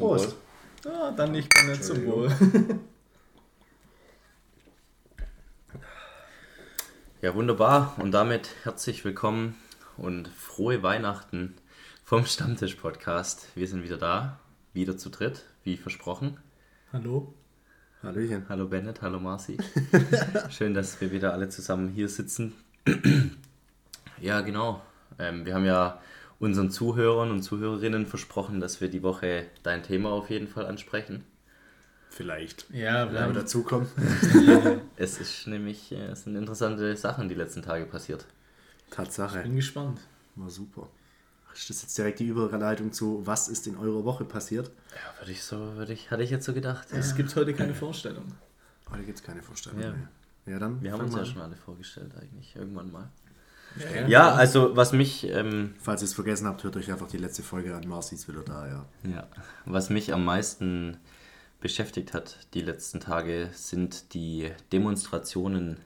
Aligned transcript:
Prost. 0.00 0.34
Ah, 0.86 1.10
dann 1.10 1.32
nicht 1.32 1.46
nicht 1.66 1.84
zum 1.84 2.06
Wohl. 2.06 2.30
Ja, 7.20 7.34
wunderbar. 7.34 7.96
Und 7.98 8.12
damit 8.12 8.48
herzlich 8.62 9.04
willkommen 9.04 9.56
und 9.98 10.28
frohe 10.28 10.82
Weihnachten 10.82 11.54
vom 12.02 12.24
Stammtisch-Podcast. 12.24 13.48
Wir 13.54 13.68
sind 13.68 13.82
wieder 13.82 13.98
da, 13.98 14.40
wieder 14.72 14.96
zu 14.96 15.10
dritt, 15.10 15.44
wie 15.64 15.76
versprochen. 15.76 16.38
Hallo. 16.94 17.34
Hallöchen. 18.02 18.46
Hallo 18.48 18.68
Bennett, 18.68 19.02
hallo 19.02 19.20
Marci. 19.20 19.58
Schön, 20.48 20.72
dass 20.72 20.98
wir 21.02 21.12
wieder 21.12 21.34
alle 21.34 21.50
zusammen 21.50 21.88
hier 21.90 22.08
sitzen. 22.08 22.54
ja, 24.18 24.40
genau. 24.40 24.80
Ähm, 25.18 25.44
wir 25.44 25.54
haben 25.54 25.66
ja 25.66 26.00
unseren 26.40 26.70
Zuhörern 26.70 27.30
und 27.30 27.42
Zuhörerinnen 27.42 28.06
versprochen, 28.06 28.58
dass 28.60 28.80
wir 28.80 28.88
die 28.88 29.02
Woche 29.04 29.46
dein 29.62 29.82
Thema 29.84 30.10
auf 30.10 30.30
jeden 30.30 30.48
Fall 30.48 30.66
ansprechen. 30.66 31.22
Vielleicht. 32.08 32.68
Ja, 32.70 33.12
Wenn 33.12 33.26
wir 33.28 33.34
dazukommen. 33.42 33.86
Es 34.96 35.18
ist 35.20 35.46
nämlich, 35.46 35.92
äh, 35.92 36.06
es 36.08 36.24
sind 36.24 36.34
interessante 36.36 36.96
Sachen 36.96 37.28
die 37.28 37.34
letzten 37.36 37.62
Tage 37.62 37.86
passiert. 37.86 38.26
Tatsache. 38.90 39.42
bin 39.42 39.54
gespannt. 39.56 40.00
War 40.34 40.50
super. 40.50 40.88
Ist 41.54 41.70
das 41.70 41.82
jetzt 41.82 41.96
direkt 41.96 42.18
die 42.20 42.26
Überleitung 42.26 42.92
zu, 42.92 43.24
was 43.26 43.48
ist 43.48 43.66
in 43.66 43.76
eurer 43.76 44.04
Woche 44.04 44.24
passiert? 44.24 44.70
Ja, 44.92 45.20
würde 45.20 45.32
ich 45.32 45.42
so, 45.42 45.76
würde 45.76 45.92
ich, 45.92 46.10
hatte 46.10 46.22
ich 46.22 46.30
jetzt 46.30 46.44
so 46.46 46.52
gedacht. 46.52 46.88
Es 46.92 47.14
gibt 47.14 47.34
heute 47.36 47.54
keine 47.54 47.74
Vorstellung. 47.74 48.24
Heute 48.90 49.02
gibt 49.04 49.18
es 49.18 49.24
keine 49.24 49.42
Vorstellung 49.42 49.80
Ja. 49.80 49.90
mehr. 49.92 50.08
Ja, 50.46 50.58
dann. 50.58 50.82
Wir 50.82 50.92
haben 50.92 51.00
uns 51.02 51.12
mal 51.12 51.18
ja 51.20 51.24
schon 51.24 51.42
alle 51.42 51.56
vorgestellt 51.56 52.12
eigentlich, 52.20 52.54
irgendwann 52.56 52.90
mal. 52.90 53.08
Ja, 53.76 54.08
Ja, 54.08 54.34
also 54.34 54.76
was 54.76 54.92
mich, 54.92 55.28
ähm, 55.28 55.74
Falls 55.80 56.02
ihr 56.02 56.06
es 56.06 56.14
vergessen 56.14 56.46
habt, 56.46 56.64
hört 56.64 56.76
euch 56.76 56.90
einfach 56.90 57.08
die 57.08 57.18
letzte 57.18 57.42
Folge 57.42 57.74
an. 57.74 57.86
Marci 57.86 58.14
ist 58.14 58.28
wieder 58.28 58.42
da, 58.42 58.66
ja. 58.66 58.86
ja, 59.10 59.28
was 59.64 59.90
mich 59.90 60.12
am 60.12 60.24
meisten 60.24 60.96
beschäftigt 61.60 62.14
hat 62.14 62.38
die 62.54 62.62
letzten 62.62 63.00
Tage, 63.00 63.50
sind 63.52 64.14
die 64.14 64.50
Demonstrationen 64.72 65.76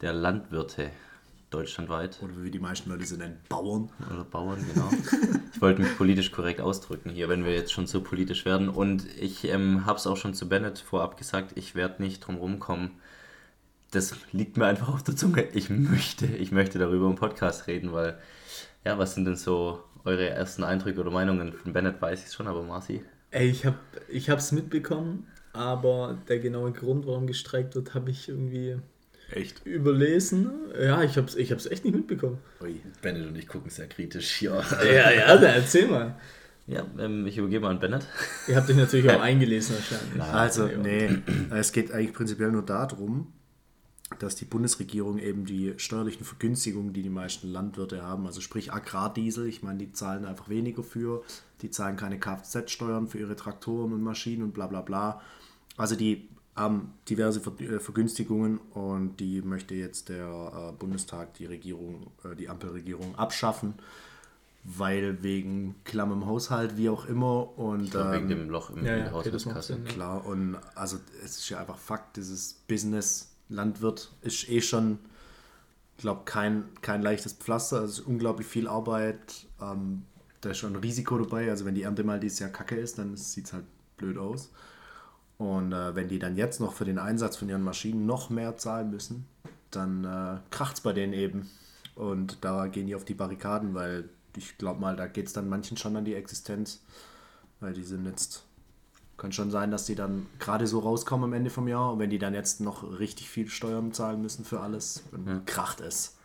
der 0.00 0.12
Landwirte 0.12 0.90
deutschlandweit 1.50 2.18
Oder 2.22 2.42
wie 2.42 2.50
die 2.50 2.58
meisten 2.58 2.90
Leute 2.90 3.04
sie 3.06 3.16
nennen, 3.16 3.38
Bauern. 3.48 3.90
oder 4.12 4.24
Bauern, 4.24 4.64
genau. 4.72 4.90
Ich 5.54 5.62
wollte 5.62 5.82
mich 5.82 5.96
politisch 5.96 6.30
korrekt 6.30 6.60
ausdrücken 6.60 7.10
hier, 7.10 7.28
wenn 7.28 7.44
wir 7.44 7.52
jetzt 7.52 7.72
schon 7.72 7.86
so 7.86 8.00
politisch 8.00 8.44
werden. 8.44 8.68
Und 8.68 9.06
ich 9.18 9.44
ähm, 9.44 9.86
habe 9.86 9.98
es 9.98 10.06
auch 10.06 10.16
schon 10.16 10.34
zu 10.34 10.48
Bennett 10.48 10.78
vorab 10.78 11.16
gesagt, 11.16 11.52
ich 11.56 11.74
werde 11.74 12.02
nicht 12.02 12.20
drum 12.20 12.36
rumkommen. 12.36 12.90
Das 13.90 14.14
liegt 14.32 14.56
mir 14.56 14.66
einfach 14.66 14.88
auf 14.88 15.02
der 15.02 15.16
Zunge. 15.16 15.44
Ich 15.54 15.70
möchte, 15.70 16.26
ich 16.26 16.52
möchte 16.52 16.78
darüber 16.78 17.06
im 17.06 17.14
Podcast 17.14 17.66
reden, 17.66 17.92
weil, 17.92 18.18
ja, 18.84 18.98
was 18.98 19.14
sind 19.14 19.24
denn 19.24 19.36
so 19.36 19.82
eure 20.04 20.28
ersten 20.28 20.62
Eindrücke 20.62 21.00
oder 21.00 21.10
Meinungen? 21.10 21.52
Von 21.52 21.72
Bennett 21.72 22.00
weiß 22.00 22.26
ich 22.26 22.32
schon, 22.32 22.46
aber 22.46 22.62
Marci? 22.62 23.02
Ey, 23.30 23.48
ich 23.48 23.64
hab, 23.64 23.76
ich 24.08 24.30
hab's 24.30 24.52
mitbekommen, 24.52 25.26
aber 25.52 26.18
der 26.28 26.38
genaue 26.38 26.72
Grund, 26.72 27.06
warum 27.06 27.26
gestreikt 27.26 27.74
wird, 27.74 27.94
habe 27.94 28.10
ich 28.10 28.28
irgendwie 28.28 28.76
Echt? 29.30 29.64
überlesen. 29.66 30.50
Ja, 30.78 31.02
ich 31.02 31.16
hab's, 31.16 31.34
ich 31.34 31.52
hab's 31.52 31.66
echt 31.66 31.84
nicht 31.84 31.94
mitbekommen. 31.94 32.38
Ui. 32.62 32.80
Bennett 33.02 33.26
und 33.26 33.36
ich 33.36 33.48
gucken 33.48 33.70
sehr 33.70 33.86
kritisch, 33.86 34.42
ja. 34.42 34.62
Ja, 34.84 35.10
ja, 35.10 35.36
dann 35.36 35.54
erzähl 35.54 35.88
mal. 35.88 36.14
Ja, 36.66 36.86
ähm, 36.98 37.26
ich 37.26 37.38
übergebe 37.38 37.64
mal 37.64 37.70
an 37.70 37.80
Bennett. 37.80 38.06
Ihr 38.46 38.56
habt 38.56 38.68
euch 38.68 38.76
natürlich 38.76 39.10
auch 39.10 39.20
eingelesen 39.22 39.76
wahrscheinlich. 39.76 40.22
Also, 40.22 40.66
nee, 40.66 41.08
es 41.50 41.72
geht 41.72 41.90
eigentlich 41.92 42.12
prinzipiell 42.12 42.50
nur 42.52 42.64
darum, 42.64 43.32
dass 44.18 44.36
die 44.36 44.46
Bundesregierung 44.46 45.18
eben 45.18 45.44
die 45.44 45.74
steuerlichen 45.76 46.24
Vergünstigungen, 46.24 46.92
die 46.92 47.02
die 47.02 47.10
meisten 47.10 47.48
Landwirte 47.48 48.02
haben, 48.02 48.26
also 48.26 48.40
sprich 48.40 48.72
Agrardiesel, 48.72 49.46
ich 49.46 49.62
meine, 49.62 49.78
die 49.78 49.92
zahlen 49.92 50.24
einfach 50.24 50.48
weniger 50.48 50.82
für, 50.82 51.22
die 51.62 51.70
zahlen 51.70 51.96
keine 51.96 52.18
Kfz-Steuern 52.18 53.08
für 53.08 53.18
ihre 53.18 53.36
Traktoren 53.36 53.92
und 53.92 54.02
Maschinen 54.02 54.42
und 54.42 54.54
bla 54.54 54.66
bla 54.66 54.80
bla. 54.80 55.20
Also 55.76 55.94
die 55.94 56.28
haben 56.56 56.94
diverse 57.08 57.40
Ver 57.40 57.52
äh, 57.60 57.78
Vergünstigungen 57.78 58.58
und 58.74 59.18
die 59.20 59.42
möchte 59.42 59.74
jetzt 59.74 60.08
der 60.08 60.26
äh, 60.26 60.72
Bundestag, 60.72 61.34
die 61.34 61.46
Regierung, 61.46 62.08
äh, 62.24 62.34
die 62.34 62.48
Ampelregierung 62.48 63.14
abschaffen, 63.16 63.74
weil 64.64 65.22
wegen 65.22 65.76
klammem 65.84 66.26
Haushalt, 66.26 66.76
wie 66.76 66.88
auch 66.88 67.06
immer. 67.06 67.56
Und, 67.58 67.94
Wegen 67.94 68.24
ähm, 68.24 68.28
dem 68.28 68.50
Loch 68.50 68.70
im, 68.70 68.84
ja, 68.84 68.96
in 68.96 69.04
ja. 69.04 69.76
Klar, 69.86 70.26
und 70.26 70.56
also 70.74 70.98
es 71.24 71.38
ist 71.38 71.48
ja 71.48 71.60
einfach 71.60 71.78
Fakt, 71.78 72.16
dieses 72.16 72.54
Business 72.66 73.27
Landwirt 73.48 74.12
ist 74.22 74.48
eh 74.48 74.60
schon, 74.60 74.98
glaube, 75.98 76.22
kein, 76.24 76.64
kein 76.80 77.02
leichtes 77.02 77.34
Pflaster. 77.34 77.82
Es 77.82 77.98
ist 77.98 78.00
unglaublich 78.00 78.46
viel 78.46 78.68
Arbeit. 78.68 79.46
Ähm, 79.60 80.04
da 80.40 80.50
ist 80.50 80.58
schon 80.58 80.74
ein 80.74 80.80
Risiko 80.80 81.18
dabei. 81.18 81.50
Also 81.50 81.64
wenn 81.64 81.74
die 81.74 81.82
Ernte 81.82 82.04
mal 82.04 82.20
dieses 82.20 82.38
Jahr 82.38 82.50
kacke 82.50 82.76
ist, 82.76 82.98
dann 82.98 83.16
sieht 83.16 83.46
es 83.46 83.52
halt 83.52 83.64
blöd 83.96 84.16
aus. 84.16 84.50
Und 85.36 85.72
äh, 85.72 85.94
wenn 85.94 86.08
die 86.08 86.18
dann 86.18 86.36
jetzt 86.36 86.60
noch 86.60 86.72
für 86.72 86.84
den 86.84 86.98
Einsatz 86.98 87.36
von 87.36 87.48
ihren 87.48 87.62
Maschinen 87.62 88.06
noch 88.06 88.30
mehr 88.30 88.56
zahlen 88.56 88.90
müssen, 88.90 89.26
dann 89.70 90.04
äh, 90.04 90.38
kracht 90.50 90.76
es 90.76 90.80
bei 90.80 90.92
denen 90.92 91.12
eben. 91.12 91.50
Und 91.94 92.38
da 92.44 92.66
gehen 92.68 92.86
die 92.86 92.94
auf 92.94 93.04
die 93.04 93.14
Barrikaden, 93.14 93.74
weil 93.74 94.08
ich 94.36 94.56
glaube 94.58 94.80
mal, 94.80 94.96
da 94.96 95.06
geht 95.06 95.26
es 95.26 95.32
dann 95.32 95.48
manchen 95.48 95.76
schon 95.76 95.96
an 95.96 96.04
die 96.04 96.14
Existenz. 96.14 96.82
Weil 97.60 97.72
die 97.72 97.82
sind 97.82 98.06
jetzt 98.06 98.44
kann 99.18 99.32
schon 99.32 99.50
sein, 99.50 99.70
dass 99.70 99.84
die 99.84 99.96
dann 99.96 100.26
gerade 100.38 100.66
so 100.66 100.78
rauskommen 100.78 101.24
am 101.24 101.32
Ende 101.32 101.50
vom 101.50 101.68
Jahr 101.68 101.92
und 101.92 101.98
wenn 101.98 102.10
die 102.10 102.18
dann 102.18 102.34
jetzt 102.34 102.60
noch 102.60 102.98
richtig 102.98 103.28
viel 103.28 103.48
Steuern 103.48 103.92
zahlen 103.92 104.22
müssen 104.22 104.44
für 104.44 104.60
alles, 104.60 105.02
dann 105.12 105.44
kracht 105.44 105.80
es. 105.80 106.16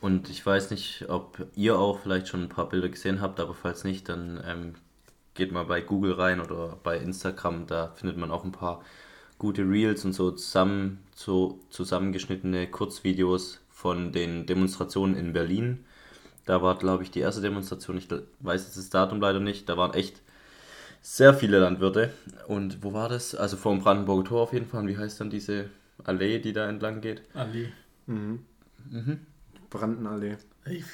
Und 0.00 0.30
ich 0.30 0.44
weiß 0.44 0.70
nicht, 0.70 1.06
ob 1.08 1.46
ihr 1.54 1.78
auch 1.78 2.00
vielleicht 2.00 2.28
schon 2.28 2.42
ein 2.42 2.48
paar 2.48 2.68
Bilder 2.68 2.88
gesehen 2.88 3.20
habt, 3.20 3.38
aber 3.38 3.54
falls 3.54 3.84
nicht, 3.84 4.08
dann 4.08 4.42
ähm, 4.46 4.74
geht 5.34 5.52
mal 5.52 5.64
bei 5.64 5.80
Google 5.80 6.14
rein 6.14 6.40
oder 6.40 6.78
bei 6.82 6.96
Instagram, 6.98 7.66
da 7.66 7.92
findet 7.94 8.16
man 8.16 8.30
auch 8.30 8.44
ein 8.44 8.52
paar 8.52 8.82
gute 9.38 9.62
Reels 9.62 10.04
und 10.04 10.12
so 10.12 10.30
zusammen 10.30 11.00
so 11.14 11.60
zusammengeschnittene 11.70 12.68
Kurzvideos 12.68 13.60
von 13.70 14.12
den 14.12 14.46
Demonstrationen 14.46 15.16
in 15.16 15.32
Berlin. 15.32 15.84
Da 16.46 16.62
war, 16.62 16.78
glaube 16.78 17.02
ich, 17.02 17.10
die 17.10 17.20
erste 17.20 17.40
Demonstration, 17.40 17.96
ich 17.98 18.08
weiß 18.40 18.64
jetzt 18.64 18.76
das 18.76 18.90
Datum 18.90 19.20
leider 19.20 19.40
nicht, 19.40 19.68
da 19.68 19.76
waren 19.76 19.94
echt 19.94 20.20
sehr 21.02 21.34
viele 21.34 21.58
Landwirte. 21.58 22.10
Und 22.46 22.82
wo 22.82 22.92
war 22.92 23.08
das? 23.08 23.34
Also 23.34 23.56
vor 23.56 23.74
dem 23.74 23.82
Brandenburger 23.82 24.24
Tor 24.24 24.40
auf 24.42 24.52
jeden 24.52 24.66
Fall. 24.66 24.80
Und 24.80 24.88
wie 24.88 24.96
heißt 24.96 25.20
dann 25.20 25.28
diese 25.28 25.68
Allee, 26.04 26.38
die 26.38 26.52
da 26.52 26.68
entlang 26.68 27.00
geht? 27.00 27.22
Ali. 27.34 27.72
Brandenallee. 29.68 30.36
Ich, 30.66 30.84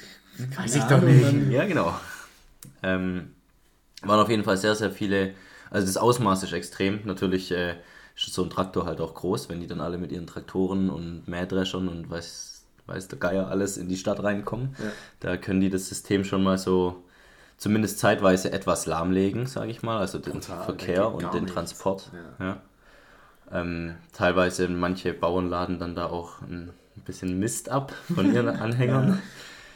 Weiß 0.57 0.75
ich 0.75 0.83
doch 0.83 1.01
nicht. 1.01 1.51
Ja, 1.51 1.65
genau. 1.65 1.93
Ähm, 2.81 3.33
waren 4.01 4.19
auf 4.19 4.29
jeden 4.29 4.43
Fall 4.43 4.57
sehr, 4.57 4.75
sehr 4.75 4.91
viele. 4.91 5.33
Also 5.69 5.85
das 5.85 5.97
Ausmaß 5.97 6.43
ist 6.43 6.53
extrem. 6.53 7.01
Natürlich 7.05 7.51
äh, 7.51 7.75
ist 8.15 8.33
so 8.33 8.43
ein 8.43 8.49
Traktor 8.49 8.85
halt 8.85 9.01
auch 9.01 9.13
groß, 9.13 9.49
wenn 9.49 9.59
die 9.59 9.67
dann 9.67 9.81
alle 9.81 9.97
mit 9.97 10.11
ihren 10.11 10.27
Traktoren 10.27 10.89
und 10.89 11.27
Mähdreschern 11.27 11.87
und 11.87 12.09
weiß, 12.09 12.63
weiß 12.87 13.09
der 13.09 13.19
Geier 13.19 13.47
alles 13.49 13.77
in 13.77 13.87
die 13.87 13.97
Stadt 13.97 14.23
reinkommen. 14.23 14.75
Ja. 14.79 14.91
Da 15.19 15.37
können 15.37 15.61
die 15.61 15.69
das 15.69 15.87
System 15.87 16.23
schon 16.23 16.43
mal 16.43 16.57
so 16.57 17.03
zumindest 17.59 17.99
zeitweise 17.99 18.51
etwas 18.51 18.87
lahmlegen, 18.87 19.45
sage 19.45 19.69
ich 19.69 19.83
mal. 19.83 19.99
Also 19.99 20.17
den 20.17 20.41
da 20.41 20.63
Verkehr 20.63 21.13
und 21.13 21.31
den 21.33 21.43
nichts. 21.43 21.53
Transport. 21.53 22.11
Ja. 22.39 22.45
Ja. 22.45 22.61
Ähm, 23.51 23.95
teilweise 24.13 24.67
manche 24.67 25.13
Bauern 25.13 25.49
laden 25.49 25.79
dann 25.79 25.93
da 25.95 26.07
auch 26.07 26.41
ein 26.41 26.71
bisschen 27.05 27.37
Mist 27.39 27.69
ab 27.69 27.93
von 28.13 28.33
ihren 28.33 28.47
Anhängern. 28.61 29.21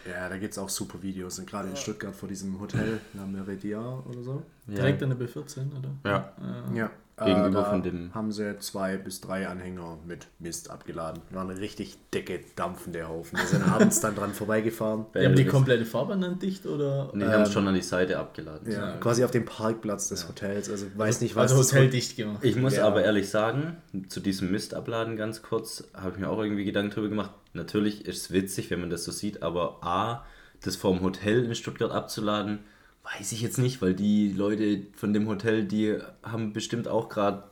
Ja, 0.10 0.28
da 0.28 0.38
gibt 0.38 0.52
es 0.52 0.58
auch 0.58 0.70
super 0.70 1.02
Videos. 1.02 1.40
Und 1.40 1.50
gerade 1.50 1.70
in 1.70 1.76
Stuttgart 1.76 2.16
vor 2.16 2.28
diesem 2.28 2.60
Hotel, 2.60 3.00
La 3.14 3.26
Meridia 3.26 3.80
oder 4.10 4.24
so. 4.24 4.44
Direkt 4.68 5.02
an 5.04 5.10
der 5.10 5.18
B14, 5.20 5.60
oder? 5.78 5.90
Ja. 6.06 6.34
Ja. 6.74 6.92
Gegenüber 7.16 7.52
da 7.62 7.64
von 7.66 7.84
dem- 7.84 8.12
haben 8.16 8.32
sie 8.32 8.58
zwei 8.58 8.98
bis 8.98 9.22
drei 9.22 9.48
Anhänger 9.48 10.00
mit 10.04 10.28
Mist 10.40 10.72
abgeladen. 10.72 11.22
War 11.30 11.44
eine 11.48 11.60
richtig 11.60 11.96
dicke, 12.12 12.40
dampfende 12.56 13.08
Haufen. 13.08 13.38
Wir 13.38 13.46
sind 13.46 13.62
abends 13.72 14.00
dann 14.02 14.16
dran 14.16 14.34
vorbeigefahren. 14.34 15.06
Die 15.14 15.24
haben 15.24 15.36
die 15.36 15.46
komplette 15.46 15.86
Fahrbahn 15.86 16.22
dann 16.22 16.40
dicht, 16.40 16.66
oder? 16.66 17.14
Und 17.14 17.20
die 17.20 17.26
haben 17.28 17.44
es 17.44 17.54
schon 17.54 17.68
an 17.68 17.76
die 17.76 17.84
Seite 17.84 18.18
abgeladen. 18.18 18.70
Ja, 18.72 18.94
quasi 18.98 19.24
auf 19.24 19.30
dem 19.30 19.46
Parkplatz 19.46 20.10
des 20.10 20.28
Hotels. 20.28 20.72
Also 20.72 20.88
weiß 20.96 21.22
nicht, 21.22 21.36
was 21.36 21.52
Also 21.52 21.64
Hotel 21.64 21.86
Hot- 21.86 21.94
dicht 21.94 22.18
gemacht. 22.18 22.40
Ich 22.44 22.56
muss 22.56 22.78
Ja. 22.78 22.88
aber 22.88 23.04
ehrlich 23.04 23.30
sagen, 23.30 23.78
zu 24.10 24.20
diesem 24.20 24.52
Mistabladen 24.52 25.16
ganz 25.16 25.44
kurz, 25.44 25.84
habe 25.94 26.14
ich 26.14 26.18
mir 26.18 26.30
auch 26.30 26.42
irgendwie 26.42 26.66
Gedanken 26.66 26.90
drüber 26.96 27.10
gemacht. 27.10 27.32
Natürlich 27.54 28.08
ist 28.08 28.18
es 28.18 28.32
witzig, 28.32 28.72
wenn 28.72 28.80
man 28.80 28.90
das 28.90 29.04
so 29.04 29.12
sieht, 29.12 29.44
aber 29.44 29.84
A, 29.84 30.26
das 30.64 30.76
vom 30.78 31.02
Hotel 31.02 31.46
in 31.46 31.54
Stuttgart 31.54 31.92
abzuladen, 31.92 32.60
weiß 33.04 33.32
ich 33.34 33.42
jetzt 33.42 33.58
nicht, 33.58 33.82
weil 33.82 33.94
die 33.94 34.32
Leute 34.32 34.82
von 34.96 35.14
dem 35.14 35.28
Hotel, 35.28 35.66
die 35.66 35.98
haben 36.24 36.54
bestimmt 36.54 36.88
auch 36.88 37.10
gerade 37.10 37.44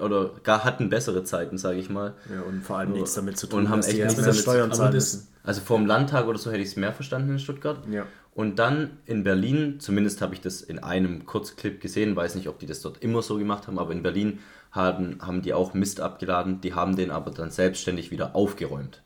oder 0.00 0.30
gar 0.42 0.64
hatten 0.64 0.88
bessere 0.88 1.24
Zeiten, 1.24 1.58
sage 1.58 1.78
ich 1.78 1.90
mal. 1.90 2.14
Ja, 2.32 2.42
und 2.42 2.62
vor 2.62 2.78
allem 2.78 2.92
nichts 2.92 3.14
damit 3.14 3.36
zu 3.36 3.46
tun, 3.46 3.60
Und 3.64 3.68
haben 3.70 3.82
echt 3.82 3.98
nichts 3.98 4.14
damit 4.16 4.34
zu 4.34 4.40
Steuern 4.42 4.70
tun. 4.70 4.78
das- 4.86 4.92
müssen. 4.94 5.28
Also 5.42 5.60
vor 5.62 5.78
dem 5.78 5.86
Landtag 5.86 6.26
oder 6.26 6.38
so 6.38 6.50
hätte 6.50 6.60
ich 6.62 6.68
es 6.68 6.76
mehr 6.76 6.92
verstanden 6.92 7.30
in 7.32 7.38
Stuttgart. 7.38 7.78
Ja. 7.90 8.06
Und 8.34 8.58
dann 8.58 8.98
in 9.06 9.24
Berlin, 9.24 9.80
zumindest 9.80 10.20
habe 10.22 10.34
ich 10.34 10.40
das 10.40 10.60
in 10.62 10.78
einem 10.78 11.26
Kurzclip 11.26 11.80
gesehen, 11.80 12.14
weiß 12.14 12.34
nicht, 12.36 12.48
ob 12.48 12.58
die 12.58 12.66
das 12.66 12.80
dort 12.82 13.02
immer 13.02 13.22
so 13.22 13.36
gemacht 13.38 13.66
haben, 13.66 13.78
aber 13.78 13.92
in 13.92 14.02
Berlin 14.02 14.38
haben, 14.70 15.18
haben 15.20 15.42
die 15.42 15.52
auch 15.52 15.74
Mist 15.74 16.00
abgeladen, 16.00 16.60
die 16.60 16.74
haben 16.74 16.94
den 16.94 17.10
aber 17.10 17.30
dann 17.32 17.50
selbstständig 17.50 18.10
wieder 18.10 18.36
aufgeräumt. 18.36 19.02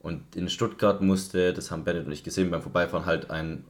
Und 0.00 0.20
in 0.36 0.48
Stuttgart 0.50 1.00
musste, 1.00 1.52
das 1.54 1.70
haben 1.70 1.84
Bennett 1.84 2.06
und 2.06 2.12
ich 2.12 2.22
gesehen 2.22 2.50
beim 2.50 2.62
Vorbeifahren, 2.62 3.06
halt 3.06 3.30
ein 3.30 3.64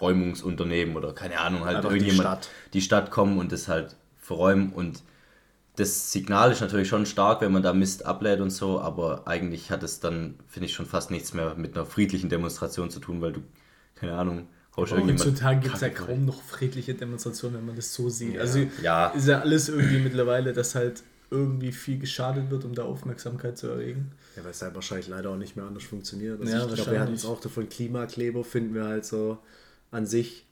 Räumungsunternehmen 0.00 0.96
oder 0.96 1.12
keine 1.12 1.38
Ahnung, 1.40 1.64
halt 1.64 1.78
Einfach 1.78 1.90
die 1.90 1.96
irgendjemand, 1.96 2.28
Stadt. 2.28 2.50
die 2.72 2.80
Stadt 2.80 3.10
kommen 3.10 3.38
und 3.38 3.52
das 3.52 3.68
halt 3.68 3.96
verräumen 4.18 4.72
und 4.72 5.02
das 5.76 6.12
Signal 6.12 6.52
ist 6.52 6.60
natürlich 6.60 6.88
schon 6.88 7.06
stark, 7.06 7.40
wenn 7.40 7.52
man 7.52 7.62
da 7.62 7.72
Mist 7.72 8.04
ablädt 8.04 8.40
und 8.40 8.50
so, 8.50 8.80
aber 8.80 9.26
eigentlich 9.26 9.70
hat 9.70 9.82
es 9.82 10.00
dann, 10.00 10.34
finde 10.46 10.66
ich, 10.66 10.74
schon 10.74 10.86
fast 10.86 11.10
nichts 11.10 11.32
mehr 11.32 11.54
mit 11.54 11.74
einer 11.74 11.86
friedlichen 11.86 12.28
Demonstration 12.28 12.90
zu 12.90 13.00
tun, 13.00 13.20
weil 13.22 13.32
du, 13.32 13.40
keine 13.94 14.14
Ahnung, 14.14 14.48
haust 14.76 14.92
Heutzutage 14.92 15.60
gibt 15.60 15.74
es 15.74 15.80
ja 15.80 15.88
kaum 15.88 16.26
noch 16.26 16.42
friedliche 16.42 16.94
Demonstrationen, 16.94 17.56
wenn 17.58 17.66
man 17.66 17.76
das 17.76 17.94
so 17.94 18.08
sieht. 18.08 18.38
Also 18.38 18.66
Ja. 18.82 19.08
ist 19.08 19.28
ja 19.28 19.40
alles 19.40 19.68
irgendwie 19.68 19.98
mittlerweile, 19.98 20.52
dass 20.52 20.74
halt 20.74 21.02
irgendwie 21.30 21.72
viel 21.72 21.98
geschadet 21.98 22.50
wird, 22.50 22.64
um 22.64 22.74
da 22.74 22.82
Aufmerksamkeit 22.82 23.56
zu 23.56 23.68
erregen. 23.68 24.12
Ja, 24.36 24.44
weil 24.44 24.50
es 24.50 24.62
halt 24.62 24.74
wahrscheinlich 24.74 25.08
leider 25.08 25.30
auch 25.30 25.36
nicht 25.36 25.56
mehr 25.56 25.64
anders 25.64 25.84
funktioniert. 25.84 26.40
Also 26.40 26.52
Ja, 26.52 26.66
ich 26.66 26.74
glaube, 26.74 26.90
wir 26.92 27.00
hatten 27.00 27.14
es 27.14 27.24
auch 27.24 27.40
davon, 27.40 27.68
Klimakleber 27.68 28.42
finden 28.44 28.74
wir 28.74 28.84
halt 28.84 29.04
so 29.04 29.38
an 29.90 30.06
sich, 30.06 30.46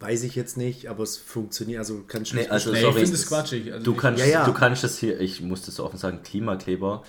weiß 0.00 0.22
ich 0.24 0.34
jetzt 0.34 0.56
nicht, 0.56 0.88
aber 0.88 1.02
es 1.02 1.16
funktioniert, 1.16 1.78
also 1.78 2.02
kann 2.06 2.22
Nee, 2.22 2.28
schlecht 2.28 2.50
also 2.50 2.72
Nee, 2.72 2.80
sorry, 2.82 2.94
ich 2.96 3.04
finde 3.04 3.16
es 3.16 3.26
quatschig. 3.28 3.72
Also 3.72 3.84
Du 3.84 3.94
kannst, 3.94 4.20
Ja, 4.20 4.26
ja. 4.26 4.44
du 4.44 4.52
kannst 4.52 4.84
das 4.84 4.98
hier, 4.98 5.20
ich 5.20 5.40
muss 5.40 5.62
das 5.62 5.76
so 5.76 5.84
offen 5.84 5.98
sagen, 5.98 6.22
Klimakleber, 6.22 7.02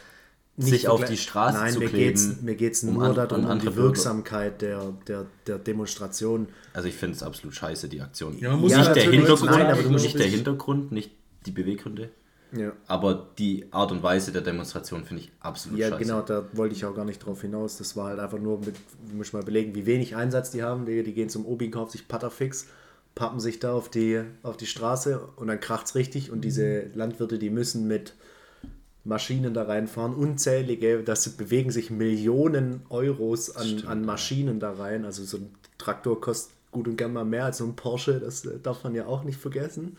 nicht 0.56 0.70
sich 0.70 0.88
auf 0.88 1.04
die 1.06 1.18
Straße 1.18 1.58
Nein, 1.58 1.74
zu 1.74 1.80
mir 1.80 1.90
kleben. 1.90 2.06
geht's, 2.16 2.42
mir 2.42 2.56
geht's 2.56 2.84
um 2.84 2.94
nur 2.96 3.04
an- 3.04 3.16
darum, 3.16 3.46
um 3.46 3.52
andere 3.52 3.72
die. 3.72 3.76
Wirksamkeit 3.76 4.62
der, 4.62 4.94
der, 5.08 5.26
der 5.46 5.60
Demonstration. 5.60 6.48
Also 6.74 6.88
ich 6.88 6.96
finde 6.96 7.16
es 7.16 7.22
absolut 7.24 7.54
scheiße, 7.56 7.90
die 7.90 8.02
Aktion. 8.02 8.38
Ja, 8.40 8.52
man 8.52 8.62
muss 8.62 8.72
Ja, 8.72 8.80
nicht, 8.80 8.96
der 8.96 9.04
Hintergrund, 9.12 9.52
nein, 9.52 9.68
aber 9.68 9.84
du 9.84 9.90
musst 9.92 10.06
nicht 10.06 10.18
der 10.18 10.26
Hintergrund, 10.28 10.92
nicht 10.92 11.12
die 11.46 11.52
Beweggründe, 11.52 12.10
Ja. 12.56 12.72
aber 12.88 13.28
die 13.38 13.66
Art 13.72 13.92
und 13.92 14.04
Weise 14.04 14.32
der 14.32 14.42
Demonstration 14.42 15.04
finde 15.04 15.24
ich 15.24 15.32
absolut 15.42 15.80
Ja, 15.80 15.90
scheiße. 15.90 16.02
genau, 16.04 16.22
da 16.22 16.46
wollte 16.54 16.76
ich 16.76 16.86
auch 16.86 16.96
gar 16.96 17.04
nicht 17.06 17.20
drauf 17.20 17.42
hinaus. 17.42 17.78
Das 17.78 17.96
war 17.98 18.06
halt 18.08 18.20
einfach 18.20 18.40
nur 18.40 18.60
mit, 18.60 18.76
muss 19.14 19.28
ich 19.28 19.34
mal 19.34 19.44
belegen, 19.44 19.76
wie 19.76 19.86
wenig 19.86 20.16
Einsatz 20.16 20.52
die 20.52 20.64
haben. 20.64 20.86
Die, 20.86 21.04
die 21.04 21.14
gehen 21.14 21.30
zum 21.30 21.46
Obi, 21.46 21.70
kaufen 21.70 21.92
sich 21.92 22.08
Patterfix, 22.08 22.68
pappen 23.16 23.40
sich 23.40 23.60
da 23.60 23.74
auf 23.74 23.90
die, 23.90 24.22
auf 24.44 24.56
die 24.56 24.66
Straße 24.66 25.20
und 25.36 25.48
dann 25.48 25.60
kracht's 25.60 25.96
richtig. 25.96 26.32
Und 26.32 26.42
diese 26.42 26.84
Landwirte, 26.96 27.38
die 27.38 27.50
müssen 27.50 27.88
mit 27.88 28.14
Maschinen 29.04 29.54
da 29.54 29.64
reinfahren, 29.64 30.14
unzählige, 30.14 31.04
das 31.04 31.28
bewegen 31.30 31.72
sich 31.72 31.90
Millionen 31.92 32.82
Euros 32.90 33.56
an, 33.56 33.66
Stimmt, 33.68 33.88
an 33.88 34.06
Maschinen 34.06 34.60
da 34.60 34.72
rein. 34.72 35.06
Also 35.06 35.24
so 35.24 35.38
ein 35.38 35.50
Traktor 35.78 36.20
kostet 36.20 36.54
gut 36.72 36.88
und 36.88 36.98
gern 36.98 37.14
mal 37.14 37.24
mehr 37.26 37.46
als 37.46 37.58
so 37.58 37.66
ein 37.66 37.76
Porsche, 37.76 38.20
das 38.20 38.46
äh, 38.46 38.60
darf 38.62 38.84
man 38.84 38.94
ja 38.96 39.06
auch 39.06 39.24
nicht 39.24 39.40
vergessen. 39.40 39.98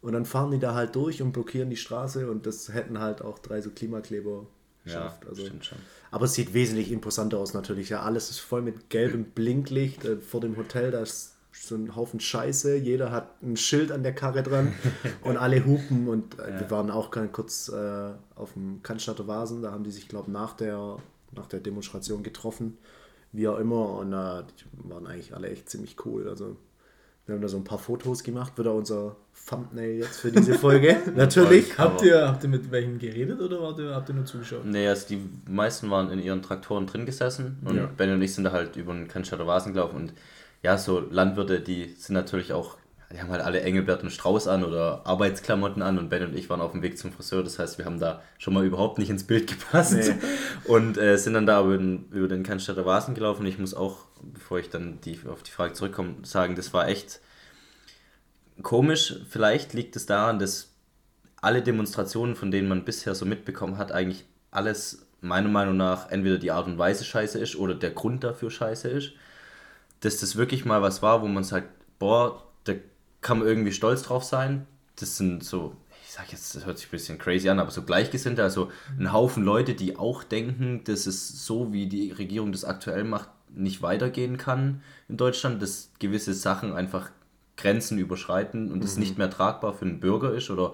Und 0.00 0.12
dann 0.12 0.24
fahren 0.24 0.50
die 0.50 0.58
da 0.58 0.74
halt 0.74 0.94
durch 0.94 1.22
und 1.22 1.32
blockieren 1.32 1.70
die 1.70 1.76
Straße 1.76 2.30
und 2.30 2.46
das 2.46 2.72
hätten 2.72 3.00
halt 3.00 3.22
auch 3.22 3.38
drei 3.38 3.60
so 3.60 3.70
Klimakleber 3.70 4.46
ja, 4.84 4.92
geschafft. 4.92 5.26
also, 5.26 5.44
stimmt 5.44 5.64
schon. 5.64 5.78
aber 6.10 6.26
es 6.26 6.34
sieht 6.34 6.54
wesentlich 6.54 6.92
imposanter 6.92 7.38
aus 7.38 7.54
natürlich. 7.54 7.88
Ja, 7.88 8.02
alles 8.02 8.30
ist 8.30 8.38
voll 8.38 8.62
mit 8.62 8.90
gelbem 8.90 9.24
Blinklicht. 9.24 10.04
Äh, 10.04 10.18
vor 10.18 10.40
dem 10.40 10.56
Hotel, 10.56 10.90
da 10.90 11.00
ist 11.00 11.34
so 11.52 11.74
ein 11.74 11.96
Haufen 11.96 12.20
Scheiße. 12.20 12.76
Jeder 12.76 13.10
hat 13.10 13.42
ein 13.42 13.56
Schild 13.56 13.90
an 13.90 14.02
der 14.02 14.14
Karre 14.14 14.42
dran 14.42 14.72
und 15.22 15.36
alle 15.36 15.64
hupen. 15.64 16.08
Und 16.08 16.38
äh, 16.38 16.60
wir 16.60 16.70
waren 16.70 16.90
auch 16.90 17.10
ganz 17.10 17.32
kurz 17.32 17.68
äh, 17.68 18.10
auf 18.34 18.52
dem 18.52 18.82
Cannstatter 18.82 19.26
Vasen. 19.26 19.62
Da 19.62 19.72
haben 19.72 19.84
die 19.84 19.90
sich, 19.90 20.08
glaube 20.08 20.26
ich, 20.28 20.32
nach 20.32 20.52
der, 20.54 20.98
nach 21.32 21.46
der 21.46 21.60
Demonstration 21.60 22.22
getroffen. 22.22 22.78
Wie 23.32 23.48
auch 23.48 23.58
immer. 23.58 23.90
Und 23.98 24.12
äh, 24.12 24.44
die 24.44 24.90
waren 24.90 25.06
eigentlich 25.06 25.34
alle 25.34 25.48
echt 25.48 25.68
ziemlich 25.68 25.96
cool. 26.04 26.28
Also 26.28 26.56
wir 27.26 27.34
haben 27.34 27.42
da 27.42 27.48
so 27.48 27.56
ein 27.56 27.64
paar 27.64 27.78
Fotos 27.78 28.22
gemacht. 28.22 28.52
Wird 28.56 28.68
auch 28.68 28.76
unser 28.76 29.16
Thumbnail 29.48 29.98
jetzt 29.98 30.20
für 30.20 30.30
diese 30.30 30.54
Folge. 30.54 30.96
Natürlich. 31.16 31.76
Habt 31.76 32.02
ihr, 32.02 32.28
habt 32.28 32.42
ihr 32.44 32.48
mit 32.48 32.70
welchen 32.70 32.98
geredet 32.98 33.40
oder 33.40 33.60
wart 33.60 33.78
ihr, 33.78 33.94
habt 33.94 34.08
ihr 34.08 34.14
nur 34.14 34.24
zugeschaut? 34.24 34.64
Nee, 34.64 34.86
also 34.88 35.08
die 35.08 35.20
meisten 35.48 35.90
waren 35.90 36.10
in 36.10 36.20
ihren 36.20 36.42
Traktoren 36.42 36.86
drin 36.86 37.04
gesessen 37.04 37.58
und 37.64 37.76
Ja. 37.76 37.86
Ben 37.96 38.12
und 38.12 38.22
ich 38.22 38.34
sind 38.34 38.44
da 38.44 38.52
halt 38.52 38.76
über 38.76 38.92
den 38.92 39.08
Cannstatter 39.08 39.46
Vasen 39.46 39.72
gelaufen 39.72 39.96
und 39.96 40.12
ja, 40.62 40.78
so 40.78 41.00
Landwirte, 41.00 41.60
die 41.60 41.94
sind 41.98 42.14
natürlich 42.14 42.52
auch, 42.52 42.76
die 43.12 43.20
haben 43.20 43.30
halt 43.30 43.42
alle 43.42 43.60
Engelbert 43.60 44.02
und 44.02 44.10
Strauß 44.10 44.48
an 44.48 44.64
oder 44.64 45.02
Arbeitsklamotten 45.04 45.82
an 45.82 45.98
und 45.98 46.08
Ben 46.08 46.24
und 46.24 46.36
ich 46.36 46.48
waren 46.50 46.60
auf 46.60 46.72
dem 46.72 46.82
Weg 46.82 46.98
zum 46.98 47.12
Friseur, 47.12 47.44
das 47.44 47.58
heißt, 47.58 47.78
wir 47.78 47.84
haben 47.84 48.00
da 48.00 48.20
schon 48.38 48.54
mal 48.54 48.64
überhaupt 48.64 48.98
nicht 48.98 49.10
ins 49.10 49.24
Bild 49.24 49.46
gepasst 49.48 49.94
Nee. 49.94 50.14
und 50.66 50.96
äh, 50.98 51.16
sind 51.18 51.34
dann 51.34 51.46
da 51.46 51.60
über 51.62 51.76
den, 51.76 52.06
über 52.10 52.26
den 52.28 52.42
Cannstatter 52.42 52.86
Vasen 52.86 53.14
gelaufen 53.14 53.42
und 53.42 53.46
ich 53.46 53.58
muss 53.58 53.74
auch, 53.74 54.06
bevor 54.32 54.58
ich 54.58 54.70
dann 54.70 55.00
die, 55.02 55.18
auf 55.26 55.42
die 55.42 55.50
Frage 55.50 55.74
zurückkomme, 55.74 56.16
sagen, 56.24 56.54
das 56.56 56.72
war 56.72 56.88
echt 56.88 57.20
komisch. 58.62 59.14
Vielleicht 59.28 59.74
liegt 59.74 59.96
es 59.96 60.06
daran, 60.06 60.38
dass 60.38 60.72
alle 61.40 61.62
Demonstrationen, 61.62 62.36
von 62.36 62.50
denen 62.50 62.68
man 62.68 62.84
bisher 62.84 63.14
so 63.14 63.24
mitbekommen 63.24 63.78
hat, 63.78 63.92
eigentlich 63.92 64.24
alles 64.50 65.06
meiner 65.20 65.48
Meinung 65.48 65.76
nach 65.76 66.10
entweder 66.10 66.38
die 66.38 66.50
Art 66.50 66.66
und 66.66 66.78
Weise 66.78 67.04
scheiße 67.04 67.38
ist 67.38 67.56
oder 67.56 67.74
der 67.74 67.90
Grund 67.90 68.24
dafür 68.24 68.50
scheiße 68.50 68.88
ist. 68.88 69.12
Dass 70.00 70.18
das 70.18 70.36
wirklich 70.36 70.64
mal 70.64 70.82
was 70.82 71.02
war, 71.02 71.22
wo 71.22 71.26
man 71.26 71.44
sagt, 71.44 71.68
boah, 71.98 72.42
da 72.64 72.74
kann 73.20 73.38
man 73.38 73.48
irgendwie 73.48 73.72
stolz 73.72 74.02
drauf 74.02 74.24
sein. 74.24 74.66
Das 74.96 75.16
sind 75.16 75.44
so, 75.44 75.76
ich 76.04 76.12
sag 76.12 76.30
jetzt, 76.32 76.54
das 76.54 76.66
hört 76.66 76.78
sich 76.78 76.88
ein 76.88 76.92
bisschen 76.92 77.18
crazy 77.18 77.48
an, 77.48 77.58
aber 77.58 77.70
so 77.70 77.82
Gleichgesinnte, 77.82 78.42
also 78.42 78.70
ein 78.98 79.12
Haufen 79.12 79.44
Leute, 79.44 79.74
die 79.74 79.96
auch 79.96 80.22
denken, 80.22 80.84
dass 80.84 81.06
es 81.06 81.44
so, 81.44 81.72
wie 81.72 81.86
die 81.86 82.12
Regierung 82.12 82.52
das 82.52 82.64
aktuell 82.64 83.04
macht, 83.04 83.28
nicht 83.54 83.82
weitergehen 83.82 84.36
kann 84.36 84.82
in 85.08 85.16
Deutschland, 85.16 85.62
dass 85.62 85.90
gewisse 85.98 86.34
Sachen 86.34 86.72
einfach 86.72 87.10
Grenzen 87.56 87.98
überschreiten 87.98 88.70
und 88.70 88.84
es 88.84 88.98
nicht 88.98 89.16
mehr 89.18 89.30
tragbar 89.30 89.72
für 89.72 89.86
einen 89.86 90.00
Bürger 90.00 90.32
ist 90.34 90.50
oder 90.50 90.72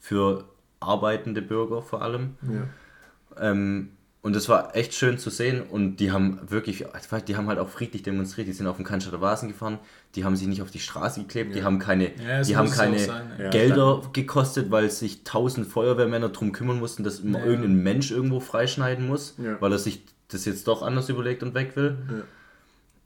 für 0.00 0.44
arbeitende 0.80 1.42
Bürger 1.42 1.80
vor 1.82 2.02
allem. 2.02 2.36
Ja. 2.42 3.50
Ähm, 3.50 3.90
und 4.22 4.34
das 4.34 4.48
war 4.48 4.74
echt 4.74 4.94
schön 4.94 5.18
zu 5.18 5.28
sehen 5.28 5.60
und 5.62 5.96
die 5.96 6.10
haben 6.10 6.40
wirklich, 6.50 6.86
die 7.28 7.36
haben 7.36 7.46
halt 7.46 7.58
auch 7.58 7.68
friedlich 7.68 8.02
demonstriert, 8.04 8.48
die 8.48 8.54
sind 8.54 8.66
auf 8.66 8.76
den 8.76 8.84
Cannstatter 8.86 9.20
Vasen 9.20 9.48
gefahren, 9.50 9.78
die 10.14 10.24
haben 10.24 10.34
sich 10.34 10.48
nicht 10.48 10.62
auf 10.62 10.70
die 10.70 10.78
Straße 10.78 11.20
geklebt, 11.20 11.54
die 11.54 11.62
haben 11.62 11.78
keine, 11.78 12.10
Ja, 12.26 12.40
die 12.40 12.56
haben 12.56 12.70
keine 12.70 12.98
sein, 12.98 13.32
ja. 13.38 13.50
Gelder 13.50 14.00
gekostet, 14.14 14.70
weil 14.70 14.90
sich 14.90 15.24
tausend 15.24 15.66
Feuerwehrmänner 15.66 16.30
drum 16.30 16.52
kümmern 16.52 16.78
mussten, 16.78 17.04
dass 17.04 17.20
immer 17.20 17.40
Ja. 17.40 17.44
irgendein 17.44 17.82
Mensch 17.82 18.10
irgendwo 18.10 18.40
freischneiden 18.40 19.06
muss, 19.06 19.34
Ja. 19.36 19.60
weil 19.60 19.72
er 19.72 19.78
sich 19.78 20.02
das 20.28 20.44
jetzt 20.44 20.66
doch 20.68 20.82
anders 20.82 21.08
überlegt 21.08 21.42
und 21.42 21.54
weg 21.54 21.76
will. 21.76 21.96
Ja. 22.10 22.22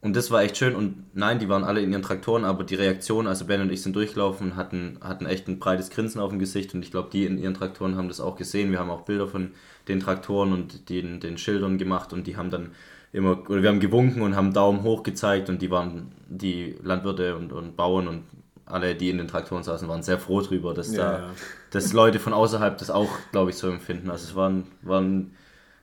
Und 0.00 0.15
das 0.15 0.31
war 0.31 0.43
echt 0.43 0.56
schön 0.56 0.76
und 0.76 1.05
nein, 1.15 1.41
die 1.41 1.49
waren 1.49 1.65
alle 1.65 1.81
in 1.81 1.91
ihren 1.91 2.03
Traktoren, 2.03 2.44
aber 2.44 2.62
die 2.62 2.76
Reaktion, 2.76 3.26
also 3.26 3.47
Ben 3.47 3.61
und 3.61 3.73
ich 3.73 3.82
sind 3.82 3.97
durchgelaufen, 3.97 4.55
hatten, 4.55 4.99
hatten 5.00 5.26
echt 5.26 5.49
ein 5.49 5.59
breites 5.59 5.91
Grinsen 5.91 6.20
auf 6.20 6.31
dem 6.31 6.38
Gesicht 6.38 6.73
und 6.73 6.85
ich 6.85 6.93
glaube, 6.93 7.09
die 7.12 7.26
in 7.26 7.37
ihren 7.37 7.55
Traktoren 7.55 7.97
haben 7.97 8.06
das 8.06 8.20
auch 8.20 8.37
gesehen. 8.37 8.70
Wir 8.70 8.79
haben 8.79 8.91
auch 8.91 9.03
Bilder 9.03 9.26
von 9.26 9.50
den 9.88 9.99
Traktoren 9.99 10.53
und 10.53 10.88
den, 10.88 11.19
den 11.19 11.37
Schildern 11.37 11.79
gemacht 11.79 12.12
und 12.12 12.29
die 12.29 12.37
haben 12.37 12.50
dann 12.50 12.70
immer, 13.12 13.43
oder 13.50 13.62
wir 13.62 13.71
haben 13.71 13.81
gewunken 13.81 14.23
und 14.23 14.37
haben 14.37 14.53
Daumen 14.53 14.85
hoch 14.85 15.03
gezeigt 15.03 15.49
und 15.49 15.62
die 15.62 15.71
waren, 15.73 16.12
die 16.29 16.76
Landwirte 16.81 17.35
und, 17.35 17.53
und 17.53 17.76
Bauern 17.76 18.07
und 18.07 18.23
alle, 18.66 18.95
die 18.95 19.11
in 19.11 19.19
den 19.19 19.26
Traktoren 19.26 19.64
saßen, 19.64 19.88
waren 19.88 20.04
sehr 20.04 20.19
froh 20.19 20.43
drüber, 20.43 20.75
dass 20.75 20.95
Ja, 20.95 20.99
da, 21.02 21.19
ja. 21.19 21.31
dass 21.71 21.93
Leute 21.93 22.21
von 22.21 22.33
außerhalb 22.33 22.78
das 22.78 22.90
auch, 22.90 23.09
glaube 23.33 23.50
ich, 23.50 23.57
so 23.57 23.69
empfinden. 23.69 24.11
Also 24.11 24.26
es 24.26 24.37
war 24.37 24.50
ein, 24.50 24.64
war 24.83 25.02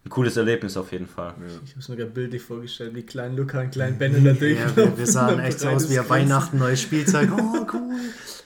ein, 0.05 0.09
cooles 0.09 0.37
Erlebnis 0.37 0.77
auf 0.77 0.91
jeden 0.91 1.07
Fall. 1.07 1.33
Ich 1.65 1.71
habe 1.71 1.79
es 1.79 1.89
mir 1.89 1.95
gerade 1.95 2.11
bildlich 2.11 2.41
vorgestellt, 2.41 2.95
wie 2.95 3.03
klein 3.03 3.35
Luca 3.35 3.59
und 3.61 3.71
klein 3.71 3.97
Ben 3.97 4.13
da 4.13 4.19
Ja, 4.19 4.33
durchlaufen. 4.33 4.75
wir, 4.75 4.97
wir 4.97 5.07
sahen 5.11 5.39
echt 5.39 5.59
so 5.59 5.69
aus 5.69 5.89
wie 5.89 5.95
Grinsen. 5.95 6.09
Weihnachten, 6.09 6.57
neues 6.59 6.81
Spielzeug. 6.81 7.29
Oh, 7.37 7.65
cool. 7.73 7.91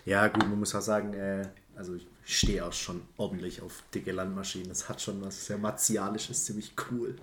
Ja, 0.05 0.27
gut, 0.27 0.47
man 0.47 0.59
muss 0.59 0.73
auch 0.73 0.81
sagen, 0.81 1.13
äh, 1.13 1.47
also 1.75 1.95
ich 1.95 2.07
stehe 2.25 2.65
auch 2.65 2.73
schon 2.73 3.01
ordentlich 3.17 3.61
auf 3.61 3.83
dicke 3.93 4.11
Landmaschinen. 4.11 4.69
Das 4.69 4.87
hat 4.89 5.01
schon 5.01 5.21
was 5.21 5.45
sehr 5.45 5.57
martialisches, 5.57 6.45
ziemlich 6.45 6.73
cool. 6.91 7.15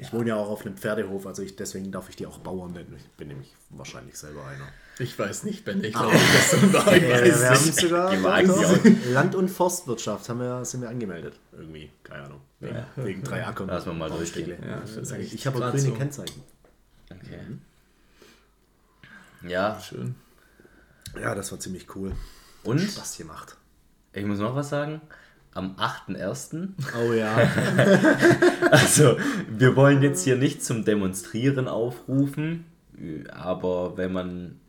Ich 0.00 0.12
wohne 0.12 0.28
ja 0.30 0.36
auch 0.36 0.48
auf 0.48 0.64
einem 0.64 0.76
Pferdehof, 0.76 1.26
also 1.26 1.42
ich, 1.42 1.56
deswegen 1.56 1.90
darf 1.90 2.08
ich 2.08 2.16
die 2.16 2.26
auch 2.26 2.38
Bauern 2.38 2.72
nennen. 2.72 2.94
Ich 2.96 3.08
bin 3.16 3.28
nämlich 3.28 3.54
wahrscheinlich 3.70 4.16
selber 4.16 4.46
einer. 4.46 4.68
Ich 5.00 5.18
weiß 5.18 5.44
nicht, 5.44 5.64
Ben, 5.64 5.82
ich 5.82 5.92
glaube, 5.92 6.12
das 6.12 6.50
so 6.60 6.72
war. 6.72 6.96
Ich 6.96 7.02
Ja, 7.02 7.20
weiß 7.20 7.40
wir 7.40 7.50
haben 7.50 7.64
nicht. 7.66 7.80
sogar 7.80 8.12
ich 8.12 9.10
Land- 9.10 9.34
und 9.34 9.48
Forstwirtschaft 9.48 10.28
haben 10.28 10.40
wir, 10.40 10.64
sind 10.64 10.82
wir 10.82 10.88
angemeldet. 10.88 11.34
Irgendwie, 11.52 11.90
keine 12.02 12.24
Ahnung. 12.24 12.40
Wegen, 12.60 12.84
wegen 12.96 13.22
drei 13.22 13.46
Ackern. 13.46 13.68
Lass 13.68 13.86
mal 13.86 13.94
mal 13.94 14.10
durchgehen. 14.10 14.56
Ja, 14.66 14.82
echt 15.16 15.34
ich 15.34 15.46
habe 15.46 15.58
grüne 15.60 15.78
so. 15.78 15.92
Kennzeichen. 15.94 16.42
Okay. 17.10 17.40
Ja, 19.48 19.80
Schön. 19.80 20.14
Ja, 21.20 21.34
das 21.34 21.50
war 21.52 21.58
ziemlich 21.60 21.94
cool. 21.96 22.12
und 22.64 22.80
Spaß 22.80 23.18
gemacht. 23.18 23.56
ich 24.12 24.24
muss 24.24 24.38
noch 24.38 24.54
was 24.54 24.68
sagen. 24.68 25.00
Am 25.54 25.76
8.1. 25.76 26.68
Oh 26.98 27.12
ja. 27.12 27.36
Also, 28.70 29.16
wir 29.48 29.76
wollen 29.76 30.02
jetzt 30.02 30.24
hier 30.24 30.36
nicht 30.36 30.62
zum 30.62 30.84
Demonstrieren 30.84 31.68
aufrufen, 31.68 32.66
aber 33.30 33.96
wenn 33.96 34.12
man 34.12 34.60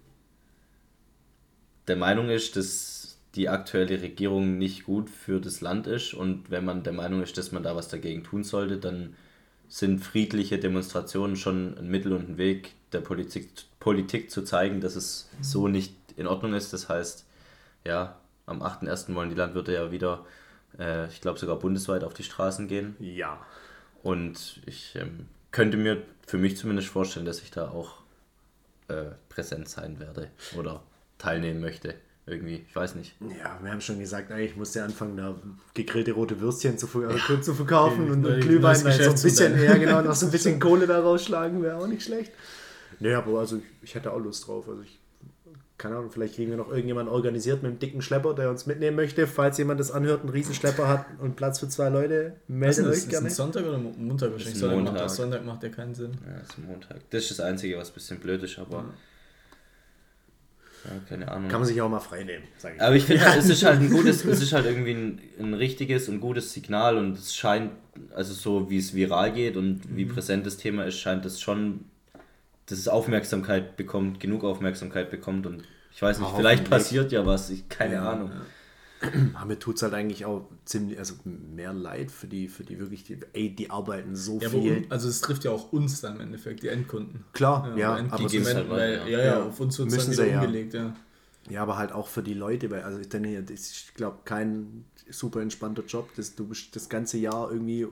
der 1.88 1.98
Meinung 1.98 2.30
ist, 2.30 2.56
dass 2.56 3.18
die 3.36 3.50
aktuelle 3.50 4.02
Regierung 4.02 4.58
nicht 4.58 4.86
gut 4.86 5.10
für 5.10 5.40
das 5.40 5.62
Land 5.62 5.88
ist 5.88 6.14
und 6.14 6.50
wenn 6.50 6.66
man 6.66 6.84
der 6.84 6.94
Meinung 6.94 7.22
ist, 7.22 7.38
dass 7.38 7.52
man 7.52 7.64
da 7.64 7.76
was 7.76 7.90
dagegen 7.90 8.24
tun 8.24 8.44
sollte, 8.44 8.78
dann 8.78 9.16
sind 9.68 10.00
friedliche 10.00 10.58
Demonstrationen 10.58 11.36
schon 11.36 11.78
ein 11.78 11.90
Mittel 11.90 12.14
und 12.14 12.30
ein 12.30 12.38
Weg 12.38 12.74
der 12.92 13.02
Politik, 13.02 13.50
Politik 13.80 14.32
zu 14.32 14.44
zeigen, 14.44 14.82
dass 14.82 14.96
es 14.96 15.30
so 15.42 15.68
nicht 15.68 15.94
in 16.18 16.26
Ordnung 16.26 16.54
ist. 16.54 16.74
Das 16.74 16.90
heißt, 16.90 17.26
ja, 17.86 18.18
am 18.48 18.64
8.1. 18.64 19.14
wollen 19.14 19.30
die 19.30 19.36
Landwirte 19.36 19.74
ja 19.74 19.92
wieder, 19.92 20.26
äh, 20.78 21.08
ich 21.08 21.22
glaube 21.22 21.40
sogar 21.40 21.58
bundesweit 21.58 22.04
auf 22.04 22.14
die 22.14 22.24
Straßen 22.24 22.68
gehen. 22.68 22.96
ja. 23.00 23.40
Und 24.02 24.62
ich 24.66 24.96
ähm, 24.96 25.26
könnte 25.52 25.76
mir 25.76 26.02
für 26.26 26.38
mich 26.38 26.56
zumindest 26.56 26.88
vorstellen, 26.88 27.26
dass 27.26 27.42
ich 27.42 27.52
da 27.52 27.68
auch 27.68 27.98
äh, 28.88 29.12
präsent 29.28 29.68
sein 29.68 30.00
werde 30.00 30.30
oder 30.58 30.84
teilnehmen 31.18 31.60
möchte. 31.60 31.96
Irgendwie, 32.26 32.64
ich 32.68 32.76
weiß 32.76 32.96
nicht. 32.96 33.16
Ja, 33.22 33.60
wir 33.62 33.72
haben 33.72 33.82
schon 33.82 34.00
gesagt, 34.00 34.32
eigentlich 34.32 34.56
muss 34.56 34.74
der 34.74 34.86
anfangen, 34.86 35.18
da 35.18 35.36
gegrillte 35.74 36.12
rote 36.12 36.40
Würstchen 36.40 36.78
zu, 36.78 36.88
ja. 37.02 37.42
zu 37.42 37.56
verkaufen 37.56 38.12
und, 38.12 38.24
und 38.24 38.42
Glühwein, 38.42 38.76
so 38.76 38.88
ein 38.88 39.22
bisschen, 39.22 39.62
ja 39.64 39.76
genau, 39.78 40.02
noch 40.02 40.14
so 40.14 40.28
ein 40.28 40.32
bisschen 40.34 40.60
Kohle 40.60 40.86
da 40.86 41.00
rausschlagen 41.00 41.64
wäre 41.64 41.78
auch 41.78 41.88
nicht 41.88 42.04
schlecht. 42.04 42.32
Nee, 43.00 43.14
aber 43.14 43.40
also 43.40 43.62
ich 43.82 43.96
hätte 43.96 44.14
auch 44.14 44.20
Lust 44.20 44.48
drauf. 44.48 44.70
Also 44.70 44.82
ich, 44.84 45.00
keine 45.80 45.96
Ahnung, 45.96 46.12
vielleicht 46.12 46.36
kriegen 46.36 46.52
wir 46.52 46.58
noch 46.58 46.70
irgendjemanden 46.70 47.12
organisiert 47.12 47.64
mit 47.64 47.72
einem 47.72 47.80
dicken 47.80 48.02
Schlepper, 48.02 48.36
der 48.36 48.50
uns 48.50 48.66
mitnehmen 48.66 48.98
möchte. 48.98 49.26
Falls 49.26 49.58
jemand 49.58 49.80
das 49.80 49.92
anhört, 49.92 50.22
einen 50.22 50.30
Riesenschlepper 50.30 50.88
hat 50.88 51.06
und 51.20 51.38
Platz 51.38 51.60
für 51.60 51.70
zwei 51.70 51.88
Leute, 51.88 52.36
meldet 52.48 52.86
euch 52.86 53.08
gerne. 53.08 53.28
Ist 53.28 53.38
Sonntag 53.38 53.66
oder 53.66 53.78
Montag 53.78 54.34
wahrscheinlich? 54.34 54.60
Sonntag, 54.60 54.76
Montag. 54.76 54.94
Macht, 54.94 55.10
Sonntag 55.10 55.46
macht 55.46 55.64
ja 55.64 55.70
keinen 55.70 55.96
Sinn. 55.96 56.12
Ja, 56.28 56.42
ist 56.42 56.58
Montag. 56.60 56.98
Das 57.10 57.24
ist 57.24 57.32
das 57.32 57.40
Einzige, 57.40 57.78
was 57.78 57.90
ein 57.90 57.94
bisschen 57.94 58.20
blöd 58.20 58.44
ist, 58.44 58.60
aber... 58.60 58.78
Ja. 58.78 58.94
Ja, 60.86 60.92
keine 61.10 61.30
Ahnung. 61.30 61.50
Kann 61.50 61.60
man 61.60 61.68
sich 61.68 61.82
auch 61.82 61.90
mal 61.90 62.00
frei 62.00 62.24
nehmen, 62.24 62.46
sage 62.58 62.76
ich. 62.76 62.82
Aber 62.82 62.96
ich 62.96 63.04
finde, 63.04 63.26
es 63.38 63.50
ist 63.50 63.64
halt 63.64 63.82
ein 63.82 63.90
gutes, 63.90 64.24
es 64.26 64.42
ist 64.42 64.54
halt 64.54 64.66
irgendwie 64.66 64.94
ein, 64.94 65.22
ein 65.38 65.54
richtiges 65.54 66.08
und 66.08 66.22
gutes 66.22 66.54
Signal 66.54 66.98
und 66.98 67.18
es 67.18 67.36
scheint, 67.36 67.72
also 68.14 68.34
so 68.34 68.70
wie 68.70 68.78
es 68.78 68.94
viral 68.94 69.34
geht 69.34 69.58
und 69.58 69.82
wie 69.96 70.06
mhm. 70.06 70.14
präsent 70.14 70.46
das 70.46 70.56
Thema 70.56 70.86
ist, 70.86 70.98
scheint 70.98 71.26
es 71.26 71.42
schon, 71.42 71.86
dass 72.70 72.80
es 72.80 72.88
Aufmerksamkeit 72.88 73.78
bekommt, 73.78 74.20
genug 74.20 74.44
Aufmerksamkeit 74.44 75.10
bekommt 75.10 75.46
und 75.46 75.64
ich 75.92 76.02
weiß 76.02 76.20
nicht, 76.20 76.32
vielleicht 76.36 76.70
passiert 76.70 77.12
ja 77.12 77.26
was, 77.26 77.50
ich, 77.50 77.68
keine 77.68 77.96
ja, 77.96 78.12
Ahnung. 78.12 78.32
Ja. 78.32 79.10
Aber 79.34 79.46
mir 79.46 79.60
tut 79.60 79.78
es 79.78 79.84
halt 79.84 79.94
eigentlich 79.94 80.26
auch 80.26 80.48
ziemlich, 80.66 81.00
also 81.00 81.16
mehr 81.24 81.74
leid 81.74 82.12
für 82.12 82.28
die, 82.28 82.48
für 82.50 82.64
die 82.64 82.80
wirklich, 82.80 83.04
die, 83.04 83.18
ey, 83.34 83.56
die 83.56 83.70
arbeiten 83.70 84.16
so 84.16 84.40
ja, 84.40 84.50
viel. 84.50 84.86
also 84.90 85.08
es 85.08 85.22
trifft 85.22 85.46
ja 85.46 85.52
auch 85.52 85.72
uns 85.72 86.02
dann 86.02 86.16
im 86.16 86.22
Endeffekt, 86.22 86.64
die 86.64 86.68
Endkunden. 86.68 87.24
Klar, 87.34 87.70
ja, 87.78 87.98
ja 87.98 88.06
aber 88.10 88.28
die 88.28 88.44
halt 88.44 88.70
weil, 88.70 88.94
ja. 88.94 89.08
ja, 89.08 89.26
ja, 89.26 89.44
auf 89.44 89.60
uns 89.60 89.80
wird 89.80 89.92
es 89.92 90.06
dann 90.06 90.26
wieder 90.26 90.42
umgelegt, 90.42 90.74
ja. 90.74 90.94
Ja, 91.50 91.64
aber 91.64 91.78
halt 91.78 91.94
auch 91.94 92.08
für 92.08 92.22
die 92.22 92.34
Leute, 92.34 92.70
weil, 92.70 92.84
also 92.84 93.00
ich 93.00 93.10
denke, 93.10 93.42
das 93.42 93.52
ist, 93.52 93.72
ich 93.72 93.94
glaube, 93.96 94.20
kein 94.26 94.86
super 95.10 95.42
entspannter 95.42 95.84
Job, 95.88 96.14
dass 96.16 96.36
du 96.36 96.46
bist 96.48 96.76
das 96.76 96.90
ganze 96.90 97.18
Jahr 97.18 97.52
irgendwie 97.52 97.88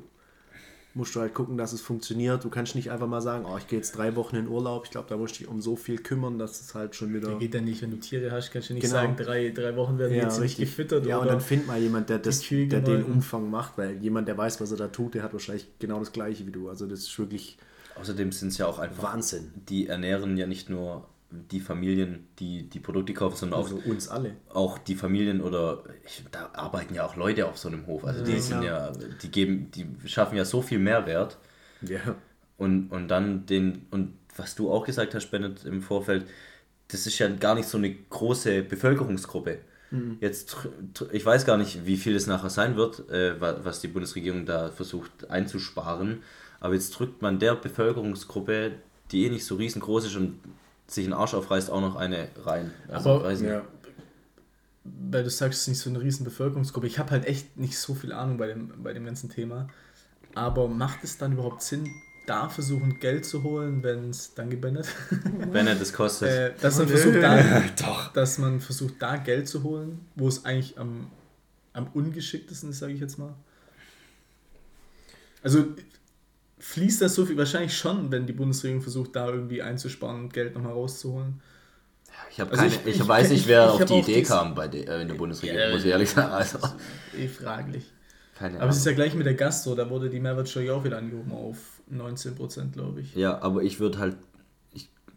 musst 0.93 1.15
du 1.15 1.19
halt 1.19 1.33
gucken, 1.33 1.57
dass 1.57 1.73
es 1.73 1.81
funktioniert. 1.81 2.43
Du 2.43 2.49
kannst 2.49 2.75
nicht 2.75 2.91
einfach 2.91 3.07
mal 3.07 3.21
sagen, 3.21 3.45
oh, 3.47 3.57
ich 3.57 3.67
gehe 3.67 3.77
jetzt 3.77 3.95
drei 3.95 4.15
Wochen 4.15 4.35
in 4.35 4.47
Urlaub. 4.47 4.85
Ich 4.85 4.91
glaube, 4.91 5.07
da 5.09 5.17
musst 5.17 5.35
du 5.35 5.39
dich 5.39 5.47
um 5.47 5.61
so 5.61 5.75
viel 5.75 5.97
kümmern, 5.99 6.39
dass 6.39 6.59
es 6.59 6.73
halt 6.73 6.95
schon 6.95 7.13
wieder. 7.13 7.29
Der 7.29 7.37
geht 7.37 7.53
ja 7.53 7.61
nicht, 7.61 7.81
wenn 7.81 7.91
du 7.91 7.97
Tiere 7.97 8.31
hast, 8.31 8.51
kannst 8.51 8.69
du 8.69 8.73
nicht 8.73 8.83
genau. 8.83 8.95
sagen, 8.95 9.15
drei, 9.15 9.49
drei 9.49 9.75
Wochen 9.75 9.99
werden 9.99 10.15
ja, 10.15 10.23
jetzt 10.23 10.39
nicht 10.39 10.57
gefüttert. 10.57 11.05
Ja, 11.05 11.19
und 11.19 11.27
dann 11.27 11.41
find 11.41 11.67
mal 11.67 11.79
jemand, 11.79 12.09
der, 12.09 12.19
das, 12.19 12.41
der 12.49 12.81
den 12.81 13.03
Umfang 13.03 13.49
macht, 13.49 13.77
weil 13.77 13.97
jemand, 13.97 14.27
der 14.27 14.37
weiß, 14.37 14.59
was 14.59 14.71
er 14.71 14.77
da 14.77 14.87
tut, 14.87 15.13
der 15.13 15.23
hat 15.23 15.33
wahrscheinlich 15.33 15.67
genau 15.79 15.99
das 15.99 16.11
Gleiche 16.11 16.47
wie 16.47 16.51
du. 16.51 16.69
Also 16.69 16.87
das 16.87 17.01
ist 17.01 17.19
wirklich. 17.19 17.57
Außerdem 17.95 18.31
sind 18.31 18.49
es 18.49 18.57
ja 18.57 18.67
auch 18.67 18.79
einfach. 18.79 19.03
Wahnsinn. 19.03 19.51
Die 19.69 19.87
ernähren 19.87 20.37
ja 20.37 20.45
nicht 20.45 20.69
nur 20.69 21.07
die 21.29 21.59
Familien, 21.59 22.27
die 22.39 22.69
die 22.69 22.79
Produkte 22.79 23.13
kaufen, 23.13 23.35
sondern 23.35 23.61
also 23.61 23.77
auch 23.77 23.85
uns 23.85 24.07
alle. 24.07 24.37
Auch 24.49 24.77
die 24.77 24.95
Familien 24.95 25.41
oder 25.41 25.83
ich, 26.05 26.23
da 26.31 26.49
arbeiten 26.53 26.93
ja 26.93 27.05
auch 27.05 27.15
Leute 27.15 27.47
auf 27.47 27.57
so 27.57 27.67
einem 27.67 27.85
Hof. 27.85 28.05
Also 28.05 28.21
ja, 28.21 28.25
die 28.25 28.39
sind 28.39 28.63
ja, 28.63 28.91
die 28.91 29.29
geben, 29.29 29.71
die 29.71 29.87
schaffen 30.05 30.37
ja 30.37 30.45
so 30.45 30.61
viel 30.61 30.79
Mehrwert. 30.79 31.37
Ja. 31.81 32.15
Und, 32.57 32.91
und 32.91 33.09
dann 33.09 33.45
den, 33.45 33.87
und 33.91 34.13
was 34.35 34.55
du 34.55 34.71
auch 34.71 34.85
gesagt 34.85 35.15
hast, 35.15 35.29
Bennett, 35.29 35.65
im 35.65 35.81
Vorfeld, 35.81 36.25
das 36.87 37.05
ist 37.05 37.19
ja 37.19 37.27
gar 37.27 37.55
nicht 37.55 37.67
so 37.67 37.77
eine 37.77 37.93
große 37.93 38.63
Bevölkerungsgruppe. 38.63 39.59
Mhm. 39.91 40.17
Jetzt, 40.21 40.55
ich 41.11 41.25
weiß 41.25 41.45
gar 41.45 41.57
nicht, 41.57 41.85
wie 41.85 41.97
viel 41.97 42.15
es 42.15 42.27
nachher 42.27 42.49
sein 42.49 42.77
wird, 42.77 43.09
äh, 43.09 43.39
was 43.39 43.81
die 43.81 43.87
Bundesregierung 43.87 44.45
da 44.45 44.69
versucht 44.69 45.29
einzusparen. 45.29 46.23
Aber 46.59 46.73
jetzt 46.73 46.91
drückt 46.91 47.21
man 47.21 47.39
der 47.39 47.55
Bevölkerungsgruppe, 47.55 48.71
die 49.11 49.25
eh 49.25 49.29
nicht 49.29 49.45
so 49.45 49.55
riesengroß 49.55 50.05
ist 50.05 50.15
und 50.15 50.39
sich 50.87 51.05
einen 51.05 51.13
Arsch 51.13 51.33
aufreißt, 51.33 51.69
auch 51.69 51.81
noch 51.81 51.95
eine 51.95 52.29
rein. 52.43 52.71
Also, 52.87 53.11
Aber, 53.11 53.31
ja. 53.33 53.61
weil 54.83 55.23
du 55.23 55.29
sagst, 55.29 55.59
es 55.59 55.61
ist 55.63 55.67
nicht 55.67 55.79
so 55.79 55.89
eine 55.89 56.01
riesen 56.01 56.23
Bevölkerungsgruppe. 56.23 56.87
Ich 56.87 56.97
habe 56.97 57.11
halt 57.11 57.25
echt 57.25 57.57
nicht 57.57 57.77
so 57.77 57.93
viel 57.93 58.13
Ahnung 58.13 58.37
bei 58.37 58.47
dem, 58.47 58.71
bei 58.81 58.93
dem 58.93 59.05
ganzen 59.05 59.29
Thema. 59.29 59.67
Aber 60.33 60.67
macht 60.67 61.03
es 61.03 61.17
dann 61.17 61.33
überhaupt 61.33 61.61
Sinn, 61.61 61.89
da 62.25 62.49
versuchen 62.49 62.99
Geld 62.99 63.25
zu 63.25 63.43
holen, 63.43 63.83
wenn 63.83 64.11
es, 64.11 64.33
danke 64.33 64.57
Bennett, 64.57 64.87
Bennett 65.51 65.81
es 65.81 65.91
kostet. 65.91 66.29
Äh, 66.29 66.53
dass, 66.61 66.77
man 66.77 66.87
versucht, 66.87 67.15
da, 67.21 67.63
Doch. 67.79 68.13
dass 68.13 68.37
man 68.37 68.61
versucht, 68.61 68.95
da 68.99 69.17
Geld 69.17 69.47
zu 69.47 69.63
holen, 69.63 70.05
wo 70.15 70.27
es 70.27 70.45
eigentlich 70.45 70.77
am, 70.77 71.09
am 71.73 71.87
ungeschicktesten 71.93 72.69
ist, 72.69 72.79
sage 72.79 72.93
ich 72.93 72.99
jetzt 72.99 73.17
mal. 73.17 73.33
Also 75.43 75.65
fließt 76.59 77.01
das 77.01 77.15
so 77.15 77.25
viel? 77.25 77.37
Wahrscheinlich 77.37 77.77
schon, 77.77 78.11
wenn 78.11 78.25
die 78.25 78.33
Bundesregierung 78.33 78.81
versucht, 78.81 79.15
da 79.15 79.29
irgendwie 79.29 79.61
einzusparen 79.61 80.23
und 80.23 80.33
Geld 80.33 80.55
nochmal 80.55 80.73
rauszuholen. 80.73 81.41
Ich, 82.31 82.41
also 82.41 82.65
ich, 82.65 82.79
ich, 82.85 82.99
ich, 82.99 83.07
weiß 83.07 83.29
nicht, 83.29 83.47
wer 83.47 83.71
auf 83.71 83.85
die 83.85 83.99
Idee 83.99 84.23
kam 84.23 84.55
bei 84.55 84.67
de, 84.67 84.85
äh, 84.85 85.01
in 85.01 85.07
der 85.07 85.15
Bundesregierung, 85.15 85.61
ja, 85.61 85.71
muss 85.71 85.85
ich 85.85 85.91
ehrlich 85.91 86.09
sagen. 86.09 86.33
Also. 86.33 86.59
Eh 87.17 87.27
fraglich. 87.27 87.85
Keine 88.37 88.59
aber 88.59 88.69
es 88.69 88.77
ist 88.77 88.85
ja 88.85 88.91
gleich 88.93 89.15
mit 89.15 89.25
der 89.25 89.33
Gastro, 89.33 89.73
da 89.73 89.89
wurde 89.89 90.09
die 90.09 90.19
Mehrwertsteuer 90.19 90.63
ja 90.63 90.73
auch 90.73 90.83
wieder 90.83 90.97
angehoben 90.97 91.31
auf 91.31 91.57
19%, 91.91 92.71
glaube 92.71 93.01
ich. 93.01 93.15
Ja, 93.15 93.41
aber 93.41 93.63
ich 93.63 93.79
würde 93.79 93.97
halt, 93.97 94.17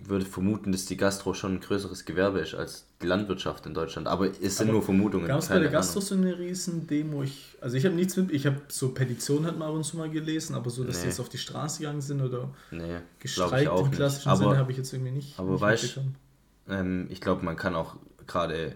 würde 0.05 0.25
vermuten, 0.25 0.73
dass 0.73 0.87
die 0.87 0.97
Gastro 0.97 1.35
schon 1.35 1.55
ein 1.55 1.61
größeres 1.61 2.05
Gewerbe 2.05 2.41
ist 2.41 2.55
als 2.55 2.87
die 3.03 3.07
Landwirtschaft 3.07 3.67
in 3.67 3.75
Deutschland. 3.75 4.09
Aber 4.09 4.27
es 4.27 4.57
sind 4.57 4.69
aber 4.69 4.73
nur 4.73 4.83
Vermutungen. 4.83 5.27
Gab 5.27 5.41
es 5.41 5.49
bei 5.49 5.59
der 5.59 5.71
Gastro 5.71 6.01
so 6.01 6.15
eine 6.15 6.39
riesen 6.39 6.87
Demo? 6.87 7.23
Ich, 7.23 7.57
also 7.61 7.77
ich 7.77 7.85
habe 7.85 7.95
nichts 7.95 8.17
mit, 8.17 8.31
ich 8.31 8.47
habe 8.47 8.61
so 8.69 8.91
Petitionen 8.91 9.47
halt 9.47 9.59
mal 9.59 9.69
ab 9.69 9.75
und 9.75 9.85
zu 9.85 9.97
mal 9.97 10.11
gelesen, 10.11 10.55
aber 10.55 10.71
so, 10.71 10.85
dass 10.85 10.97
nee. 10.97 11.03
die 11.03 11.09
jetzt 11.09 11.21
auf 11.21 11.29
die 11.29 11.39
Straße 11.39 11.81
gegangen 11.81 12.01
sind 12.01 12.21
oder 12.21 12.51
nee, 12.71 12.99
gestreikt 13.19 13.71
im 13.71 13.91
klassischen 13.91 14.29
aber, 14.29 14.39
Sinne 14.39 14.59
habe 14.59 14.71
ich 14.73 14.79
jetzt 14.79 14.93
irgendwie 14.93 15.13
nicht. 15.13 15.39
Aber 15.39 15.53
nicht 15.53 15.61
weißt 15.61 16.01
ähm, 16.69 17.07
ich 17.11 17.21
glaube, 17.21 17.45
man 17.45 17.57
kann 17.57 17.75
auch 17.75 17.97
gerade 18.27 18.75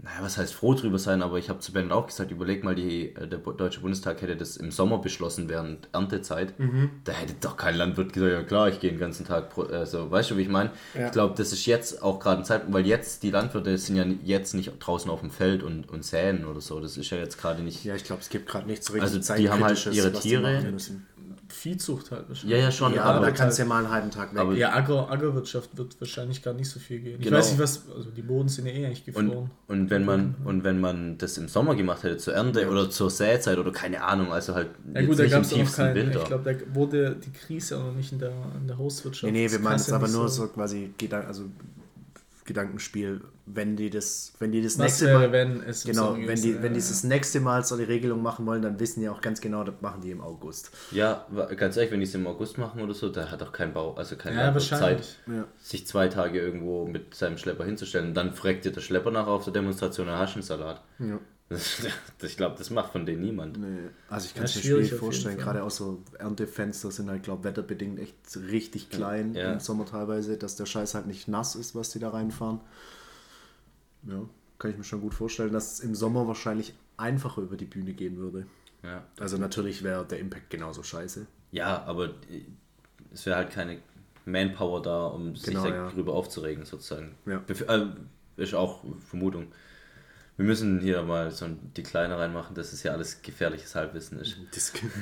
naja, 0.00 0.18
was 0.20 0.38
heißt 0.38 0.54
froh 0.54 0.74
drüber 0.74 0.98
sein, 0.98 1.22
aber 1.22 1.38
ich 1.38 1.48
habe 1.48 1.58
zu 1.58 1.72
Ben 1.72 1.90
auch 1.90 2.06
gesagt, 2.06 2.30
überleg 2.30 2.62
mal, 2.62 2.76
die, 2.76 3.16
äh, 3.16 3.26
der 3.26 3.40
Deutsche 3.40 3.80
Bundestag 3.80 4.22
hätte 4.22 4.36
das 4.36 4.56
im 4.56 4.70
Sommer 4.70 4.98
beschlossen 4.98 5.48
während 5.48 5.88
Erntezeit. 5.92 6.56
Mhm. 6.58 6.90
Da 7.02 7.12
hätte 7.12 7.34
doch 7.40 7.56
kein 7.56 7.74
Landwirt 7.74 8.12
gesagt, 8.12 8.32
ja 8.32 8.42
klar, 8.44 8.68
ich 8.68 8.78
gehe 8.78 8.90
den 8.90 9.00
ganzen 9.00 9.26
Tag, 9.26 9.58
also, 9.58 10.08
weißt 10.08 10.30
du, 10.30 10.36
wie 10.36 10.42
ich 10.42 10.48
meine? 10.48 10.70
Ja. 10.94 11.06
Ich 11.06 11.12
glaube, 11.12 11.34
das 11.36 11.52
ist 11.52 11.66
jetzt 11.66 12.00
auch 12.00 12.20
gerade 12.20 12.42
ein 12.42 12.44
Zeitpunkt, 12.44 12.74
weil 12.74 12.86
jetzt 12.86 13.24
die 13.24 13.32
Landwirte 13.32 13.76
sind 13.76 13.96
ja 13.96 14.04
jetzt 14.22 14.54
nicht 14.54 14.72
draußen 14.78 15.10
auf 15.10 15.20
dem 15.20 15.30
Feld 15.30 15.64
und, 15.64 15.88
und 15.88 16.04
säen 16.04 16.44
oder 16.44 16.60
so, 16.60 16.78
das 16.78 16.96
ist 16.96 17.10
ja 17.10 17.18
jetzt 17.18 17.36
gerade 17.40 17.62
nicht... 17.62 17.84
Ja, 17.84 17.96
ich 17.96 18.04
glaube, 18.04 18.22
es 18.22 18.28
gibt 18.28 18.48
gerade 18.48 18.68
nicht 18.68 18.84
so 18.84 18.92
richtig 18.92 19.20
Also 19.20 19.34
die 19.34 19.50
haben 19.50 19.64
halt 19.64 19.84
ihre 19.86 20.12
Tiere, 20.12 20.74
Viehzucht 21.48 22.10
halt 22.10 22.28
wahrscheinlich. 22.28 22.58
Ja, 22.58 22.64
ja, 22.64 22.70
schon. 22.70 22.94
Ja, 22.94 23.04
aber, 23.04 23.24
da 23.24 23.30
kannst 23.30 23.58
du 23.58 23.62
ja 23.62 23.68
mal 23.68 23.78
einen 23.78 23.90
halben 23.90 24.10
Tag 24.10 24.34
weg. 24.34 24.40
Aber 24.40 24.54
ja, 24.54 24.74
Agro, 24.74 25.08
Agrowirtschaft 25.08 25.76
wird 25.76 25.98
wahrscheinlich 26.00 26.42
gar 26.42 26.52
nicht 26.52 26.68
so 26.68 26.78
viel 26.78 27.00
gehen. 27.00 27.20
Genau. 27.20 27.26
Ich 27.26 27.32
weiß 27.32 27.50
nicht, 27.52 27.60
was, 27.60 27.88
also 27.94 28.10
die 28.10 28.22
Boden 28.22 28.48
sind 28.48 28.66
ja 28.66 28.72
eh 28.72 28.86
eigentlich 28.86 29.04
gefroren. 29.04 29.30
Und, 29.30 29.50
und, 29.68 29.90
wenn 29.90 30.04
man, 30.04 30.34
und 30.44 30.64
wenn 30.64 30.80
man 30.80 31.16
das 31.18 31.38
im 31.38 31.48
Sommer 31.48 31.74
gemacht 31.74 32.02
hätte, 32.02 32.18
zur 32.18 32.34
Ernte 32.34 32.62
ja. 32.62 32.68
oder 32.68 32.90
zur 32.90 33.10
Säzeit 33.10 33.58
oder 33.58 33.72
keine 33.72 34.02
Ahnung, 34.02 34.32
also 34.32 34.54
halt 34.54 34.68
ja, 34.94 35.02
gut, 35.02 35.18
nicht 35.18 35.32
im 35.32 35.42
tiefsten 35.42 35.82
kein, 35.82 35.94
Winter. 35.94 36.20
Ich 36.20 36.26
glaube, 36.26 36.54
da 36.54 36.74
wurde 36.74 37.16
die 37.16 37.32
Krise 37.32 37.78
auch 37.78 37.84
noch 37.84 37.94
nicht 37.94 38.12
in 38.12 38.18
der, 38.18 38.32
in 38.60 38.66
der 38.66 38.76
Hauswirtschaft. 38.76 39.32
Nee, 39.32 39.46
nee, 39.46 39.50
wir 39.50 39.58
meinen 39.58 39.76
es 39.76 39.90
aber 39.90 40.08
nur 40.08 40.28
so, 40.28 40.42
so 40.44 40.48
quasi, 40.48 40.92
also 41.26 41.44
Gedankenspiel, 42.48 43.20
wenn 43.46 43.76
die 43.76 43.90
das, 43.90 44.32
wenn 44.38 44.50
die 44.50 44.62
das 44.62 44.78
Was 44.78 44.84
nächste 44.84 45.06
wäre, 45.06 45.18
Mal, 45.18 45.32
wenn 45.32 45.62
es 45.62 45.84
genau, 45.84 46.16
wenn 46.16 46.40
die, 46.40 46.60
wenn 46.62 46.72
die 46.72 46.80
das 46.80 47.04
nächste 47.04 47.40
Mal 47.40 47.62
so 47.64 47.76
die 47.76 47.84
Regelung 47.84 48.22
machen 48.22 48.46
wollen, 48.46 48.62
dann 48.62 48.80
wissen 48.80 49.00
die 49.00 49.08
auch 49.08 49.20
ganz 49.20 49.40
genau, 49.40 49.64
das 49.64 49.76
machen 49.80 50.00
die 50.00 50.10
im 50.10 50.20
August. 50.20 50.70
Ja, 50.90 51.26
ganz 51.56 51.76
ehrlich, 51.76 51.92
wenn 51.92 52.00
die 52.00 52.06
es 52.06 52.14
im 52.14 52.26
August 52.26 52.58
machen 52.58 52.80
oder 52.80 52.94
so, 52.94 53.10
da 53.10 53.30
hat 53.30 53.42
auch 53.42 53.52
kein 53.52 53.72
Bau, 53.72 53.94
also 53.94 54.16
keine 54.16 54.36
ja, 54.36 54.58
Zeit, 54.58 55.18
ja. 55.26 55.44
sich 55.58 55.86
zwei 55.86 56.08
Tage 56.08 56.40
irgendwo 56.40 56.86
mit 56.86 57.14
seinem 57.14 57.36
Schlepper 57.38 57.64
hinzustellen. 57.64 58.08
Und 58.08 58.14
dann 58.14 58.32
fragt 58.32 58.64
dir 58.64 58.72
der 58.72 58.80
Schlepper 58.80 59.10
nachher 59.10 59.28
auf 59.28 59.44
der 59.44 59.52
Demonstration, 59.52 60.08
einen 60.08 60.42
Salat. 60.42 60.82
Ja. 60.98 61.20
ich 62.22 62.36
glaube, 62.36 62.56
das 62.58 62.68
macht 62.70 62.92
von 62.92 63.06
denen 63.06 63.22
niemand. 63.22 63.58
Nee. 63.58 63.88
Also 64.08 64.26
ich 64.26 64.34
kann 64.34 64.44
es 64.44 64.56
mir 64.56 64.62
schwierig 64.62 64.92
vorstellen, 64.92 65.38
gerade 65.38 65.62
auch 65.62 65.70
so 65.70 66.02
Erntefenster 66.18 66.90
sind 66.90 67.08
halt, 67.08 67.22
glaube 67.22 67.44
wetterbedingt 67.44 67.98
echt 67.98 68.16
richtig 68.36 68.90
klein 68.90 69.34
ja. 69.34 69.54
im 69.54 69.60
Sommer 69.60 69.86
teilweise, 69.86 70.36
dass 70.36 70.56
der 70.56 70.66
Scheiß 70.66 70.94
halt 70.94 71.06
nicht 71.06 71.26
nass 71.26 71.54
ist, 71.54 71.74
was 71.74 71.90
die 71.90 71.98
da 71.98 72.10
reinfahren. 72.10 72.60
Ja, 74.02 74.22
kann 74.58 74.70
ich 74.72 74.76
mir 74.76 74.84
schon 74.84 75.00
gut 75.00 75.14
vorstellen, 75.14 75.52
dass 75.52 75.74
es 75.74 75.80
im 75.80 75.94
Sommer 75.94 76.28
wahrscheinlich 76.28 76.74
einfacher 76.98 77.40
über 77.40 77.56
die 77.56 77.64
Bühne 77.64 77.94
gehen 77.94 78.18
würde. 78.18 78.46
Ja. 78.82 79.04
Also 79.18 79.38
natürlich 79.38 79.82
wäre 79.82 80.04
der 80.04 80.18
Impact 80.18 80.50
genauso 80.50 80.82
scheiße. 80.82 81.26
Ja, 81.50 81.82
aber 81.84 82.10
es 83.12 83.24
wäre 83.24 83.36
halt 83.36 83.50
keine 83.50 83.78
Manpower 84.26 84.82
da, 84.82 85.06
um 85.06 85.34
genau, 85.34 85.62
sich 85.62 85.70
darüber 85.72 86.12
ja. 86.12 86.18
aufzuregen, 86.18 86.64
sozusagen. 86.64 87.14
Ja. 87.24 87.42
Äh, 87.48 87.86
ist 88.36 88.54
auch 88.54 88.84
Vermutung. 89.08 89.48
Wir 90.38 90.44
müssen 90.44 90.78
hier 90.78 91.02
mal 91.02 91.32
so 91.32 91.46
die 91.76 91.82
Kleine 91.82 92.16
reinmachen, 92.16 92.54
dass 92.54 92.72
es 92.72 92.84
ja 92.84 92.92
alles 92.92 93.22
gefährliches 93.22 93.74
Halbwissen 93.74 94.20
ist. 94.20 94.36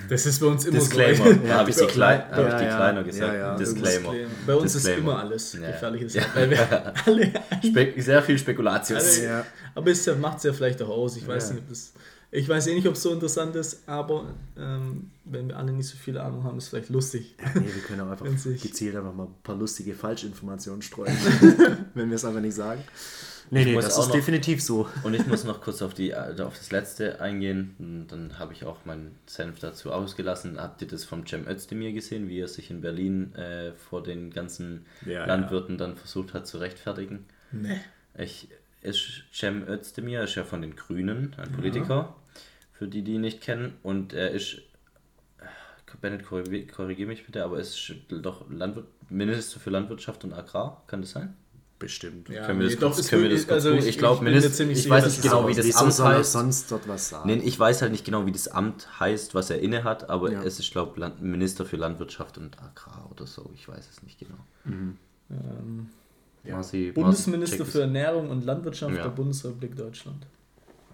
Das 0.08 0.24
ist 0.24 0.40
bei 0.40 0.46
uns 0.46 0.64
immer 0.64 0.78
Disclaimer. 0.78 1.24
so. 1.24 1.30
Ja, 1.46 1.54
habe 1.58 1.68
ich, 1.68 1.76
die, 1.76 1.86
Klei 1.86 2.14
ja, 2.14 2.30
hab 2.30 2.48
ich 2.48 2.54
die 2.54 2.74
Kleiner 2.74 3.04
gesagt? 3.04 3.32
Ja, 3.34 3.38
ja. 3.38 3.56
Disclaimer. 3.56 4.14
Bei 4.46 4.54
uns 4.54 4.72
Disclaimer. 4.72 4.96
ist 4.96 5.02
immer 5.02 5.18
alles 5.18 5.52
gefährliches 5.52 6.14
ja. 6.14 6.22
Spe 7.62 7.92
sehr 7.98 8.22
viel 8.22 8.38
Spekulatius. 8.38 9.20
Alle, 9.20 9.44
aber 9.74 9.90
es 9.90 10.06
macht 10.16 10.38
es 10.38 10.44
ja 10.44 10.54
vielleicht 10.54 10.80
auch 10.80 10.88
aus. 10.88 11.18
Ich 11.18 11.28
weiß 11.28 11.50
nicht, 11.50 11.64
ob 11.64 11.68
das 11.68 11.92
Ich 12.30 12.48
weiß 12.48 12.68
eh 12.68 12.74
nicht, 12.74 12.88
ob 12.88 12.94
es 12.94 13.02
so 13.02 13.12
interessant 13.12 13.54
ist, 13.56 13.86
aber 13.86 14.32
ähm, 14.56 15.10
wenn 15.26 15.48
wir 15.48 15.58
alle 15.58 15.72
nicht 15.72 15.88
so 15.88 15.98
viel 15.98 16.16
Ahnung 16.16 16.44
haben, 16.44 16.56
ist 16.56 16.64
es 16.64 16.70
vielleicht 16.70 16.88
lustig. 16.88 17.34
Ja, 17.38 17.60
nee, 17.60 17.66
wir 17.74 17.82
können 17.82 18.00
auch 18.00 18.10
einfach 18.10 18.24
gezielt 18.24 18.96
einfach 18.96 19.12
mal 19.12 19.24
ein 19.24 19.34
paar 19.42 19.56
lustige 19.56 19.92
Falschinformationen 19.92 20.80
streuen, 20.80 21.14
wenn 21.94 22.08
wir 22.08 22.16
es 22.16 22.24
einfach 22.24 22.40
nicht 22.40 22.56
sagen. 22.56 22.82
Nee, 23.50 23.60
Ich 23.60 23.66
nee, 23.66 23.74
das 23.74 23.86
ist 23.98 24.06
noch- 24.06 24.10
definitiv 24.10 24.62
so. 24.62 24.88
Und 25.04 25.14
ich 25.14 25.26
muss 25.26 25.44
noch 25.44 25.60
kurz 25.60 25.80
auf, 25.82 25.94
die, 25.94 26.10
äh, 26.10 26.40
auf 26.40 26.56
das 26.58 26.70
letzte 26.72 27.20
eingehen. 27.20 27.74
Und 27.78 28.08
Dann 28.08 28.38
habe 28.38 28.52
ich 28.52 28.64
auch 28.64 28.84
meinen 28.84 29.16
Senf 29.26 29.58
dazu 29.60 29.92
ausgelassen. 29.92 30.60
Habt 30.60 30.82
ihr 30.82 30.88
das 30.88 31.04
vom 31.04 31.26
Cem 31.26 31.46
Özdemir 31.46 31.92
gesehen, 31.92 32.28
wie 32.28 32.40
er 32.40 32.48
sich 32.48 32.70
in 32.70 32.80
Berlin 32.80 33.34
äh, 33.34 33.72
vor 33.72 34.02
den 34.02 34.30
ganzen 34.30 34.84
Ja, 35.04 35.24
Landwirten 35.26 35.78
dann 35.78 35.96
versucht 35.96 36.34
hat 36.34 36.46
zu 36.46 36.58
rechtfertigen? 36.58 37.24
Nee. 37.52 37.80
Ich, 38.18 38.48
ist 38.82 39.24
Cem 39.32 39.66
Özdemir 39.68 40.22
ist 40.22 40.34
ja 40.34 40.44
von 40.44 40.62
den 40.62 40.74
Grünen, 40.76 41.34
ein 41.38 41.52
Politiker, 41.52 42.14
für 42.72 42.86
die, 42.88 43.02
die 43.02 43.14
ihn 43.14 43.20
nicht 43.22 43.40
kennen. 43.40 43.74
Und 43.82 44.12
er 44.12 44.30
ist, 44.30 44.54
äh, 45.38 45.44
Bennett, 46.00 46.24
korrigiere 46.26 46.66
korrigier 46.66 47.06
mich 47.06 47.24
bitte, 47.24 47.42
aber 47.44 47.56
er 47.56 47.62
ist 47.62 47.92
doch 48.08 48.48
Landwirt, 48.50 48.86
Minister 49.08 49.60
für 49.60 49.70
Landwirtschaft 49.70 50.24
und 50.24 50.32
Agrar, 50.34 50.82
kann 50.88 51.00
das 51.00 51.12
sein? 51.12 51.34
Bestimmt. 51.78 52.30
Ja, 52.30 52.46
können 52.46 52.58
wir 52.60 52.66
das 52.66 52.74
nee, 52.76 52.80
doch, 52.80 53.08
können 53.10 53.22
wir 53.24 53.28
das 53.30 53.40
kurz 53.46 53.52
also 53.52 53.72
ich- 53.72 53.86
ich 53.86 53.98
glaube, 53.98 54.26
ich 54.30 54.36
ich 54.44 54.88
weiß 54.88 55.04
nicht 55.06 55.22
genau, 55.22 55.46
wie 55.46 55.54
das 55.54 55.76
Amt 55.76 55.92
soll 55.92 56.14
heißt. 56.14 56.32
sonst 56.32 56.72
dort 56.72 56.88
was 56.88 57.10
sagen? 57.10 57.28
Nee, 57.28 57.42
ich 57.44 57.58
weiß 57.60 57.82
halt 57.82 57.92
nicht 57.92 58.04
genau, 58.06 58.24
wie 58.24 58.32
das 58.32 58.48
Amt 58.48 58.98
heißt, 58.98 59.34
was 59.34 59.50
er 59.50 59.60
inne 59.60 59.84
hat, 59.84 60.08
aber 60.08 60.32
Ja. 60.32 60.42
es 60.42 60.58
ist, 60.58 60.70
glaube 60.72 60.98
ich, 60.98 61.20
Minister 61.22 61.66
für 61.66 61.76
Landwirtschaft 61.76 62.38
und 62.38 62.58
Agrar 62.62 63.06
oder 63.10 63.26
so. 63.26 63.50
Ich 63.54 63.68
weiß 63.68 63.86
es 63.92 64.02
nicht 64.02 64.18
genau. 64.18 64.38
Ähm, 64.64 64.96
Marci- 66.46 66.92
Bundesminister 66.92 67.58
Marci, 67.58 67.70
für 67.72 67.80
Ernährung 67.82 68.30
und 68.30 68.44
Landwirtschaft 68.46 68.94
Ja. 68.96 69.02
der 69.02 69.10
Bundesrepublik 69.10 69.76
Deutschland. 69.76 70.26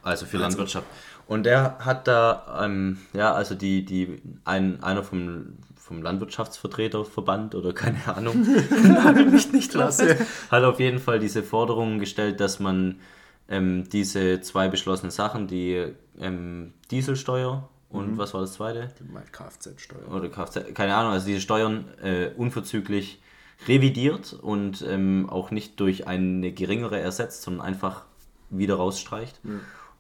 Also 0.03 0.27
für 0.27 0.39
Landwirtschaft. 0.39 0.87
Und 1.29 1.45
der 1.45 1.79
hat 1.79 2.09
da, 2.09 2.61
ähm, 2.65 2.99
ja, 3.13 3.33
also 3.35 3.55
die, 3.55 3.85
die, 3.85 4.21
ein, 4.45 4.83
einer 4.83 5.05
vom, 5.05 5.59
vom 5.93 6.03
Landwirtschaftsvertreterverband 6.03 7.55
oder 7.55 7.73
keine 7.75 8.01
Ahnung, 8.07 8.47
nagel 8.83 9.27
mich 9.27 9.53
nicht 9.53 9.71
klasse, 9.71 10.17
hat 10.51 10.65
auf 10.65 10.81
jeden 10.81 10.99
Fall 10.99 11.19
diese 11.19 11.43
Forderungen 11.43 11.99
gestellt, 11.99 12.41
dass 12.41 12.61
man 12.61 13.01
ähm, 13.49 13.89
diese 13.91 14.41
zwei 14.41 14.69
beschlossenen 14.69 15.11
Sachen, 15.11 15.47
die 15.47 15.93
ähm, 16.19 16.73
Dieselsteuer 16.91 17.69
und 17.91 18.17
was 18.17 18.33
war 18.33 18.41
das 18.41 18.55
zweite? 18.55 18.89
Kfz-Steuer. 19.33 20.11
oder 20.11 20.31
Kfz, 20.31 20.73
keine 20.73 20.95
Ahnung, 20.95 21.13
also 21.13 21.27
diese 21.27 21.43
Steuern 21.43 21.85
äh, 22.03 22.31
unverzüglich 22.37 23.21
revidiert 23.69 24.33
und 24.33 24.83
ähm, 24.89 25.29
auch 25.29 25.51
nicht 25.51 25.79
durch 25.79 26.07
eine 26.07 26.53
geringere 26.53 26.99
ersetzt, 26.99 27.43
sondern 27.43 27.67
einfach 27.67 28.07
wieder 28.49 28.77
rausstreicht. 28.77 29.41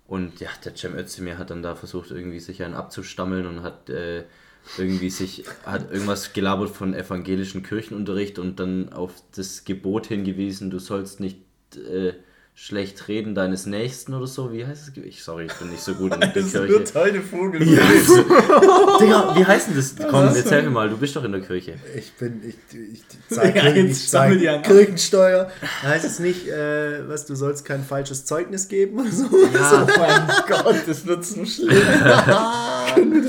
Und 0.06 0.40
ja, 0.40 0.49
der 0.64 0.75
Cem 0.75 0.94
Özdemir 0.96 1.38
hat 1.38 1.50
dann 1.50 1.62
da 1.62 1.75
versucht, 1.75 2.11
irgendwie 2.11 2.40
sich 2.40 2.62
einen 2.62 2.75
abzustammeln 2.75 3.46
und 3.46 3.62
hat 3.62 3.90
äh, 3.90 4.25
irgendwie 4.78 5.11
sich, 5.11 5.45
hat 5.64 5.90
irgendwas 5.90 6.33
gelabert 6.33 6.71
von 6.71 6.95
evangelischen 6.95 7.62
Kirchenunterricht 7.62 8.38
und 8.38 8.61
dann 8.61 8.92
auf 8.92 9.12
das 9.35 9.64
Gebot 9.64 10.07
hingewiesen, 10.07 10.71
du 10.71 10.78
sollst 10.78 11.21
nicht 11.21 11.38
äh, 11.76 12.14
schlecht 12.54 13.09
reden 13.09 13.35
deines 13.35 13.66
Nächsten 13.66 14.12
oder 14.14 14.26
so. 14.26 14.52
Wie 14.52 14.64
heißt 14.66 14.88
es? 14.97 15.04
Ich, 15.04 15.25
sorry, 15.25 15.47
ich 15.47 15.52
bin 15.54 15.71
nicht 15.71 15.82
so 15.82 15.94
gut 15.94 16.14
in 16.14 16.21
der 16.21 16.30
Kirche. 16.30 16.85
heute 16.94 17.21
Vogel. 17.23 17.61
Digga, 19.00 19.35
wie 19.37 19.44
heißt 19.44 19.68
denn 19.68 19.76
das? 19.76 19.94
Komm, 19.97 20.25
hast 20.26 20.35
du 20.37 20.40
erzähl 20.40 20.62
mir 20.62 20.71
mal, 20.71 20.88
du 20.88 20.97
bist 20.99 21.16
doch 21.16 21.25
in 21.25 21.32
der 21.32 21.40
Kirche. 21.40 21.75
Ich 21.97 22.12
bin, 22.12 22.42
ich, 22.47 22.54
ich, 22.76 23.02
ich 23.30 23.37
Ja, 23.37 23.44
jetzt 23.68 24.14
ich 24.14 24.50
an. 24.50 24.62
Kirchensteuer. 24.62 25.50
Heißt 25.82 26.04
es 26.04 26.18
nicht, 26.18 26.47
äh, 26.47 27.09
was, 27.09 27.26
du 27.26 27.35
sollst 27.35 27.64
kein 27.64 27.82
falsches 27.82 28.26
Zeugnis 28.26 28.68
geben 28.68 29.00
oder 29.00 29.11
so? 29.11 29.25
Ja, 29.52 29.87
Oh 29.88 29.99
mein 29.99 30.28
Gott, 30.47 30.76
das 30.87 31.06
wird 31.06 31.25
so 31.25 31.44
schlimm. 31.44 31.82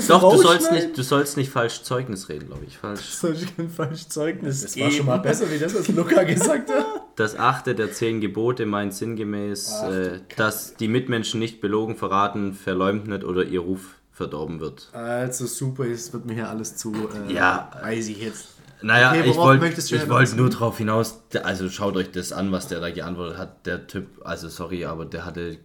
doch, 0.08 0.32
du 0.34 0.42
sollst, 0.42 0.70
nicht, 0.70 0.96
du 0.96 1.02
sollst 1.02 1.36
nicht 1.36 1.50
falsch 1.50 1.82
Zeugnis 1.82 2.28
reden, 2.28 2.46
glaube 2.48 2.64
ich. 2.68 2.76
Falsch. 2.78 3.00
Soll 3.14 3.32
ich 3.34 3.56
kein 3.56 3.70
falsches 3.70 4.08
Zeugnis 4.10 4.62
Das 4.62 4.78
war 4.78 4.90
schon 4.90 5.06
mal 5.06 5.12
geben? 5.16 5.22
besser, 5.22 5.50
wie 5.50 5.58
das, 5.58 5.74
was 5.74 5.88
Luca 5.88 6.22
gesagt 6.24 6.70
hat. 6.70 6.86
Das 7.16 7.38
achte 7.38 7.74
der 7.74 7.92
zehn 7.92 8.20
Gebote 8.20 8.66
meint 8.66 8.92
sinngemäß, 8.94 9.82
äh, 9.82 10.20
dass 10.36 10.74
die 10.74 10.88
Mitmenschen 10.88 11.38
nicht 11.40 11.60
belogen, 11.60 11.96
verraten, 11.96 12.54
verleumdet 12.54 13.24
oder 13.24 13.44
ihr 13.44 13.60
Ruf 13.60 13.96
verdorben 14.12 14.60
wird. 14.60 14.90
Also 14.92 15.46
super, 15.46 15.84
es 15.86 16.12
wird 16.12 16.26
mir 16.26 16.34
hier 16.34 16.48
alles 16.48 16.76
zu 16.76 16.92
äh, 17.28 17.32
Ja. 17.32 17.70
weiß 17.82 18.08
ich 18.08 18.20
jetzt. 18.20 18.48
Naja, 18.82 19.10
Okay, 19.12 19.30
ich 19.30 19.36
wollte 19.36 20.08
wollte 20.10 20.36
nur 20.36 20.50
darauf 20.50 20.76
hinaus, 20.78 21.22
also 21.42 21.70
schaut 21.70 21.96
euch 21.96 22.10
das 22.10 22.32
an, 22.32 22.52
was 22.52 22.68
der 22.68 22.80
da 22.80 22.90
geantwortet 22.90 23.38
hat. 23.38 23.64
Der 23.66 23.86
Typ, 23.86 24.06
also 24.24 24.48
sorry, 24.48 24.84
aber 24.84 25.06
der 25.06 25.24
hatte, 25.24 25.56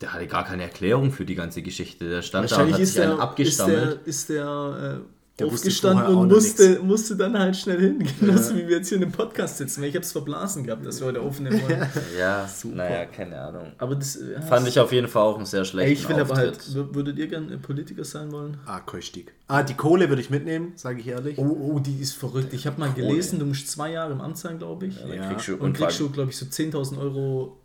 der 0.00 0.12
hatte 0.12 0.26
gar 0.26 0.44
keine 0.44 0.64
Erklärung 0.64 1.12
für 1.12 1.24
die 1.24 1.34
ganze 1.36 1.62
Geschichte. 1.62 2.08
Der 2.08 2.22
stand 2.22 2.50
da 2.50 2.56
und 2.56 2.72
Wahrscheinlich 2.72 2.74
hat 2.74 2.80
ist 2.82 2.92
sich 2.94 3.02
einen 3.02 3.10
der, 3.10 3.16
ist 3.18 3.22
abgestammelt. 3.22 4.00
der, 4.00 4.06
ist 4.06 4.28
der, 4.28 5.00
äh, 5.02 5.21
Der 5.38 5.46
aufgestanden 5.46 6.14
und 6.14 6.28
musste, 6.28 6.78
musste 6.80 7.16
dann 7.16 7.38
halt 7.38 7.56
schnell 7.56 7.80
hin. 7.80 8.06
Genauso 8.20 8.54
wie 8.54 8.68
wir 8.68 8.76
jetzt 8.76 8.88
hier 8.88 8.96
in 8.96 9.02
dem 9.02 9.12
Podcast 9.12 9.56
sitzen. 9.56 9.80
weil 9.80 9.88
Ich 9.88 9.94
habe 9.94 10.04
es 10.04 10.12
verblasen 10.12 10.62
gehabt, 10.64 10.84
dass 10.84 11.00
wir 11.00 11.06
heute 11.06 11.22
aufnehmen 11.22 11.62
wollen. 11.62 11.86
Ja, 12.18 12.46
naja, 12.64 13.06
keine 13.06 13.40
Ahnung. 13.40 13.72
Aber 13.78 13.94
das 13.94 14.16
äh, 14.16 14.42
Fand 14.42 14.68
ich 14.68 14.78
auf 14.78 14.92
jeden 14.92 15.08
Fall 15.08 15.22
auch 15.22 15.36
einen 15.36 15.46
sehr 15.46 15.64
schlechten 15.64 15.88
Ey, 15.88 15.94
ich 15.94 16.06
will 16.06 16.16
aber 16.16 16.34
halt, 16.36 16.58
würdet 16.74 17.18
ihr 17.18 17.28
gerne 17.28 17.56
Politiker 17.56 18.04
sein 18.04 18.30
wollen? 18.30 18.58
Ah, 18.66 18.80
Keustieg. 18.80 19.32
Ah, 19.48 19.62
die 19.62 19.74
Kohle 19.74 20.10
würde 20.10 20.20
ich 20.20 20.28
mitnehmen, 20.28 20.72
sage 20.76 21.00
ich 21.00 21.08
ehrlich. 21.08 21.38
Oh, 21.38 21.72
oh, 21.74 21.78
die 21.78 21.98
ist 21.98 22.12
verrückt. 22.12 22.52
Ich 22.52 22.66
habe 22.66 22.78
mal 22.78 22.92
gelesen, 22.92 23.38
du 23.38 23.46
musst 23.46 23.70
zwei 23.70 23.92
Jahre 23.92 24.12
im 24.12 24.20
Amt 24.20 24.36
sein, 24.36 24.58
glaube 24.58 24.86
ich. 24.86 24.98
Dann 25.00 25.12
Ja. 25.14 25.28
kriegst 25.32 25.48
Und 25.48 25.72
kriegst 25.76 25.98
du, 25.98 26.10
glaube 26.10 26.30
ich, 26.30 26.36
so 26.36 26.44
10.000 26.44 26.98
Euro. 26.98 27.58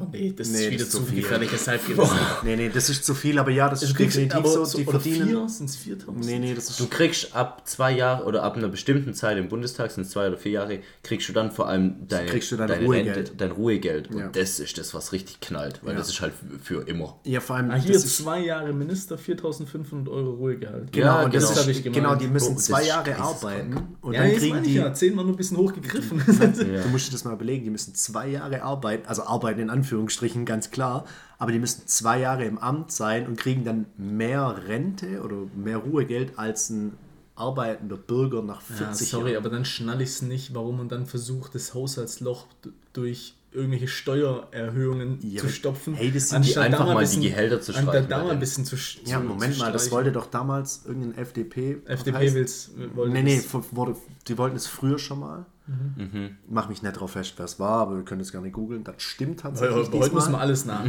Oh 0.00 0.08
nee, 0.12 0.32
das 0.36 0.48
Nee, 0.50 0.54
ist 0.58 0.64
das 0.66 0.70
wieder 0.72 0.82
ist 0.84 0.92
zu 0.92 0.98
zu 0.98 1.04
viel. 1.04 1.22
gefährliches 1.22 1.66
Halbwissen. 1.68 2.16
Nee, 2.44 2.56
nee, 2.56 2.70
das 2.72 2.88
ist 2.90 3.04
zu 3.04 3.14
viel, 3.14 3.38
aber 3.38 3.50
ja, 3.50 3.68
das 3.68 3.80
Also 3.82 3.92
ist 3.94 3.98
definitiv 3.98 4.46
so. 4.46 4.64
so 4.64 4.78
Die 4.78 4.86
oder 4.86 5.00
verdienen. 5.00 5.28
vier? 5.28 5.48
Sind 5.48 5.70
es 5.70 5.76
4.000? 5.78 6.24
Nee, 6.24 6.38
nee, 6.38 6.54
das 6.54 6.70
ist. 6.70 6.80
Du 6.80 6.86
kriegst 6.86 7.34
ab 7.34 7.62
zwei 7.66 7.92
Jahren 7.92 8.22
oder 8.24 8.42
ab 8.42 8.56
einer 8.56 8.68
bestimmten 8.68 9.14
Zeit 9.14 9.36
im 9.38 9.48
Bundestag, 9.48 9.90
sind 9.90 10.04
es 10.04 10.10
zwei 10.10 10.28
oder 10.28 10.36
vier 10.36 10.52
Jahre, 10.52 10.78
kriegst 11.02 11.28
du 11.28 11.32
dann 11.32 11.50
vor 11.50 11.68
allem 11.68 12.06
deine, 12.08 12.28
Kriegst 12.28 12.50
du 12.52 12.56
dein 12.56 12.68
deine 12.68 12.84
Ruhegeld. 12.86 13.16
Rente, 13.16 13.32
dein 13.36 13.50
Ruhegeld. 13.52 14.10
Und 14.10 14.18
Ja. 14.18 14.28
das 14.28 14.60
ist 14.60 14.78
das, 14.78 14.94
was 14.94 15.12
richtig 15.12 15.40
knallt, 15.40 15.80
weil 15.82 15.92
Ja. 15.92 15.98
das 15.98 16.08
ist 16.08 16.20
halt 16.20 16.32
für 16.62 16.86
immer. 16.88 17.18
Ja, 17.24 17.40
vor 17.40 17.56
allem. 17.56 17.70
Ah, 17.70 17.76
hier 17.76 17.92
das 17.94 18.04
ist, 18.04 18.18
zwei 18.18 18.40
Jahre 18.40 18.72
Minister, 18.72 19.16
4.500 19.18 20.08
Euro 20.08 20.30
Ruhegehalt. 20.34 20.92
genau, 20.92 21.06
Ja, 21.06 21.24
und 21.24 21.34
das 21.34 21.48
genau. 21.48 21.60
hab 21.60 21.68
ich 21.68 21.82
gemeint. 21.82 21.94
genau, 22.04 22.14
die 22.14 22.26
müssen 22.28 22.52
Oh, 22.52 22.54
das 22.54 22.64
zwei 22.64 22.84
Jahre 22.84 23.16
arbeiten 23.16 23.76
und 24.00 24.12
Ja, 24.12 24.20
dann 24.20 24.30
jetzt 24.30 24.38
kriegen 24.40 24.54
meine 24.54 24.66
ich 24.66 24.72
die. 24.72 24.78
ja, 24.78 24.92
zehnmal 24.92 25.24
nur 25.24 25.34
ein 25.34 25.36
bisschen 25.36 25.56
hochgegriffen. 25.56 26.18
Du 26.26 26.88
musst 26.90 27.08
dir 27.08 27.12
das 27.12 27.24
mal 27.24 27.34
überlegen, 27.34 27.64
die 27.64 27.70
müssen 27.70 27.94
zwei 27.94 28.28
Jahre 28.28 28.62
arbeiten, 28.62 29.06
also 29.06 29.22
arbeiten 29.22 29.60
in 29.60 29.70
Anführungsstrichen, 29.88 30.44
ganz 30.44 30.70
klar, 30.70 31.06
aber 31.38 31.52
die 31.52 31.58
müssen 31.58 31.86
zwei 31.86 32.20
Jahre 32.20 32.44
im 32.44 32.58
Amt 32.58 32.92
sein 32.92 33.26
und 33.26 33.36
kriegen 33.38 33.64
dann 33.64 33.86
mehr 33.96 34.62
Rente 34.68 35.22
oder 35.22 35.36
mehr 35.56 35.78
Ruhegeld 35.78 36.38
als 36.38 36.68
ein 36.70 36.92
arbeitender 37.36 37.96
Bürger 37.96 38.42
nach 38.42 38.60
Ja, 38.68 38.76
40 38.88 39.08
sorry, 39.08 39.32
Jahren. 39.32 39.44
aber 39.46 39.54
dann 39.54 39.64
schnall 39.64 40.00
ich 40.02 40.10
es 40.10 40.22
nicht, 40.22 40.54
warum 40.54 40.76
man 40.78 40.88
dann 40.88 41.06
versucht, 41.06 41.54
das 41.54 41.72
Haushaltsloch 41.72 42.46
durch 42.92 43.34
irgendwelche 43.50 43.88
Steuererhöhungen 43.88 45.20
Ja, 45.22 45.40
zu 45.40 45.48
stopfen. 45.48 45.94
hey, 45.94 46.12
das 46.12 46.28
sind 46.28 46.44
die 46.44 46.56
einfach 46.58 46.84
mal 46.84 47.06
die 47.06 47.20
Gehälter 47.20 47.62
zu 47.62 47.72
anstatt 47.72 47.88
streichen 47.94 48.10
da 48.10 48.24
mal 48.24 48.30
ein 48.32 48.40
bisschen 48.40 48.66
zu 48.66 48.76
Ja, 49.06 49.20
Moment 49.20 49.54
zu 49.54 49.60
mal, 49.60 49.72
das 49.72 49.90
wollte 49.90 50.12
doch 50.12 50.26
damals 50.26 50.82
irgendein 50.86 51.16
FDP. 51.16 51.78
FDP 51.86 52.34
will's, 52.34 52.72
wollte 52.94 53.12
Nee, 53.14 53.22
nee, 53.22 53.42
wurde, 53.70 53.96
die 54.26 54.36
wollten 54.36 54.56
es 54.56 54.66
früher 54.66 54.98
schon 54.98 55.20
mal. 55.20 55.46
Mhm. 55.68 56.36
Mach 56.48 56.68
mich 56.68 56.82
nicht 56.82 56.92
drauf 56.94 57.10
fest, 57.12 57.34
wer 57.36 57.44
es 57.44 57.60
war, 57.60 57.80
aber 57.82 57.96
wir 57.96 58.04
können 58.04 58.20
es 58.22 58.32
gerne 58.32 58.50
googeln. 58.50 58.84
Das 58.84 58.94
stimmt 59.02 59.40
tatsächlich. 59.40 59.76
heute, 59.76 59.98
heute 59.98 60.14
muss 60.14 60.28
man 60.30 60.40
diesmal. 60.40 60.40
alles 60.40 60.64
nach. 60.64 60.84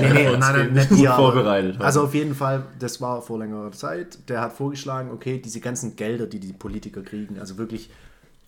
Nee, 0.00 0.12
nee, 0.12 0.24
nein, 0.38 0.38
nein, 0.38 0.72
nicht 0.72 0.88
Gut 0.88 1.06
aber- 1.06 1.16
vorbereitet 1.32 1.74
heute. 1.76 1.84
Also 1.84 2.02
auf 2.04 2.14
jeden 2.14 2.34
Fall, 2.34 2.64
das 2.78 3.00
war 3.00 3.20
vor 3.22 3.38
längerer 3.38 3.72
Zeit. 3.72 4.28
Der 4.28 4.40
hat 4.40 4.52
vorgeschlagen, 4.54 5.10
okay, 5.10 5.40
diese 5.44 5.60
ganzen 5.60 5.96
Gelder, 5.96 6.26
die 6.26 6.40
die 6.40 6.52
Politiker 6.52 7.02
kriegen, 7.02 7.38
also 7.38 7.58
wirklich, 7.58 7.90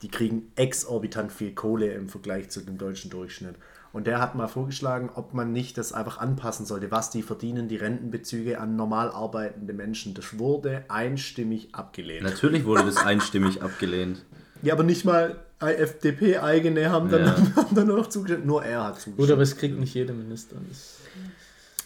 die 0.03 0.09
kriegen 0.09 0.51
exorbitant 0.57 1.31
viel 1.33 1.53
Kohle 1.55 1.93
im 1.93 2.09
Vergleich 2.09 2.49
zu 2.51 2.61
dem 2.61 2.79
deutschen 2.79 3.11
Durchschnitt. 3.11 3.55
Und 3.93 4.09
der 4.09 4.21
hat 4.21 4.35
mal 4.35 4.49
vorgeschlagen, 4.49 5.09
ob 5.15 5.35
man 5.35 5.53
nicht 5.53 5.79
das 5.79 5.93
einfach 5.93 6.19
anpassen 6.19 6.67
sollte, 6.67 6.91
was 6.91 7.11
die 7.11 7.23
verdienen, 7.23 7.69
die 7.69 7.77
Rentenbezüge 7.77 8.59
an 8.61 8.75
normal 8.75 9.11
arbeitende 9.11 9.73
Menschen. 9.73 10.15
Das 10.15 10.37
wurde 10.39 10.85
einstimmig 10.89 11.69
abgelehnt. 11.77 12.25
Natürlich 12.25 12.65
wurde 12.65 12.85
das 12.87 12.97
einstimmig 12.97 13.63
abgelehnt. 13.63 14.25
Ja, 14.63 14.75
aber 14.75 14.83
nicht 14.83 15.05
mal 15.05 15.37
FDP-eigene 15.73 16.91
haben 16.91 17.11
dann, 17.11 17.25
Ja. 17.27 17.37
haben 17.57 17.75
dann 17.75 17.89
noch 17.89 18.09
zugestimmt. 18.09 18.47
Nur 18.47 18.65
er 18.65 18.85
hat 18.85 18.95
zugestimmt. 19.01 19.17
Gut, 19.19 19.31
aber 19.31 19.43
es 19.43 19.57
kriegt 19.57 19.79
nicht 19.79 19.95
jeder 19.95 20.15
Minister. 20.15 20.57
Das 20.69 20.99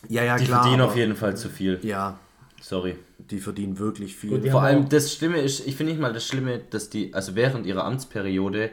ja, 0.08 0.22
ja, 0.22 0.36
Die 0.36 0.44
klar. 0.44 0.62
verdienen 0.62 0.82
aber- 0.82 0.90
auf 0.92 0.96
jeden 0.96 1.16
Fall 1.16 1.36
zu 1.36 1.48
viel. 1.48 1.78
Ja, 1.82 2.18
Sorry. 2.60 2.96
die 3.18 3.38
verdienen 3.40 3.78
wirklich 3.78 4.16
viel. 4.16 4.30
Gut, 4.30 4.44
die 4.44 4.50
Vor 4.50 4.62
allem 4.62 4.84
auch- 4.84 4.88
das 4.88 5.12
Schlimme 5.12 5.40
ist, 5.40 5.66
ich 5.66 5.74
finde 5.76 5.92
nicht 5.92 6.00
mal 6.00 6.12
das 6.12 6.24
Schlimme, 6.26 6.60
dass 6.70 6.88
die, 6.90 7.12
also 7.14 7.34
während 7.34 7.66
ihrer 7.66 7.84
Amtsperiode, 7.84 8.70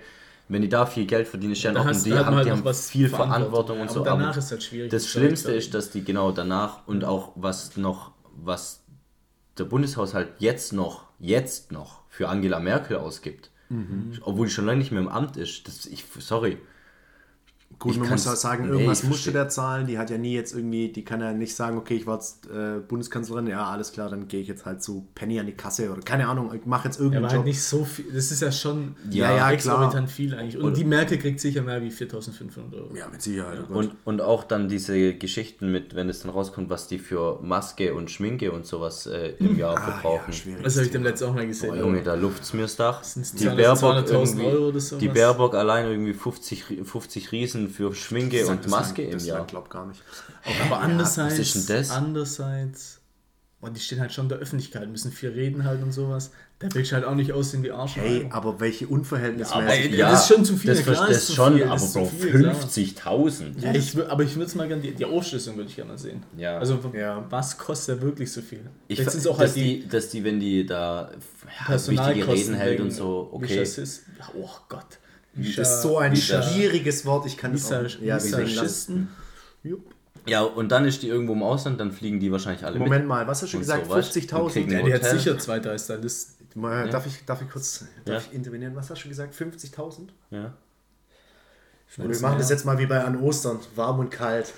wenn 0.47 0.61
die 0.61 0.69
da 0.69 0.85
viel 0.85 1.05
Geld 1.07 1.27
verdienen, 1.27 1.53
ist 1.53 1.63
ja 1.63 1.69
in 1.71 1.75
Da 1.75 1.81
Ordnung, 1.81 1.95
hast- 1.95 2.05
die 2.05 2.13
haben, 2.13 2.35
halt 2.35 2.45
die 2.45 2.49
noch 2.51 2.57
haben 2.57 2.65
was 2.65 2.89
viel 2.91 3.09
Verantwortung. 3.09 3.77
Verantwortung 3.77 3.81
und 3.81 3.89
Aber 3.89 3.93
so. 3.93 4.03
danach 4.03 4.29
aber 4.29 4.37
ist 4.37 4.51
halt 4.51 4.63
schwierig, 4.63 4.91
Das 4.91 5.07
Schlimmste 5.07 5.51
ist, 5.53 5.73
dass 5.73 5.89
die 5.89 6.03
genau 6.03 6.31
danach 6.31 6.87
und 6.87 7.03
auch 7.03 7.31
was 7.35 7.75
noch, 7.77 8.11
was 8.35 8.81
der 9.57 9.63
Bundeshaushalt 9.63 10.27
jetzt 10.39 10.73
noch, 10.73 11.05
jetzt 11.17 11.71
noch 11.71 12.01
für 12.09 12.27
Angela 12.29 12.59
Merkel 12.59 12.97
ausgibt, 12.97 13.49
Mhm. 13.69 14.13
obwohl 14.21 14.47
die 14.47 14.53
schon 14.53 14.65
lange 14.65 14.79
nicht 14.79 14.91
mehr 14.91 15.01
im 15.01 15.07
Amt 15.07 15.37
ist, 15.37 15.67
das, 15.67 15.85
ich, 15.85 16.05
sorry. 16.19 16.57
Gut, 17.77 17.91
Ich 17.93 17.99
man 17.99 18.09
muss 18.09 18.25
auch 18.27 18.35
sagen, 18.35 18.65
nee, 18.65 18.71
irgendwas 18.71 19.03
ich 19.03 19.09
musste 19.09 19.31
der 19.31 19.49
zahlen. 19.49 19.85
Die 19.85 19.97
hat 19.97 20.09
ja 20.09 20.17
nie 20.17 20.33
jetzt 20.33 20.53
irgendwie, 20.55 20.89
die 20.91 21.03
kann 21.03 21.19
ja 21.21 21.33
nicht 21.33 21.55
sagen, 21.55 21.77
okay, 21.77 21.95
ich 21.95 22.07
war 22.07 22.15
jetzt 22.15 22.47
äh, 22.47 22.79
Bundeskanzlerin, 22.87 23.47
ja, 23.47 23.65
alles 23.65 23.91
klar, 23.91 24.09
dann 24.09 24.27
gehe 24.27 24.39
ich 24.41 24.47
jetzt 24.47 24.65
halt 24.65 24.81
zu 24.81 25.07
Penny 25.13 25.39
an 25.39 25.45
die 25.45 25.51
Kasse 25.53 25.91
oder 25.91 26.01
keine 26.01 26.27
Ahnung, 26.27 26.51
ich 26.53 26.65
mache 26.65 26.87
jetzt 26.87 26.97
Ja, 26.97 27.01
irgendeinen 27.03 27.25
aber 27.25 27.31
halt 27.31 27.39
Job. 27.39 27.45
nicht 27.47 27.61
so 27.61 27.83
viel. 27.83 28.05
Das 28.13 28.31
ist 28.31 28.41
ja 28.41 28.51
schon 28.51 28.95
Ja, 29.11 29.35
ja, 29.35 29.51
exorbitant 29.51 30.09
viel 30.09 30.33
eigentlich. 30.35 30.61
Und 30.61 30.77
die 30.77 30.85
Merkel 30.85 31.17
kriegt 31.17 31.39
sicher 31.39 31.61
mehr 31.63 31.81
wie 31.81 31.91
4500 31.91 32.73
Euro. 32.73 32.95
Ja, 32.95 33.07
mit 33.09 33.21
Sicherheit. 33.21 33.59
oh 33.63 33.67
Gott. 33.67 33.77
Und, 33.77 33.95
und 34.05 34.21
auch 34.21 34.43
dann 34.45 34.69
diese 34.69 35.13
Geschichten 35.15 35.71
mit, 35.71 35.95
wenn 35.95 36.07
es 36.09 36.21
dann 36.21 36.31
rauskommt, 36.31 36.69
was 36.69 36.87
die 36.87 36.97
für 36.99 37.39
Maske 37.41 37.93
und 37.93 38.09
Schminke 38.09 38.51
und 38.51 38.65
sowas 38.65 39.05
äh, 39.05 39.33
im 39.39 39.57
Jahr 39.57 39.77
ah, 39.77 39.81
verbrauchen. 39.91 40.25
ja, 40.31 40.33
schwierig. 40.33 40.63
Das 40.63 40.75
habe 40.75 40.85
ich 40.85 40.91
dem 40.91 41.03
letzten 41.03 41.25
auch 41.25 41.33
mal 41.35 41.45
gesehen. 41.45 41.71
Oh, 41.73 41.75
Junge, 41.75 42.01
da 42.03 42.13
luft's 42.15 42.53
mir's 42.53 42.75
Dach. 42.77 43.01
Die 43.03 43.21
200 43.21 43.57
Baerbock, 43.57 43.91
200.000 44.07 44.11
irgendwie, 44.13 44.45
Euro 44.45 44.67
oder 44.69 44.79
sowas? 44.79 44.99
die 45.01 45.09
Baerbock 45.09 45.55
allein 45.55 45.85
irgendwie 45.87 46.13
50, 46.13 46.63
Ri- 46.65 46.83
50 46.85 47.31
Riesen 47.31 47.64
für 47.69 47.93
Schminke 47.95 48.39
Das 48.39 48.49
und 48.49 48.67
Maske 48.69 49.05
das 49.09 49.23
im 49.23 49.27
Jahr. 49.29 49.45
glaub 49.47 49.69
gar 49.69 49.85
nicht. 49.87 50.01
Aber 50.65 50.79
andererseits, 50.79 51.33
was 51.33 51.39
ist 51.55 51.69
denn 51.69 51.77
das? 51.77 51.89
andererseits, 51.91 52.99
und 53.61 53.75
die 53.75 53.81
stehen 53.81 53.99
halt 53.99 54.11
schon 54.13 54.25
in 54.25 54.29
der 54.29 54.37
Öffentlichkeit, 54.39 54.87
müssen 54.89 55.11
viel 55.11 55.29
reden 55.29 55.63
halt 55.63 55.81
und 55.81 55.91
sowas. 55.91 56.31
Da 56.59 56.69
willst 56.71 56.91
du 56.91 56.95
halt 56.95 57.03
auch 57.05 57.15
nicht 57.15 57.33
aussehen 57.33 57.63
wie 57.63 57.71
Arsch. 57.71 57.97
Hey, 57.97 58.27
aber 58.31 58.61
welche 58.61 58.87
unverhältnismäßig. 58.87 59.89
aber- 59.89 59.95
Ja, 59.97 60.11
das 60.11 60.21
ist 60.29 60.33
schon 60.35 60.45
zu 60.45 60.55
viel, 60.55 60.73
Das, 60.73 60.83
klar, 60.83 61.07
das 61.07 61.17
ist 61.17 61.33
schon, 61.35 61.53
viel, 61.55 61.63
das 61.67 61.69
aber 61.69 61.75
ist 61.83 61.93
Bro, 61.93 62.05
viel, 62.21 62.39
klar. 62.39 62.55
50.000. 62.55 63.59
Ja, 63.61 63.73
ich, 63.73 63.97
aber 64.09 64.23
ich 64.23 64.35
würde 64.35 64.45
es 64.45 64.55
mal 64.55 64.67
gerne, 64.67 64.81
die, 64.81 64.91
die 64.93 65.03
Aufschlüsselung 65.03 65.57
würde 65.57 65.69
ich 65.69 65.75
gerne 65.75 65.91
mal 65.91 65.97
sehen. 65.97 66.23
Ja. 66.37 66.57
Also, 66.57 66.79
Ja. 66.93 67.25
was 67.29 67.57
kostet 67.57 68.01
wirklich 68.01 68.31
so 68.31 68.41
viel? 68.41 68.61
Ich 68.87 68.99
sind 68.99 69.07
es 69.09 69.27
auch 69.27 69.37
dass, 69.37 69.47
halt 69.51 69.55
die, 69.57 69.81
die, 69.81 69.87
dass 69.89 70.09
die, 70.09 70.23
wenn 70.23 70.39
die 70.39 70.65
da 70.65 71.11
ja, 71.11 71.65
Personalkosten 71.65 72.15
wichtige 72.15 72.31
Reden 72.33 72.53
hält 72.55 72.73
wegen 72.75 72.83
und 72.83 72.91
so, 72.91 73.29
okay. 73.33 73.61
Visagiss- 73.63 74.01
Ja, 74.17 74.29
oh 74.37 74.49
Gott. 74.69 74.85
Das 75.35 75.57
ist 75.69 75.81
so 75.81 75.97
ein 75.97 76.13
Visa- 76.13 76.41
schwieriges 76.41 77.05
Wort, 77.05 77.25
ich 77.25 77.35
kann 77.37 77.53
es 77.53 77.65
auch 77.71 77.83
Visa- 77.83 78.39
nicht. 78.39 79.07
Ja. 79.63 79.75
Ja, 80.27 80.41
und 80.41 80.69
dann 80.71 80.85
ist 80.85 81.03
die 81.03 81.07
irgendwo 81.07 81.33
im 81.33 81.43
Ausland, 81.43 81.79
dann 81.79 81.91
fliegen 81.91 82.19
die 82.19 82.31
wahrscheinlich 82.31 82.65
alle 82.65 82.79
Moment 82.79 83.01
mit. 83.03 83.07
mal, 83.09 83.27
was 83.27 83.43
hast 83.43 83.53
du 83.53 83.57
Und 83.57 83.61
gesagt? 83.61 83.85
so, 83.85 83.91
weißt 83.91 84.15
du? 84.15 84.19
Und 84.19 84.25
50.000? 84.49 84.51
kriegen 84.53 84.71
Ja, 84.71 84.81
die 84.81 84.93
hat 84.93 85.05
sicher 85.05 85.37
zwei, 85.37 85.59
drei 85.59 85.77
Stylisten. 85.77 86.35
Mal, 86.55 86.89
Darf, 86.89 87.05
ich, 87.05 87.25
darf 87.25 87.41
ich 87.41 87.49
kurz 87.49 87.85
darf 88.05 88.23
Ja. 88.23 88.29
ich 88.29 88.33
intervenieren? 88.35 88.75
Was 88.75 88.89
hast 88.89 89.03
du 89.03 89.09
gesagt? 89.09 89.35
50.000? 89.35 90.07
Ja. 90.31 90.53
Oder 91.97 92.09
wir 92.09 92.19
machen 92.21 92.37
das 92.39 92.49
jetzt 92.49 92.65
mal 92.65 92.77
wie 92.79 92.85
bei 92.85 93.03
an 93.03 93.19
Ostern, 93.21 93.59
warm 93.75 93.99
und 93.99 94.09
kalt. 94.09 94.53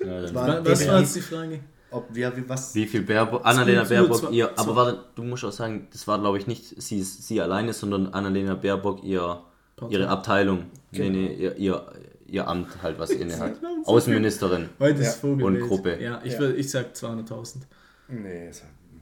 Ja, 0.00 0.22
dann- 0.22 0.34
War 0.34 0.64
Was, 0.64 0.86
war 0.88 1.00
jetzt 1.00 1.16
die 1.16 1.20
Frage? 1.20 1.60
Ob 1.90 2.06
wir, 2.14 2.34
wie, 2.36 2.48
was? 2.48 2.74
Wie 2.74 2.86
viel 2.86 3.02
Baerbock, 3.02 3.44
Annalena 3.44 3.82
Baerbock, 3.84 4.30
ihr, 4.30 4.56
aber 4.58 4.76
warte, 4.76 5.04
du 5.16 5.24
musst 5.24 5.44
auch 5.44 5.50
sagen, 5.52 5.88
das 5.92 6.06
war 6.06 6.20
glaube 6.20 6.38
ich 6.38 6.46
nicht 6.46 6.80
sie, 6.80 7.02
sie 7.02 7.40
alleine, 7.40 7.72
sondern 7.72 8.06
Annalena 8.14 8.54
Baerbock, 8.54 9.02
ihr, 9.02 9.42
ihre 9.88 10.08
Abteilung, 10.08 10.64
nee, 10.92 11.08
nee, 11.10 11.32
ihr, 11.34 11.56
ihr, 11.56 11.92
ihr 12.26 12.46
Amt 12.48 12.82
halt, 12.82 12.98
was 12.98 13.10
inne 13.22 13.38
hat. 13.38 13.54
Außenministerin. 13.84 14.68
Heute 14.78 15.02
Ja. 15.02 15.08
ist 15.08 15.16
Vogel. 15.20 15.44
Und 15.44 15.60
Gruppe. 15.60 15.98
Ja, 16.00 16.20
ich, 16.24 16.34
Ja. 16.34 16.40
würd- 16.40 16.54
ich 16.54 16.70
sag 16.70 16.94
200.000. 16.94 17.62
Nee, 18.08 18.48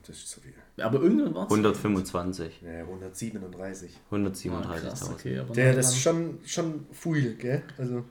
das 0.07 0.17
ist 0.17 0.29
zu 0.31 0.41
viel. 0.41 0.53
Aber 0.81 1.01
irgendwann 1.03 1.35
war 1.35 1.45
es. 1.45 1.51
125, 1.51 2.61
Nee, 2.63 2.81
137. 2.83 3.91
137.000. 4.13 5.11
okay, 5.13 5.39
aber 5.39 5.55
Der, 5.55 5.75
das 5.75 5.89
ist 5.89 5.99
schon, 6.01 6.39
schon 6.47 6.87
viel, 6.93 7.35
gell? 7.35 7.63
Also, 7.79 8.05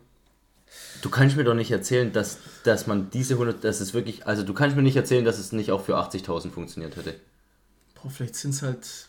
Du 1.01 1.09
kannst 1.09 1.37
mir 1.37 1.45
doch 1.45 1.53
nicht 1.53 1.71
erzählen, 1.71 2.11
dass, 2.11 2.39
dass 2.65 2.87
man 2.87 3.09
diese 3.09 3.35
100, 3.35 3.63
dass 3.63 3.79
es 3.79 3.93
wirklich, 3.93 4.27
also 4.27 4.43
du 4.43 4.53
kannst 4.53 4.75
mir 4.75 4.81
nicht 4.83 4.97
erzählen, 4.97 5.23
dass 5.23 5.39
es 5.39 5.53
nicht 5.53 5.71
auch 5.71 5.81
für 5.81 5.95
80.000 5.97 6.51
funktioniert 6.51 6.97
hätte. 6.97 7.15
Boah, 7.95 8.09
vielleicht 8.11 8.35
sind 8.35 8.49
es 8.53 8.61
halt 8.63 9.06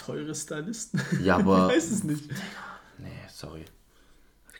teure 0.00 0.34
Stylisten. 0.34 1.00
Ja, 1.22 1.36
aber, 1.38 1.68
ich 1.70 1.76
weiß 1.76 1.90
es 1.90 2.04
nicht. 2.04 2.24
nee, 2.98 3.06
sorry. 3.32 3.64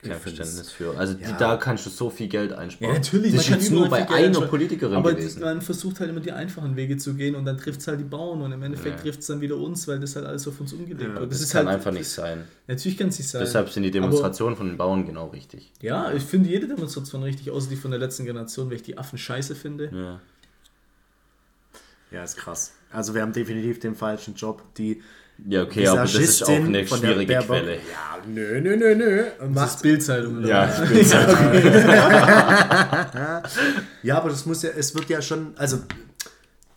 Kein 0.03 0.19
Verständnis 0.19 0.71
für. 0.71 0.97
Also 0.97 1.13
die, 1.13 1.21
Ja. 1.21 1.37
da 1.37 1.57
kannst 1.57 1.85
du 1.85 1.91
so 1.91 2.09
viel 2.09 2.27
Geld 2.27 2.53
einsparen. 2.53 2.91
Ja, 2.95 2.99
natürlich, 2.99 3.33
Das 3.35 3.43
ist 3.43 3.49
jetzt 3.51 3.69
nur 3.69 3.87
bei 3.87 3.97
einer 4.07 4.09
einsparen. 4.15 4.49
Politikerin 4.49 4.95
Aber 4.95 5.13
gewesen. 5.13 5.37
die, 5.37 5.45
man 5.45 5.61
versucht 5.61 5.99
halt 5.99 6.09
immer 6.09 6.21
die 6.21 6.31
einfachen 6.31 6.75
Wege 6.75 6.97
zu 6.97 7.13
gehen 7.13 7.35
und 7.35 7.45
dann 7.45 7.59
trifft 7.59 7.81
es 7.81 7.87
halt 7.87 7.99
die 7.99 8.03
Bauern 8.05 8.41
und 8.41 8.51
im 8.51 8.63
Endeffekt 8.63 8.95
Ja. 8.97 9.01
trifft 9.03 9.19
es 9.19 9.27
dann 9.27 9.41
wieder 9.41 9.57
uns, 9.57 9.87
weil 9.87 9.99
das 9.99 10.15
halt 10.15 10.25
alles 10.25 10.47
auf 10.47 10.59
uns 10.59 10.73
umgelegt 10.73 11.01
Ja, 11.01 11.09
wird. 11.09 11.21
das, 11.21 11.29
Das, 11.29 11.41
ist 11.41 11.51
kann 11.53 11.67
halt 11.67 11.77
einfach 11.77 11.91
nicht 11.91 12.09
sein. 12.09 12.45
Natürlich 12.67 12.97
kann 12.97 13.09
es 13.09 13.19
nicht 13.19 13.29
sein. 13.29 13.41
Deshalb 13.41 13.69
sind 13.69 13.83
die 13.83 13.91
Demonstrationen 13.91 14.55
von 14.55 14.69
den 14.69 14.77
Bauern 14.77 15.05
genau 15.05 15.27
richtig. 15.27 15.71
ja, 15.81 16.11
ich 16.13 16.23
finde 16.23 16.49
jede 16.49 16.67
Demonstration 16.67 17.21
richtig, 17.21 17.51
außer 17.51 17.69
die 17.69 17.75
von 17.75 17.91
der 17.91 17.99
letzten 17.99 18.25
Generation, 18.25 18.69
weil 18.71 18.77
ich 18.77 18.83
die 18.83 18.97
Affen 18.97 19.19
scheiße 19.19 19.53
finde. 19.53 19.91
Ja. 19.93 20.19
ja, 22.17 22.23
ist 22.23 22.37
krass. 22.37 22.73
Also, 22.91 23.13
wir 23.13 23.21
haben 23.21 23.33
definitiv 23.33 23.79
den 23.79 23.93
falschen 23.95 24.33
Job. 24.33 24.63
Die 24.79 25.01
Ja, 25.47 25.63
okay, 25.63 25.87
aber 25.87 26.01
das 26.01 26.15
ist 26.15 26.43
auch 26.43 26.49
eine 26.49 26.85
schwierige 26.87 27.35
Quelle. 27.39 27.75
Ja, 27.75 28.17
nö, 28.27 28.61
nö, 28.61 28.75
nö, 28.77 28.95
nö. 28.95 29.23
Das 29.39 29.49
Macht, 29.49 29.75
ist 29.75 29.81
Bildzeitung. 29.81 30.37
oder 30.37 30.47
Ja, 30.47 30.77
halt. 30.77 30.91
ja, 34.03 34.17
aber 34.17 34.29
das 34.29 34.45
muss 34.45 34.61
ja, 34.63 34.69
es 34.77 34.93
wird 34.93 35.09
ja 35.09 35.21
schon, 35.21 35.53
also 35.57 35.79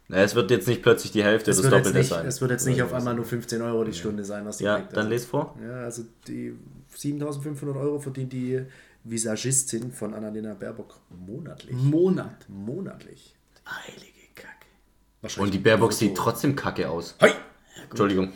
Na, 0.09 0.19
es 0.19 0.35
wird 0.35 0.51
jetzt 0.51 0.69
nicht 0.69 0.83
plötzlich 0.83 1.13
die 1.13 1.23
Hälfte 1.23 1.51
es 1.51 1.59
oder 1.59 1.71
das 1.71 1.73
wird, 1.73 1.87
jetzt 1.87 1.95
Doppelte 1.95 1.99
nicht, 1.99 2.09
sein. 2.23 2.27
es 2.27 2.41
wird 2.41 2.51
jetzt 2.53 2.67
nicht 2.67 2.83
auf 2.83 2.93
einmal 2.93 3.15
nur 3.15 3.25
15 3.25 3.61
Euro 3.63 3.85
die 3.85 3.93
Stunde 3.93 4.25
sein, 4.25 4.45
was 4.47 4.59
die 4.59 4.65
Ja, 4.65 4.77
kriegt. 4.77 4.93
dann 4.93 4.99
Also, 5.01 5.11
les 5.11 5.25
vor. 5.27 5.59
Ja, 5.63 5.83
also 5.85 6.03
die 6.27 6.55
7500 6.95 7.77
Euro 7.77 7.99
verdient 7.99 8.33
die 8.33 8.63
Visagistin 9.05 9.93
von 9.93 10.15
Annalena 10.15 10.55
Baerbock 10.55 11.01
monatlich. 11.11 11.77
Monat. 11.77 12.47
Monatlich. 12.49 13.35
Heilige 13.67 14.13
Kacke. 14.35 15.41
Und 15.43 15.53
die 15.53 15.59
Baerbock 15.59 15.93
sieht 15.93 16.17
trotzdem 16.17 16.57
kacke 16.57 16.89
aus. 16.89 17.15
Hoi! 17.21 17.31
Entschuldigung. 17.91 18.33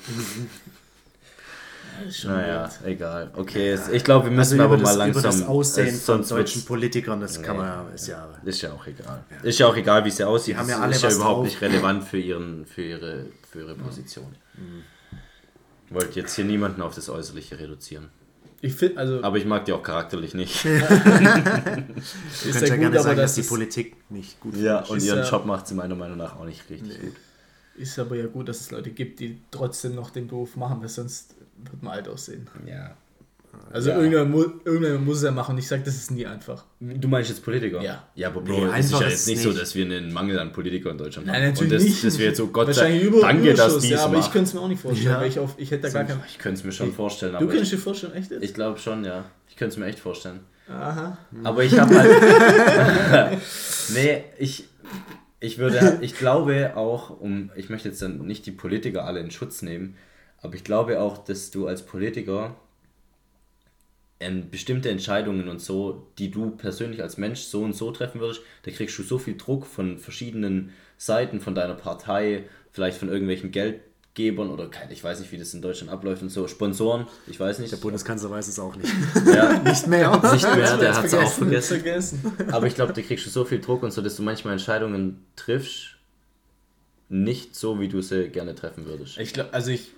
Das 2.01 2.09
ist 2.09 2.21
schon 2.21 2.31
Naja, 2.33 2.71
wild. 2.83 2.95
egal. 2.97 3.31
Okay, 3.35 3.71
es- 3.73 3.89
ich 3.89 4.05
glaube, 4.05 4.31
wir 4.31 4.39
Also 4.39 4.55
müssen 4.55 4.61
aber 4.61 4.75
über 4.75 4.83
mal 4.85 4.89
das, 4.91 4.97
langsam. 4.99 5.21
über 5.21 5.31
das 5.31 5.43
Aussehen 5.49 5.89
es- 5.89 6.05
von 6.05 6.27
deutschen 6.27 6.65
Politikern, 6.65 7.21
das 7.21 7.43
kann 7.43 7.57
man 7.57 7.67
ja, 7.67 7.87
ist 7.95 8.07
ja. 8.07 8.29
Ist 8.45 8.63
ja 8.63 8.73
auch 8.73 8.87
egal. 8.87 9.25
Ist 9.43 9.59
ja 9.59 9.67
auch 9.67 9.77
egal, 9.77 10.05
wie 10.05 10.11
sie 10.11 10.23
aussieht. 10.25 10.57
haben 10.57 10.69
ja 10.69 10.77
Das 10.77 10.83
alle 10.85 10.95
ist 10.95 11.03
ja 11.03 11.11
überhaupt 11.11 11.39
drauf. 11.39 11.45
nicht 11.47 11.61
relevant 11.61 12.05
für, 12.05 12.19
ihren, 12.19 12.67
für, 12.67 12.83
ihre, 12.83 13.27
für 13.51 13.61
ihre 13.61 13.75
Position. 13.75 14.33
Ich 15.89 15.95
wollte 15.95 16.21
jetzt 16.21 16.37
hier 16.37 16.45
niemanden 16.45 16.83
auf 16.83 16.95
das 16.95 17.09
Äußerliche 17.09 17.59
reduzieren. 17.59 18.11
Ich 18.61 18.75
finde, 18.75 18.99
also, 18.99 19.23
Aber 19.23 19.37
ich 19.39 19.45
mag 19.45 19.65
die 19.65 19.73
auch 19.73 19.83
charakterlich 19.83 20.35
nicht. 20.35 20.65
Du 20.65 20.69
ist 20.71 20.85
ja 22.45 22.51
ja 22.53 22.59
gut, 22.61 22.79
gerne 22.81 22.87
aber 22.87 23.03
sagen, 23.03 23.17
dass 23.17 23.31
das 23.31 23.35
die 23.37 23.41
ist, 23.43 23.49
Politik 23.49 23.97
nicht 24.11 24.39
gut 24.41 24.57
Ja, 24.57 24.81
ist. 24.81 24.91
und 24.91 24.99
Ist 24.99 25.05
ihren 25.07 25.19
ja- 25.21 25.29
Job 25.31 25.47
macht 25.47 25.67
sie 25.69 25.75
meiner 25.75 25.95
Meinung 25.95 26.17
nach 26.19 26.37
auch 26.37 26.45
nicht 26.45 26.69
richtig 26.69 27.01
gut. 27.01 27.13
Ist 27.79 27.99
aber 27.99 28.17
ja 28.17 28.27
gut, 28.27 28.49
dass 28.49 28.61
es 28.61 28.71
Leute 28.71 28.91
gibt, 28.91 29.21
die 29.21 29.39
trotzdem 29.51 29.95
noch 29.95 30.11
den 30.11 30.27
Beruf 30.29 30.57
machen, 30.57 30.81
weil 30.81 30.89
sonst 30.89 31.35
wird 31.71 31.83
man 31.83 31.95
alt 31.95 32.09
aussehen. 32.09 32.47
Ja. 32.67 32.97
Also 33.73 33.91
Ja. 33.91 33.97
irgendjemand, 33.97 34.31
mu 34.31 34.43
irgendjemand 34.65 35.07
muss 35.07 35.17
es 35.19 35.23
ja 35.25 35.31
machen. 35.31 35.57
Ich 35.59 35.67
sage, 35.67 35.83
das 35.85 35.97
ist 35.97 36.11
nie 36.11 36.27
einfach. 36.27 36.65
Du 36.81 37.09
meinst 37.09 37.31
jetzt 37.31 37.43
Politiker? 37.43 37.81
Ja. 37.83 38.05
Ja, 38.15 38.29
aber 38.29 38.43
Nee, 38.43 38.49
Bro, 38.61 38.67
es 38.73 38.87
ist 38.87 38.93
ja 39.01 39.09
jetzt 39.09 39.27
nicht 39.27 39.43
so, 39.43 39.53
dass 39.53 39.75
wir 39.75 39.85
einen 39.85 40.13
Mangel 40.13 40.39
an 40.39 40.53
Politikern 40.53 40.93
in 40.93 40.99
Deutschland 40.99 41.27
Nein, 41.27 41.37
haben. 41.37 41.43
natürlich 41.53 41.73
und 41.73 41.77
das, 41.79 41.83
nicht. 41.83 42.05
Das 42.05 42.19
wir 42.19 42.27
jetzt 42.27 42.37
so, 42.37 42.47
Gott 42.49 42.67
sei 42.75 42.83
Wahrscheinlich 42.83 43.03
über, 43.05 43.21
danke, 43.23 43.55
dass 43.55 43.79
die 43.79 43.89
ja, 43.89 44.05
aber 44.05 44.19
ich 44.19 44.31
könnte 44.31 44.49
es 44.49 44.55
mir 44.55 44.61
auch 44.61 44.69
nicht 44.69 44.83
vorstellen, 44.83 45.11
Ja. 45.13 45.21
weil 45.21 45.29
ich, 45.29 45.39
auf, 45.39 45.55
ich 45.57 45.71
hätte 45.71 45.83
da 45.85 45.89
gar 45.91 46.05
keinen... 46.05 46.21
Ich 46.29 46.39
könnte 46.39 46.59
es 46.59 46.65
mir 46.65 46.73
schon 46.73 46.93
vorstellen, 46.93 47.33
Du 47.33 47.39
aber 47.39 47.47
könntest 47.49 47.73
dir 47.73 47.79
vorstellen, 47.79 48.13
echt 48.15 48.31
jetzt? 48.31 48.45
ich 48.45 48.55
glaube 48.55 48.79
schon, 48.79 49.05
ja. 49.05 49.25
Ich 49.49 49.57
könnte 49.57 49.73
es 49.73 49.79
mir 49.79 49.87
echt 49.87 49.99
vorstellen. 49.99 50.41
Aha. 50.69 51.17
Aber 51.45 51.65
ich 51.65 51.79
habe 51.79 51.99
halt. 51.99 53.39
nee, 53.95 54.25
ich, 54.39 54.65
ich 55.41 55.59
würde, 55.59 55.99
ich 56.03 56.15
glaube 56.15 56.77
auch, 56.77 57.11
um, 57.11 57.51
ich 57.57 57.69
möchte 57.71 57.89
jetzt 57.89 58.03
dann 58.03 58.27
nicht 58.27 58.47
die 58.47 58.53
Politiker 58.53 59.05
alle 59.05 59.21
in 59.21 59.31
Schutz 59.31 59.63
nehmen, 59.63 59.97
aber 60.41 60.55
ich 60.55 60.65
glaube 60.65 61.01
auch, 61.01 61.19
dass 61.19 61.51
du 61.51 61.67
als 61.67 61.85
Politiker 61.85 62.57
ähm, 64.21 64.51
bestimmte 64.51 64.91
Entscheidungen 64.91 65.49
und 65.49 65.61
so, 65.61 66.09
die 66.19 66.31
du 66.31 66.51
persönlich 66.51 67.03
als 67.03 67.19
Mensch 67.19 67.41
so 67.41 67.63
und 67.63 67.75
so 67.75 67.91
treffen 67.93 68.21
würdest, 68.21 68.43
da 68.63 68.71
kriegst 68.71 68.99
du 68.99 69.03
so 69.03 69.19
viel 69.19 69.37
Druck 69.37 69.67
von 69.67 69.99
verschiedenen 69.99 70.73
Seiten, 70.97 71.41
von 71.41 71.55
deiner 71.55 71.75
Partei, 71.75 72.45
vielleicht 72.73 72.99
von 72.99 73.09
irgendwelchen 73.09 73.53
Geldgebern 74.19 74.51
oder 74.51 74.69
kein, 74.69 74.91
ich 74.91 75.03
weiß 75.03 75.21
nicht, 75.21 75.31
wie 75.33 75.39
das 75.39 75.55
in 75.55 75.63
Deutschland 75.63 75.93
abläuft 75.93 76.23
und 76.23 76.29
so, 76.29 76.49
Sponsoren, 76.49 77.07
ich 77.27 77.39
weiß 77.39 77.61
nicht. 77.61 77.73
Der 77.73 77.77
Bundeskanzler 77.79 78.31
weiß 78.31 78.49
es 78.49 78.59
auch 78.59 78.75
nicht. 78.75 78.93
ja, 79.27 79.59
nicht 79.65 79.87
mehr. 79.87 80.11
nicht 80.33 80.57
mehr, 80.57 80.77
der 80.77 80.95
hat 80.97 81.05
es 81.05 81.15
auch 81.15 81.31
vergessen. 81.31 81.81
vergessen. 81.81 82.33
Aber 82.51 82.67
ich 82.67 82.75
glaube, 82.75 82.93
da 82.93 83.01
kriegst 83.01 83.27
du 83.27 83.31
so 83.31 83.45
viel 83.45 83.61
Druck 83.61 83.83
und 83.83 83.93
so, 83.93 84.03
dass 84.03 84.17
du 84.17 84.23
manchmal 84.23 84.55
Entscheidungen 84.55 85.25
triffst, 85.37 85.97
nicht 87.09 87.55
so, 87.55 87.81
wie 87.81 87.89
du 87.89 88.03
sie 88.03 88.29
gerne 88.29 88.55
treffen 88.55 88.87
würdest. 88.87 89.19
Ich 89.19 89.33
glaube, 89.33 89.53
also 89.53 89.71
ich... 89.71 89.93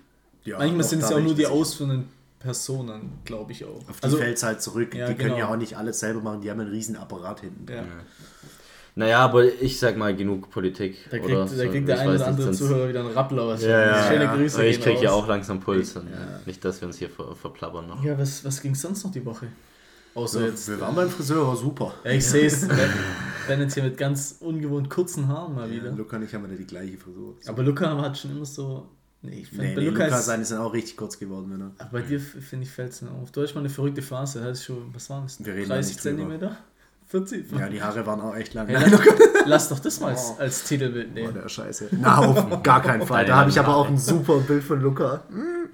Ja, 0.44 0.58
manchmal 0.58 0.84
sind 0.84 1.02
es 1.02 1.10
ja 1.10 1.16
auch 1.16 1.20
nur 1.20 1.34
die 1.34 1.46
ausführenden 1.46 2.08
Personen, 2.38 3.18
glaube 3.24 3.52
ich 3.52 3.64
auch. 3.64 3.88
Auf 3.88 4.00
die 4.00 4.04
also, 4.04 4.16
fällt 4.16 4.36
es 4.36 4.42
halt 4.42 4.62
zurück. 4.62 4.94
Ja, 4.94 5.08
die 5.08 5.14
können 5.14 5.30
ja 5.30 5.36
genau. 5.36 5.52
auch 5.52 5.56
nicht 5.56 5.76
alles 5.76 6.00
selber 6.00 6.20
machen. 6.20 6.40
Die 6.40 6.50
haben 6.50 6.60
einen 6.60 6.70
riesen 6.70 6.96
Apparat 6.96 7.40
hinten. 7.40 7.70
ja. 7.70 7.84
Naja, 8.94 9.18
aber 9.20 9.44
ich 9.44 9.78
sag 9.78 9.96
mal 9.96 10.14
genug 10.14 10.50
Politik. 10.50 10.96
Da 11.10 11.18
kriegt, 11.18 11.24
oder 11.30 11.44
da 11.44 11.46
so. 11.48 11.68
kriegt 11.68 11.88
der 11.88 11.96
Ich 11.96 12.00
ein 12.02 12.08
weiß 12.08 12.20
oder 12.20 12.26
andere 12.28 12.50
Zuhörer 12.52 12.88
wieder 12.88 13.00
einen 13.00 13.10
Rappler. 13.10 13.48
Was 13.48 13.62
Ja, 13.62 13.86
ja, 13.86 14.08
Schöne 14.08 14.24
ja. 14.24 14.34
Grüße 14.34 14.64
ich 14.66 14.80
krieg 14.80 15.00
ja 15.00 15.12
auch 15.12 15.26
langsam 15.26 15.60
Puls. 15.60 15.96
Und 15.96 16.08
Nicht, 16.46 16.64
dass 16.64 16.80
wir 16.80 16.88
uns 16.88 16.98
hier 16.98 17.08
ver 17.10 17.34
verplappern 17.34 17.88
noch. 17.88 18.02
Ja, 18.02 18.18
was, 18.18 18.44
was 18.44 18.60
ging 18.60 18.74
sonst 18.74 19.04
noch 19.04 19.12
die 19.12 19.24
Woche? 19.24 19.46
Außer 20.14 20.40
So, 20.40 20.44
jetzt... 20.46 20.68
wir 20.68 20.80
waren 20.80 20.94
beim 20.94 21.08
Friseur, 21.08 21.46
war 21.46 21.56
super. 21.56 21.94
Ja, 22.04 22.10
ich 22.10 22.26
sehe 22.26 22.46
es. 22.46 22.66
Ben, 22.68 22.90
ben 23.46 23.60
jetzt 23.60 23.74
hier 23.74 23.84
mit 23.84 23.96
ganz 23.96 24.36
ungewohnt 24.40 24.90
kurzen 24.90 25.28
Haaren 25.28 25.54
mal 25.54 25.68
Ja, 25.68 25.74
wieder. 25.74 25.92
Luca 25.92 26.16
und 26.16 26.24
ich 26.24 26.34
haben 26.34 26.50
ja 26.50 26.56
die 26.56 26.66
gleiche 26.66 26.98
Frisur. 26.98 27.36
So. 27.40 27.50
Aber 27.50 27.62
Luca 27.62 27.96
hat 27.96 28.18
schon 28.18 28.32
immer 28.32 28.44
so 28.44 28.88
Nee, 29.22 29.40
ich 29.40 29.48
find, 29.48 29.60
Nee, 29.60 29.74
bei 29.74 29.80
nee, 29.82 29.88
Luca 29.88 30.04
Lukas 30.04 30.20
ist, 30.20 30.26
seine 30.26 30.44
sind 30.44 30.58
auch 30.58 30.72
richtig 30.72 30.96
kurz 30.96 31.18
geworden, 31.18 31.58
ne? 31.58 31.72
aber 31.78 31.90
bei 31.90 32.00
dir 32.00 32.18
finde 32.18 32.64
ich 32.64 32.70
fällt 32.70 32.92
es 32.92 33.02
mir 33.02 33.10
auf. 33.10 33.30
Du 33.30 33.42
hast 33.42 33.54
mal 33.54 33.60
eine 33.60 33.68
verrückte 33.68 34.00
Phase, 34.00 34.42
hast 34.42 34.64
schon, 34.64 34.94
was 34.94 35.10
war 35.10 35.22
das? 35.22 35.44
Wir 35.44 35.52
reden 35.54 35.68
da 35.68 35.74
30 35.74 35.92
nicht 35.92 36.04
drüber. 36.04 36.16
Zentimeter? 36.16 36.56
40? 37.10 37.50
Ja, 37.58 37.68
die 37.68 37.82
Haare 37.82 38.06
waren 38.06 38.20
auch 38.20 38.36
echt 38.36 38.54
lang. 38.54 38.68
Hey, 38.68 38.76
Nein, 38.80 38.90
lass, 38.92 39.46
lass 39.46 39.68
doch 39.68 39.78
das 39.80 39.98
mal 40.00 40.08
als, 40.10 40.34
Oh. 40.36 40.40
als 40.40 40.64
Titelbild 40.64 41.08
oh, 41.10 41.14
nehmen. 41.14 41.34
der 41.34 41.48
Scheiße. 41.48 41.88
Na, 41.92 42.18
auf 42.18 42.62
gar 42.62 42.80
keinen 42.82 43.04
Fall. 43.06 43.24
Da 43.26 43.36
habe 43.36 43.50
ich 43.50 43.58
aber 43.58 43.74
auch 43.76 43.88
ein 43.88 43.98
super 43.98 44.38
Bild 44.38 44.62
von 44.62 44.80
Luca. 44.80 45.24
Hm. 45.28 45.68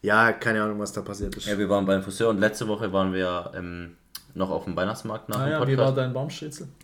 Ja, 0.00 0.32
keine 0.32 0.62
Ahnung, 0.62 0.78
was 0.78 0.92
da 0.92 1.02
passiert 1.02 1.36
ist. 1.36 1.46
Ja, 1.46 1.58
wir 1.58 1.68
waren 1.68 1.84
beim 1.84 2.02
Friseur 2.02 2.30
und 2.30 2.38
letzte 2.38 2.66
Woche 2.68 2.92
waren 2.92 3.12
wir 3.12 3.52
ähm, 3.54 3.96
noch 4.34 4.50
auf 4.50 4.64
dem 4.64 4.76
Weihnachtsmarkt 4.76 5.28
nach 5.28 5.38
Naja, 5.40 5.58
dem 5.60 5.68
wie 5.68 5.76
war 5.76 5.86
Podcast. 5.86 5.98
dein 5.98 6.12
Baumstritzel? 6.14 6.68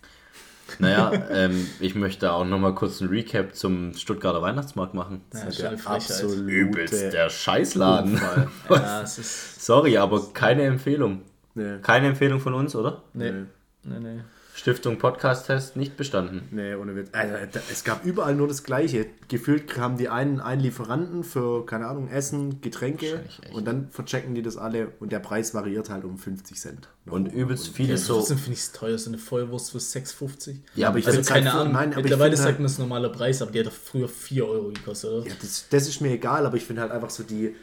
Naja, 0.79 1.11
ähm, 1.29 1.67
ich 1.79 1.93
möchte 1.93 2.31
auch 2.31 2.43
nochmal 2.43 2.73
kurz 2.73 2.99
ein 2.99 3.07
Recap 3.09 3.53
zum 3.55 3.93
Stuttgarter 3.93 4.41
Weihnachtsmarkt 4.41 4.95
machen. 4.95 5.21
Ja, 5.31 5.39
Das 5.41 5.49
ist 5.49 5.61
schon 5.61 5.77
der 5.77 5.87
absolute 5.91 6.41
Übelst 6.41 7.13
der 7.13 7.29
Scheißladen. 7.29 8.19
Ja, 8.69 9.01
es 9.03 9.19
ist. 9.19 9.63
Sorry, 9.63 9.95
aber 9.97 10.21
keine 10.33 10.63
Empfehlung. 10.63 11.21
Nee, 11.53 11.77
Keine 11.83 12.07
Empfehlung 12.07 12.39
von 12.39 12.55
uns, 12.55 12.75
oder? 12.75 13.03
Nee, 13.13 13.31
nee, 13.31 13.43
nee, 13.85 13.99
nee. 13.99 14.19
Stiftung 14.57 14.97
Podcast-Test 14.99 15.75
nicht 15.75 15.97
bestanden. 15.97 16.47
nee, 16.51 16.75
ohne 16.75 16.95
Witz. 16.95 17.09
Also, 17.11 17.33
es 17.69 17.83
gab 17.83 18.05
überall 18.05 18.35
nur 18.35 18.47
das 18.47 18.63
Gleiche. 18.63 19.05
Gefühlt 19.27 19.77
haben 19.77 19.97
die 19.97 20.07
einen 20.07 20.39
einen 20.39 20.61
Lieferanten 20.61 21.25
für, 21.25 21.65
keine 21.65 21.87
Ahnung, 21.87 22.07
Essen, 22.07 22.61
Getränke 22.61 23.19
und 23.51 23.65
dann 23.67 23.89
verchecken 23.91 24.33
die 24.33 24.41
das 24.41 24.55
alle 24.55 24.93
und 25.01 25.11
der 25.11 25.19
Preis 25.19 25.53
variiert 25.53 25.89
halt 25.89 26.05
um 26.05 26.17
50 26.17 26.57
Cent. 26.57 26.87
Und 27.05 27.33
übelst 27.33 27.67
viele 27.67 27.89
Ja, 27.89 27.97
so. 27.97 28.13
Trotzdem 28.15 28.37
finde 28.37 28.53
ich 28.53 28.59
es 28.59 28.71
teuer, 28.71 28.97
so 28.97 29.09
eine 29.09 29.17
Vollwurst 29.17 29.71
für 29.71 29.79
6,50. 29.79 30.55
Ja, 30.75 30.87
aber 30.87 30.99
ich 30.99 31.05
Also 31.05 31.17
find's 31.17 31.27
keine 31.29 31.51
halt- 31.51 31.61
Ahnung, 31.61 31.73
nein, 31.73 31.93
mittlerweile 31.93 32.37
sagt 32.37 32.45
halt- 32.47 32.59
man, 32.59 32.63
das 32.63 32.71
ist 32.73 32.79
normaler 32.79 33.09
Preis, 33.09 33.41
aber 33.41 33.51
die 33.51 33.59
hat 33.59 33.65
doch 33.67 33.73
früher 33.73 34.07
4 34.07 34.47
Euro 34.47 34.69
gekostet, 34.69 35.11
oder? 35.11 35.27
Ja, 35.27 35.33
das, 35.41 35.65
das 35.69 35.87
ist 35.89 35.99
mir 35.99 36.11
egal, 36.13 36.45
aber 36.45 36.55
ich 36.55 36.63
finde 36.63 36.81
halt 36.81 36.93
einfach 36.93 37.09
so 37.09 37.23
die, 37.23 37.53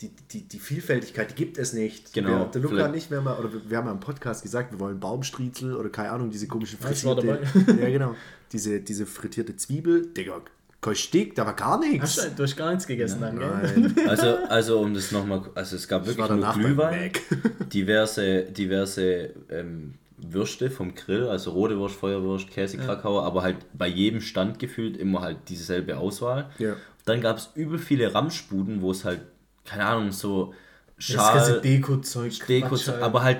die, 0.00 0.10
die, 0.30 0.42
die 0.42 0.58
Vielfältigkeit, 0.58 1.30
die 1.30 1.34
gibt 1.34 1.56
es 1.58 1.72
nicht. 1.72 2.12
Genau. 2.12 2.28
Wir, 2.40 2.44
der 2.46 2.60
Luca 2.62 2.74
Vielleicht- 2.74 2.94
nicht 2.94 3.10
mehr 3.10 3.20
mal, 3.22 3.38
oder 3.38 3.52
wir, 3.52 3.70
wir 3.70 3.76
haben 3.78 3.86
ja 3.86 3.92
im 3.92 4.00
Podcast 4.00 4.42
gesagt, 4.42 4.72
wir 4.72 4.78
wollen 4.80 5.00
Baumstriezel 5.00 5.74
oder 5.74 5.88
keine 5.88 6.10
Ahnung, 6.10 6.30
diese 6.30 6.46
komischen 6.46 6.78
Ja, 6.82 6.90
ich 6.90 7.04
war 7.04 7.16
frittierte. 7.16 7.72
ja, 7.82 7.88
genau. 7.90 8.14
Diese, 8.52 8.80
diese 8.80 9.06
frittierte 9.06 9.56
Zwiebel, 9.56 10.06
Digga, 10.06 10.40
Stick, 10.92 11.34
da 11.34 11.44
war 11.46 11.54
gar 11.54 11.80
Hast 11.80 11.90
nichts. 11.90 12.14
du, 12.16 12.30
du 12.36 12.42
hast 12.44 12.56
gar 12.56 12.70
nichts 12.70 12.86
gegessen 12.86 13.20
dann, 13.20 13.38
gell? 13.38 13.48
Nein, 13.50 13.94
Also, 14.08 14.36
also 14.48 14.78
um 14.80 14.94
das 14.94 15.10
nochmal, 15.10 15.42
also 15.56 15.74
es 15.74 15.88
gab 15.88 16.02
ich 16.06 16.16
wirklich 16.16 16.28
nur 16.30 16.52
Glühwein, 16.52 17.10
diverse, 17.72 18.42
diverse 18.42 19.30
ähm, 19.50 19.94
Würste 20.18 20.70
vom 20.70 20.94
Grill, 20.94 21.24
also 21.26 21.50
rote 21.50 21.78
Wurst, 21.78 21.96
Feuerwurst, 21.96 22.50
Käse, 22.50 22.78
Krakauer, 22.78 23.24
aber 23.24 23.42
halt 23.42 23.56
bei 23.74 23.88
jedem 23.88 24.20
Stand 24.20 24.58
gefühlt 24.58 24.96
immer 24.96 25.22
halt 25.22 25.38
dieselbe 25.48 25.98
Auswahl. 25.98 26.50
Ja. 26.58 26.76
Dann 27.04 27.20
gab 27.20 27.38
es 27.38 27.50
übel 27.54 27.78
viele 27.78 28.14
Ramschbuden, 28.14 28.80
wo 28.80 28.90
es 28.92 29.04
halt, 29.04 29.20
keine 29.66 29.84
Ahnung, 29.86 30.12
so 30.12 30.54
Das 30.96 31.08
ganze 31.08 31.50
Schal, 31.52 31.60
Deko-Zeug. 31.60 32.46
Deko, 32.48 32.76
aber 33.00 33.22
halt, 33.22 33.38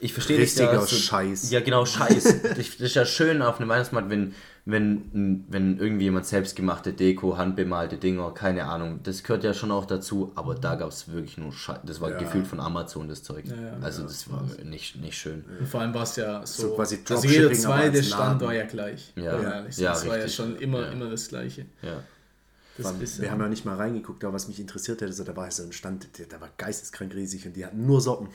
ich 0.00 0.12
verstehe 0.12 0.36
das 0.38 0.48
Richtiger 0.48 0.72
ja. 0.74 0.80
So, 0.80 0.94
Scheiß. 0.96 1.50
Ja, 1.50 1.60
genau, 1.60 1.84
Scheiß. 1.86 2.24
das 2.42 2.54
das 2.54 2.68
ist 2.80 2.94
ja 2.94 3.04
schön 3.06 3.42
auf 3.42 3.58
einem 3.58 3.68
Weihnachtsmarkt, 3.68 4.10
wenn, 4.10 4.34
wenn, 4.64 5.44
wenn 5.48 5.78
irgendjemand 5.78 6.26
selbstgemachte 6.26 6.92
Deko, 6.92 7.38
handbemalte 7.38 7.96
Dinger, 7.96 8.30
keine 8.32 8.64
Ahnung, 8.66 9.00
das 9.02 9.22
gehört 9.22 9.42
ja 9.42 9.54
schon 9.54 9.70
auch 9.72 9.86
dazu, 9.86 10.30
aber 10.34 10.54
da 10.54 10.74
gab 10.74 10.90
es 10.90 11.10
wirklich 11.10 11.38
nur 11.38 11.50
Scheiß. 11.52 11.78
Das 11.84 12.00
war 12.02 12.10
Ja. 12.10 12.18
gefühlt 12.18 12.46
von 12.46 12.60
Amazon, 12.60 13.08
das 13.08 13.22
Zeug. 13.22 13.46
Ja, 13.46 13.54
ja, 13.56 13.76
also 13.80 14.02
das 14.02 14.30
war 14.30 14.44
nicht, 14.62 14.96
nicht 15.00 15.16
schön. 15.16 15.42
Und 15.58 15.66
vor 15.66 15.80
allem 15.80 15.94
war 15.94 16.02
es 16.02 16.14
ja 16.16 16.44
so, 16.46 16.62
So 16.68 16.74
quasi 16.74 17.00
also 17.08 17.26
jeder 17.26 17.50
zweite 17.54 18.02
Stand 18.04 18.42
war 18.42 18.52
ja 18.54 18.66
gleich. 18.66 19.12
Ja. 19.16 19.40
Ja, 19.40 19.62
das 19.62 20.06
war 20.06 20.18
ja 20.18 20.28
schon 20.28 20.56
immer, 20.58 20.82
Ja. 20.82 20.88
immer 20.92 21.08
das 21.10 21.28
Gleiche. 21.28 21.64
Ja. 21.82 22.02
Das 22.78 22.92
ist 23.00 23.20
Wir 23.20 23.30
haben 23.30 23.40
ja 23.40 23.48
nicht 23.48 23.64
mal 23.64 23.76
reingeguckt, 23.76 24.24
aber 24.24 24.34
was 24.34 24.48
mich 24.48 24.60
interessiert 24.60 25.00
hätte, 25.00 25.12
so, 25.12 25.24
da 25.24 25.34
war 25.36 25.50
so 25.50 25.62
ein 25.64 25.72
Stand, 25.72 26.18
der, 26.18 26.26
der 26.26 26.40
war 26.40 26.48
geisteskrank 26.56 27.14
riesig 27.14 27.44
und 27.46 27.54
die 27.56 27.66
hatten 27.66 27.84
nur 27.86 28.00
Socken. 28.00 28.28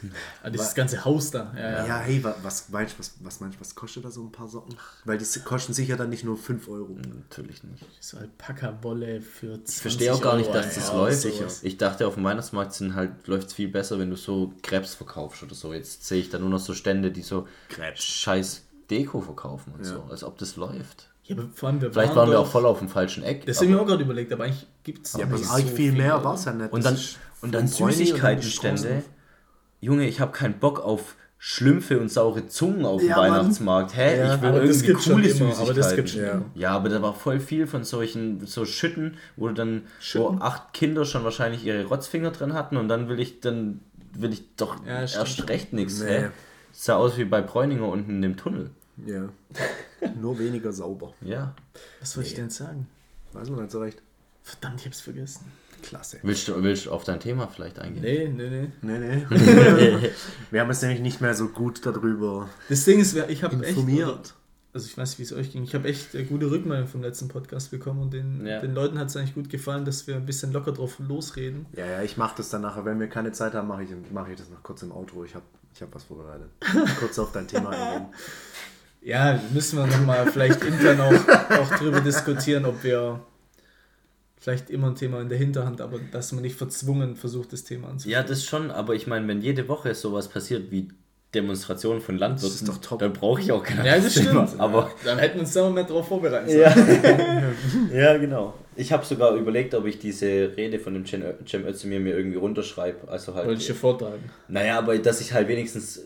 ah, 0.42 0.50
dieses 0.50 0.74
ganze 0.74 1.04
Haus 1.04 1.30
da. 1.30 1.52
Ja, 1.56 1.60
ja. 1.70 1.86
Ja, 1.86 1.98
hey, 1.98 2.22
wa- 2.22 2.36
was 2.42 2.68
meinst 2.70 2.94
du, 2.94 2.98
was, 3.00 3.12
was 3.20 3.40
meinst 3.40 3.60
was 3.60 3.74
kostet 3.74 4.04
da 4.04 4.10
so 4.10 4.22
ein 4.22 4.32
paar 4.32 4.48
Socken? 4.48 4.76
Weil 5.04 5.18
die 5.18 5.40
kosten 5.40 5.72
sicher 5.72 5.96
dann 5.96 6.10
nicht 6.10 6.24
nur 6.24 6.36
5 6.36 6.68
Euro. 6.68 6.96
Natürlich 6.96 7.62
nicht. 7.64 7.84
So 8.00 8.16
Alpaka-Wolle 8.18 9.20
für 9.20 9.54
20 9.64 9.76
Ich 9.76 9.82
verstehe 9.82 10.14
auch 10.14 10.22
gar 10.22 10.36
nicht, 10.36 10.46
Euro, 10.48 10.58
dass 10.58 10.74
das 10.74 10.88
ja, 10.88 10.96
läuft. 10.96 11.20
sowas. 11.22 11.60
Ich 11.62 11.76
dachte, 11.76 12.06
auf 12.06 12.14
dem 12.14 12.24
Weihnachtsmarkt 12.24 12.72
sind 12.72 12.94
halt, 12.94 13.26
läuft 13.26 13.48
es 13.48 13.54
viel 13.54 13.68
besser, 13.68 13.98
wenn 13.98 14.10
du 14.10 14.16
so 14.16 14.52
Krebs 14.62 14.94
verkaufst 14.94 15.42
oder 15.42 15.54
so. 15.54 15.74
Jetzt 15.74 16.06
sehe 16.06 16.20
ich 16.20 16.30
da 16.30 16.38
nur 16.38 16.50
noch 16.50 16.60
so 16.60 16.74
Stände, 16.74 17.10
die 17.10 17.22
so 17.22 17.46
Krebs. 17.68 18.02
scheiß 18.02 18.62
Deko 18.90 19.20
verkaufen 19.20 19.72
und 19.76 19.84
so, 19.84 20.02
als 20.10 20.24
ob 20.24 20.38
das 20.38 20.56
läuft. 20.56 21.09
Ja, 21.30 21.36
aber 21.36 21.48
vor 21.54 21.68
allem, 21.68 21.80
wir 21.80 21.92
Vielleicht 21.92 22.14
waren 22.16 22.28
wir 22.28 22.34
doch- 22.34 22.42
auch 22.46 22.50
voll 22.50 22.66
auf 22.66 22.78
dem 22.80 22.88
falschen 22.88 23.22
Eck. 23.22 23.46
Das 23.46 23.56
aber- 23.58 23.66
habe 23.66 23.70
ich 23.70 23.76
mir 23.76 23.82
auch 23.82 23.86
gerade 23.86 24.02
überlegt, 24.02 24.32
aber 24.32 24.44
eigentlich 24.44 24.66
gibt 24.82 25.06
es 25.06 25.12
Ja, 25.14 25.24
aber 25.26 25.36
arg 25.36 25.62
viel 25.62 25.92
mehr 25.92 26.22
war 26.24 26.34
es 26.34 26.44
ja 26.44 26.52
nicht. 26.52 26.72
Und 26.72 26.84
Das 26.84 26.92
dann, 26.94 27.04
und 27.42 27.54
dann 27.54 27.66
Süßigkeitenstände. 27.68 29.02
Junge, 29.80 30.06
ich 30.08 30.20
habe 30.20 30.32
keinen 30.32 30.54
Bock 30.58 30.80
auf 30.80 31.14
Schlümpfe 31.38 31.98
und 31.98 32.10
saure 32.10 32.48
Zungen 32.48 32.84
auf 32.84 33.00
dem 33.00 33.08
Ja, 33.08 33.16
Mann. 33.16 33.30
Weihnachtsmarkt. 33.32 33.96
Hä? 33.96 34.18
Ja, 34.18 34.34
ich 34.34 34.42
will 34.42 34.48
aber 34.50 34.60
das 34.60 34.82
irgendwie 34.82 34.92
coole 35.10 35.22
immer, 35.22 35.32
Süßigkeiten. 35.32 35.62
aber 35.62 35.72
das 35.74 35.94
gibt's 35.96 36.12
schon 36.12 36.22
Ja. 36.22 36.32
immer. 36.32 36.44
Ja, 36.54 36.70
aber 36.72 36.88
da 36.90 37.00
war 37.00 37.14
voll 37.14 37.40
viel 37.40 37.66
von 37.66 37.82
solchen 37.84 38.46
so 38.46 38.66
Schütten, 38.66 39.16
wo 39.36 39.48
dann 39.48 39.82
Schütten? 40.00 40.42
acht 40.42 40.64
acht 40.66 40.72
Kinder 40.74 41.06
schon 41.06 41.24
wahrscheinlich 41.24 41.64
ihre 41.64 41.84
Rotzfinger 41.86 42.30
drin 42.32 42.52
hatten 42.52 42.76
und 42.76 42.88
dann 42.88 43.08
will 43.08 43.18
ich 43.20 43.40
dann 43.40 43.80
will 44.12 44.32
ich 44.32 44.42
doch 44.56 44.84
erst 44.84 45.48
recht 45.48 45.72
nichts. 45.72 46.00
Nee. 46.00 46.08
Hä? 46.24 46.28
Sah 46.72 46.96
aus 46.96 47.16
wie 47.16 47.24
bei 47.24 47.40
Bräuninger 47.40 47.86
unten 47.88 48.10
in 48.10 48.22
dem 48.22 48.36
Tunnel. 48.36 48.70
Ja. 49.06 49.28
Nur 50.20 50.38
weniger 50.38 50.72
sauber. 50.72 51.12
Ja. 51.20 51.54
Was 52.00 52.16
wollte 52.16 52.28
ich 52.30 52.34
denn 52.36 52.50
sagen? 52.50 52.86
Weiß 53.32 53.48
man 53.50 53.60
nicht 53.62 53.72
so 53.72 53.80
recht. 53.80 54.00
Verdammt, 54.42 54.80
ich 54.80 54.86
hab's 54.86 55.00
vergessen. 55.00 55.44
Klasse. 55.82 56.18
Willst 56.22 56.46
du, 56.48 56.62
willst 56.62 56.86
du 56.86 56.90
auf 56.90 57.04
dein 57.04 57.20
Thema 57.20 57.46
vielleicht 57.48 57.78
eingehen? 57.78 58.02
Nee, 58.02 58.28
nee, 58.28 58.68
nee. 58.82 58.98
Nee, 58.98 58.98
nee. 59.26 60.10
Wir 60.50 60.60
haben 60.60 60.68
uns 60.68 60.82
nämlich 60.82 61.00
nicht 61.00 61.20
mehr 61.20 61.34
so 61.34 61.48
gut 61.48 61.84
darüber 61.86 62.48
Das 62.68 62.84
Ding 62.84 63.00
ist, 63.00 63.16
ich 63.16 63.42
habe 63.42 63.56
echt. 63.64 63.76
informiert. 63.76 64.34
Also 64.72 64.86
ich 64.86 64.96
weiß 64.96 65.10
nicht, 65.10 65.18
wie 65.18 65.22
es 65.22 65.32
euch 65.32 65.50
ging. 65.52 65.64
Ich 65.64 65.74
habe 65.74 65.88
echt 65.88 66.14
äh, 66.14 66.22
gute 66.24 66.50
Rückmeldung 66.50 66.86
vom 66.86 67.02
letzten 67.02 67.28
Podcast 67.28 67.70
bekommen 67.70 68.02
und 68.02 68.12
den, 68.12 68.46
Ja. 68.46 68.60
den 68.60 68.72
Leuten 68.74 68.98
hat 68.98 69.08
es 69.08 69.16
eigentlich 69.16 69.34
gut 69.34 69.48
gefallen, 69.50 69.84
dass 69.84 70.06
wir 70.06 70.14
ein 70.16 70.26
bisschen 70.26 70.52
locker 70.52 70.72
drauf 70.72 70.98
losreden. 71.00 71.66
Ja, 71.76 71.86
ja, 71.86 72.02
ich 72.02 72.16
mache 72.16 72.34
das 72.36 72.50
dann 72.50 72.62
nachher. 72.62 72.84
Wenn 72.84 73.00
wir 73.00 73.08
keine 73.08 73.32
Zeit 73.32 73.54
haben, 73.54 73.66
mache 73.68 73.82
ich, 73.84 73.90
mach 74.12 74.28
ich 74.28 74.36
das 74.38 74.48
noch 74.50 74.62
kurz 74.62 74.82
im 74.82 74.92
Outro. 74.92 75.24
Ich 75.24 75.34
habe 75.34 75.44
ich 75.74 75.82
hab 75.82 75.92
was 75.94 76.04
vorbereitet. 76.04 76.50
kurz 77.00 77.18
auf 77.18 77.32
dein 77.32 77.48
Thema 77.48 77.70
eingehen. 77.70 78.06
Ja, 79.02 79.40
müssen 79.52 79.78
wir 79.78 79.86
nochmal 79.86 80.30
vielleicht 80.30 80.62
intern 80.64 81.00
auch, 81.00 81.12
auch 81.58 81.78
drüber 81.78 82.00
diskutieren, 82.00 82.64
ob 82.66 82.82
wir 82.84 83.20
vielleicht 84.38 84.70
immer 84.70 84.88
ein 84.88 84.94
Thema 84.94 85.20
in 85.20 85.28
der 85.28 85.38
Hinterhand, 85.38 85.80
aber 85.80 85.98
dass 86.12 86.32
man 86.32 86.42
nicht 86.42 86.56
verzwungen 86.56 87.16
versucht, 87.16 87.52
das 87.52 87.64
Thema 87.64 87.88
anzuschauen. 87.88 88.12
Ja, 88.12 88.22
das 88.22 88.44
schon, 88.44 88.70
aber 88.70 88.94
ich 88.94 89.06
meine, 89.06 89.26
wenn 89.28 89.40
jede 89.42 89.68
Woche 89.68 89.94
sowas 89.94 90.28
passiert 90.28 90.70
wie 90.70 90.88
Demonstrationen 91.34 92.00
von 92.02 92.18
Landwirten, 92.18 92.56
ist 92.56 92.68
doch 92.68 92.78
top. 92.78 92.98
dann 92.98 93.12
brauche 93.12 93.40
ich 93.40 93.52
auch 93.52 93.62
keine 93.62 93.86
Ja, 93.88 93.98
das 93.98 94.14
Thema. 94.14 94.46
stimmt. 94.46 94.60
Aber 94.60 94.90
Dann 95.04 95.18
hätten 95.18 95.36
wir 95.36 95.42
uns 95.42 95.52
da 95.52 95.62
mal 95.62 95.70
mehr 95.72 95.84
drauf 95.84 96.08
vorbereiten 96.08 96.48
sollen. 96.50 96.60
ja. 97.92 97.96
ja, 98.12 98.16
genau. 98.18 98.54
Ich 98.76 98.92
habe 98.92 99.04
sogar 99.04 99.34
überlegt, 99.36 99.74
ob 99.74 99.86
ich 99.86 99.98
diese 99.98 100.52
Rede 100.56 100.78
von 100.80 100.94
dem 100.94 101.06
Cem 101.06 101.22
Özdemir 101.66 102.00
mir 102.00 102.16
irgendwie 102.16 102.36
runterschreibe. 102.38 103.08
Also 103.08 103.34
halt, 103.34 103.46
Wollte 103.46 103.60
ich 103.60 103.66
dir 103.68 103.74
vortragen. 103.74 104.28
naja, 104.48 104.78
aber 104.78 104.98
dass 104.98 105.20
ich 105.20 105.32
halt 105.32 105.46
wenigstens 105.48 106.00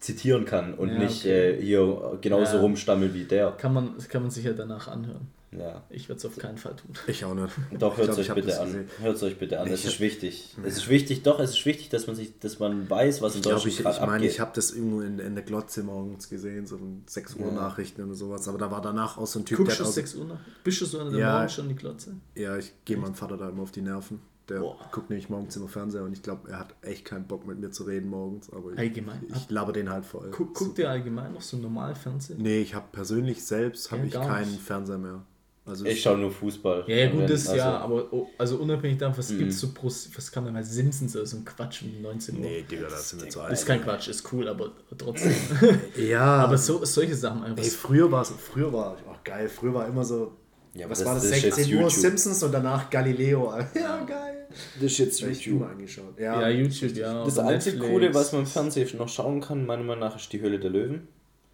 zitieren 0.00 0.44
kann 0.46 0.74
und 0.74 0.88
Ja, 0.88 0.98
nicht 0.98 1.20
okay. 1.20 1.50
äh, 1.58 1.62
hier 1.62 2.18
genauso 2.20 2.56
Ja. 2.56 2.60
rumstammel 2.60 3.12
wie 3.14 3.24
der. 3.24 3.52
Kann 3.52 3.74
man, 3.74 3.96
kann 4.08 4.22
man 4.22 4.30
sich 4.30 4.44
ja 4.44 4.52
danach 4.52 4.88
anhören. 4.88 5.28
Ja. 5.52 5.82
Ich 5.90 6.08
werde 6.08 6.18
es 6.20 6.24
auf 6.24 6.36
keinen 6.38 6.58
Fall 6.58 6.76
tun. 6.76 6.92
Ich 7.08 7.24
auch 7.24 7.34
nicht. 7.34 7.52
Doch, 7.76 7.96
hört 7.98 8.06
glaub, 8.06 8.18
es 8.20 8.28
euch 8.28 8.34
bitte 8.36 8.60
an. 8.60 8.84
Hört 9.00 9.16
es 9.16 9.22
euch 9.24 9.36
bitte 9.36 9.58
an. 9.58 9.66
Es 9.66 9.84
ist 9.84 9.98
wichtig. 9.98 10.54
Es 10.64 10.76
ist 10.76 10.88
wichtig, 10.88 11.22
doch, 11.24 11.40
es 11.40 11.50
ist 11.50 11.66
wichtig, 11.66 11.88
dass 11.88 12.06
man 12.06 12.14
sich, 12.14 12.38
dass 12.38 12.60
man 12.60 12.88
weiß, 12.88 13.20
was 13.20 13.34
in 13.34 13.40
Ich 13.40 13.46
Deutschland 13.46 13.66
ich, 13.66 13.78
gerade 13.82 13.96
ich 13.96 14.00
meine, 14.00 14.12
abgeht. 14.14 14.30
ich 14.30 14.38
habe 14.40 14.52
das 14.54 14.70
irgendwo 14.70 15.00
in, 15.00 15.18
in 15.18 15.34
der 15.34 15.42
Glotze 15.42 15.82
morgens 15.82 16.28
gesehen, 16.28 16.68
so 16.68 16.76
um 16.76 17.02
6 17.06 17.34
Uhr 17.34 17.46
Ja. 17.48 17.52
Nachrichten 17.52 18.04
oder 18.04 18.14
sowas. 18.14 18.46
Aber 18.46 18.58
da 18.58 18.70
war 18.70 18.80
danach 18.80 19.18
auch 19.18 19.26
so 19.26 19.40
ein 19.40 19.44
Typ, 19.44 19.58
Guckst 19.58 19.80
du 19.80 19.82
hat 19.82 19.88
auch, 19.90 19.92
6 19.92 20.14
Uhr 20.14 20.26
nach? 20.26 20.38
Bist 20.62 20.80
du 20.82 20.84
so 20.86 21.00
einer 21.00 21.10
der 21.10 21.18
Ja. 21.18 21.32
Morgen 21.38 21.48
schon 21.48 21.68
die 21.68 21.74
Glotze? 21.76 22.12
Ja, 22.36 22.56
ich 22.56 22.72
gehe 22.84 22.96
meinem 22.96 23.16
Vater 23.16 23.36
da 23.36 23.48
immer 23.48 23.62
auf 23.64 23.72
die 23.72 23.82
Nerven. 23.82 24.20
Der 24.50 24.58
Boah. 24.60 24.76
guckt 24.92 25.08
nämlich 25.10 25.28
morgens 25.30 25.56
immer 25.56 25.68
Fernseher 25.68 26.02
und 26.04 26.12
ich 26.12 26.22
glaube, 26.22 26.50
er 26.50 26.58
hat 26.58 26.74
echt 26.82 27.04
keinen 27.04 27.26
Bock 27.26 27.46
mit 27.46 27.58
mir 27.60 27.70
zu 27.70 27.84
reden 27.84 28.10
morgens. 28.10 28.50
Aber 28.52 28.72
ich, 28.72 28.78
Allgemein. 28.78 29.22
ich 29.34 29.48
laber 29.48 29.72
den 29.72 29.88
halt 29.88 30.04
voll. 30.04 30.30
Guck, 30.32 30.54
guckt 30.54 30.78
ihr 30.78 30.90
allgemein 30.90 31.32
noch 31.32 31.40
so 31.42 31.56
normal 31.56 31.94
Fernsehen? 31.94 32.42
Nee, 32.42 32.60
ich 32.60 32.74
habe 32.74 32.86
persönlich 32.92 33.42
selbst 33.44 33.90
habe 33.92 34.02
Ja, 34.06 34.20
ich 34.20 34.28
keinen 34.28 34.50
nicht. 34.50 34.60
Fernseher 34.62 34.98
mehr. 34.98 35.22
Also 35.66 35.84
Ich 35.84 36.02
schaue 36.02 36.18
nur 36.18 36.32
Fußball. 36.32 36.84
Ja, 36.88 36.96
ja 36.96 37.10
gut, 37.12 37.24
das 37.30 37.46
Also- 37.46 37.54
ja, 37.56 37.78
aber 37.78 38.12
oh, 38.12 38.28
also 38.38 38.56
unabhängig 38.56 38.98
davon, 38.98 39.18
was 39.18 39.30
Mhm. 39.30 39.38
gibt's 39.38 39.60
so 39.60 39.68
pro, 39.68 39.86
was 39.86 40.32
kann 40.32 40.42
man 40.42 40.52
mal 40.54 40.64
Simpsons 40.64 41.14
oder 41.14 41.26
so 41.26 41.36
ein 41.36 41.44
Quatsch 41.44 41.82
um 41.82 42.02
19 42.02 42.34
Uhr? 42.36 42.40
nee, 42.40 42.62
Digga, 42.68 42.88
da 42.88 42.96
sind 42.96 43.22
wir 43.22 43.28
zu 43.28 43.40
alt. 43.42 43.52
Ist 43.52 43.66
kein 43.66 43.80
Quatsch, 43.82 44.08
ist 44.08 44.32
cool, 44.32 44.48
aber 44.48 44.72
trotzdem. 44.98 45.32
Ja, 45.96 46.24
aber 46.44 46.58
so, 46.58 46.84
solche 46.84 47.14
Sachen 47.14 47.44
einfach. 47.44 47.62
ey, 47.62 47.70
früher 47.70 48.10
war 48.10 48.22
es, 48.22 48.30
früher 48.30 48.72
war, 48.72 48.96
oh 49.08 49.14
geil, 49.22 49.48
früher 49.48 49.74
war 49.74 49.86
immer 49.86 50.02
so, 50.04 50.32
Ja, 50.74 50.88
was 50.90 50.98
das- 51.00 51.06
war 51.06 51.14
das, 51.14 51.24
das 51.24 51.32
ist 51.36 51.42
jetzt 51.44 51.56
16 51.56 51.74
Uhr 51.76 51.82
YouTube. 51.82 52.00
Simpsons 52.00 52.42
und 52.42 52.52
danach 52.52 52.90
Galileo. 52.90 53.52
Ja, 53.74 54.02
geil. 54.04 54.39
Das 54.80 54.92
ist 54.92 54.98
jetzt 54.98 55.22
Das 55.22 55.46
immer 55.46 55.68
angeschaut. 55.68 56.18
Ja, 56.18 56.40
ja, 56.40 56.48
YouTube, 56.48 56.96
ja. 56.96 57.24
Das 57.24 57.38
einzige 57.38 57.76
Netflix. 57.76 57.92
Coole, 57.94 58.14
was 58.14 58.32
man 58.32 58.40
im 58.42 58.46
Fernsehen 58.46 58.98
noch 58.98 59.08
schauen 59.08 59.40
kann, 59.40 59.66
meiner 59.66 59.82
Meinung 59.82 60.00
nach, 60.00 60.16
ist 60.16 60.32
die 60.32 60.40
Höhle 60.40 60.58
der 60.58 60.70
Löwen. 60.70 61.08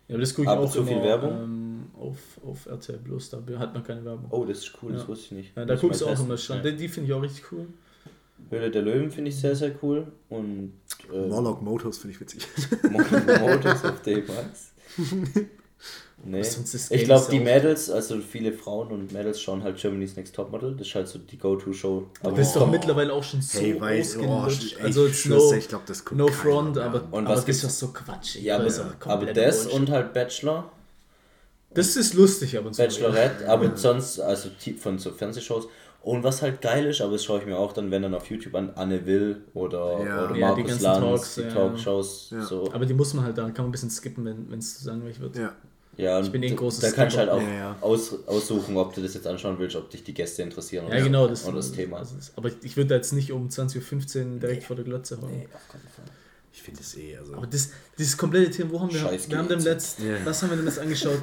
Ja, 0.09 0.15
aber 0.15 0.21
das 0.21 0.35
gucke 0.35 0.43
ich 0.43 0.49
Ab 0.49 0.61
und 0.61 0.67
auch 0.67 0.71
zu 0.73 0.85
viel 0.85 1.03
Werbung? 1.03 1.31
Ähm, 1.31 1.85
auf, 1.99 2.19
auf 2.47 2.67
RTL 2.67 2.99
Plus, 2.99 3.31
da 3.31 3.43
hat 3.59 3.75
man 3.75 3.83
keine 3.83 4.05
Werbung. 4.05 4.27
Oh, 4.31 4.45
das 4.45 4.59
ist 4.59 4.73
cool, 4.83 4.93
das 4.93 5.03
Ja. 5.03 5.09
wusste 5.09 5.25
ich 5.27 5.33
nicht. 5.33 5.57
Ja, 5.57 5.65
da 5.65 5.75
guckst 5.75 6.01
du 6.01 6.07
auch 6.07 6.21
immer 6.21 6.37
schon. 6.37 6.63
Ja. 6.65 6.71
Die, 6.71 6.89
finde 6.89 7.09
ich 7.11 7.15
auch 7.15 7.23
richtig 7.23 7.53
cool. 7.53 7.67
Höhle 8.51 8.71
der 8.71 8.83
Löwen 8.83 9.11
finde 9.11 9.31
ich 9.31 9.37
sehr, 9.37 9.57
sehr 9.57 9.73
cool. 9.83 10.07
Und 10.29 10.73
äh, 11.13 11.27
Morlock 11.27 11.63
Motors 11.63 11.99
finde 11.99 12.15
ich 12.15 12.21
witzig. 12.21 12.47
Motors 13.41 13.85
auf 13.85 14.03
D-Max. 14.03 14.73
Nee. 16.24 16.38
Aber 16.40 16.44
sonst 16.44 16.74
ist 16.74 16.90
Ich 16.90 17.05
glaube, 17.05 17.26
die 17.31 17.38
Mädels, 17.40 17.90
also 17.90 18.18
viele 18.20 18.52
Frauen 18.52 18.88
und 18.90 19.12
Mädels 19.12 19.40
schauen 19.40 19.62
halt 19.62 19.76
Germany's 19.76 20.16
Next 20.16 20.35
Topmodel. 20.35 20.74
Das 20.76 20.88
ist 20.88 20.94
halt 20.94 21.09
so 21.09 21.18
die 21.18 21.38
Go-To-Show. 21.38 22.07
Aber 22.22 22.33
das 22.37 22.48
ist 22.48 22.57
doch 22.57 22.68
mittlerweile 22.70 23.12
auch 23.12 23.22
schon 23.22 23.42
so 23.42 23.61
Hey, 23.61 23.81
weiß, 23.81 24.18
oh, 24.18 24.46
ich 24.48 24.83
also 24.83 25.07
jetzt 25.07 25.20
schwör's 25.20 25.50
no, 25.50 25.57
ich 25.57 25.68
glaub, 25.68 25.87
das 25.87 26.05
no 26.12 26.26
front, 26.29 26.76
mehr 26.76 26.85
aber. 26.87 27.02
Und 27.11 27.26
aber 27.26 27.37
was 27.37 27.44
das 27.44 27.57
ist 27.57 27.64
doch 27.64 27.70
so 27.70 27.88
quatschig. 27.88 28.42
Ja, 28.42 28.57
aber, 28.57 28.64
doch 28.68 29.07
aber 29.07 29.26
das 29.26 29.64
Bullshit. 29.64 29.81
und 29.81 29.90
halt 29.90 30.12
Bachelor, 30.14 30.72
Das 31.74 31.94
ist 31.96 32.14
lustig, 32.14 32.57
aber 32.57 32.70
Bachelorette, 32.70 33.48
aber 33.48 33.76
sonst, 33.76 34.18
also 34.18 34.48
von 34.81 34.98
so 34.98 35.11
Fernsehshows. 35.12 35.68
Und 36.02 36.22
was 36.22 36.40
halt 36.40 36.62
geil 36.62 36.87
ist, 36.87 37.00
aber 37.00 37.12
das 37.12 37.24
schaue 37.24 37.40
ich 37.40 37.46
mir 37.46 37.59
auch 37.59 37.72
dann, 37.72 37.90
wenn 37.90 38.00
dann 38.00 38.14
auf 38.14 38.31
YouTube 38.31 38.55
an, 38.55 38.70
Anne 38.76 39.05
Will 39.07 39.42
oder, 39.55 40.05
Ja. 40.05 40.24
oder 40.24 40.37
Ja, 40.37 40.55
die 40.55 40.62
Markus 40.62 40.81
Lanz, 40.81 40.98
Talks, 41.00 41.35
die 41.35 41.40
ja. 41.42 41.48
Talkshows, 41.50 42.31
Ja. 42.31 42.42
so. 42.44 42.72
Aber 42.72 42.87
die 42.87 42.94
muss 42.94 43.12
man 43.12 43.24
halt, 43.24 43.37
da 43.37 43.42
kann 43.50 43.57
man 43.57 43.66
ein 43.66 43.72
bisschen 43.72 43.90
skippen, 43.90 44.24
wenn 44.24 44.59
es 44.59 44.79
zu 44.79 44.88
langweilig 44.88 45.18
wird. 45.20 45.37
Ja. 45.37 45.52
Ja, 45.97 46.21
Ich 46.21 46.31
bin 46.31 46.43
eh 46.43 46.49
ein 46.51 46.57
großes 46.57 46.81
Da 46.81 46.91
kannst 46.91 47.17
du 47.17 47.21
halt 47.21 47.31
auch 47.31 47.41
Ja, 47.41 47.49
ja. 47.55 47.77
Aus, 47.81 48.15
aussuchen, 48.27 48.77
ob 48.77 48.95
du 48.95 49.03
das 49.03 49.15
jetzt 49.15 49.27
anschauen 49.27 49.59
willst, 49.59 49.77
ob 49.77 49.89
dich 49.91 50.05
die 50.05 50.13
Gäste 50.15 50.43
interessieren 50.43 50.87
Ja, 50.91 51.01
genau, 51.03 51.27
das, 51.27 51.45
oder 51.47 51.57
das 51.57 51.73
Thema. 51.73 51.99
das 52.01 52.13
ist, 52.13 52.33
aber 52.37 52.51
ich 52.63 52.77
würde 52.77 52.89
da 52.91 52.95
jetzt 52.97 53.13
nicht 53.13 53.33
um 53.33 53.49
20.15 53.49 54.35
Uhr 54.35 54.41
direkt 54.41 54.65
vor 54.65 54.77
der 54.77 54.85
Glotze 54.85 55.21
hauen. 55.21 55.31
Nee, 55.31 55.49
auf 55.53 55.69
keinen 55.73 55.83
Fall. 55.89 56.05
Ich 56.53 56.63
finde 56.63 56.81
es 56.81 56.97
eh, 56.97 57.17
also. 57.17 57.35
Aber 57.35 57.47
das, 57.47 57.71
dieses 57.99 58.17
komplette 58.17 58.51
Thema, 58.51 58.73
wo 58.73 58.81
haben 58.81 58.93
wir, 58.93 59.01
Scheiß 59.01 59.29
wir 59.31 59.39
haben 59.39 59.49
dem 59.49 59.61
letzt, 59.61 59.99
was 60.25 60.43
haben 60.43 60.51
wir 60.51 60.57
denn 60.57 60.67
jetzt 60.67 60.79
angeschaut? 60.79 61.23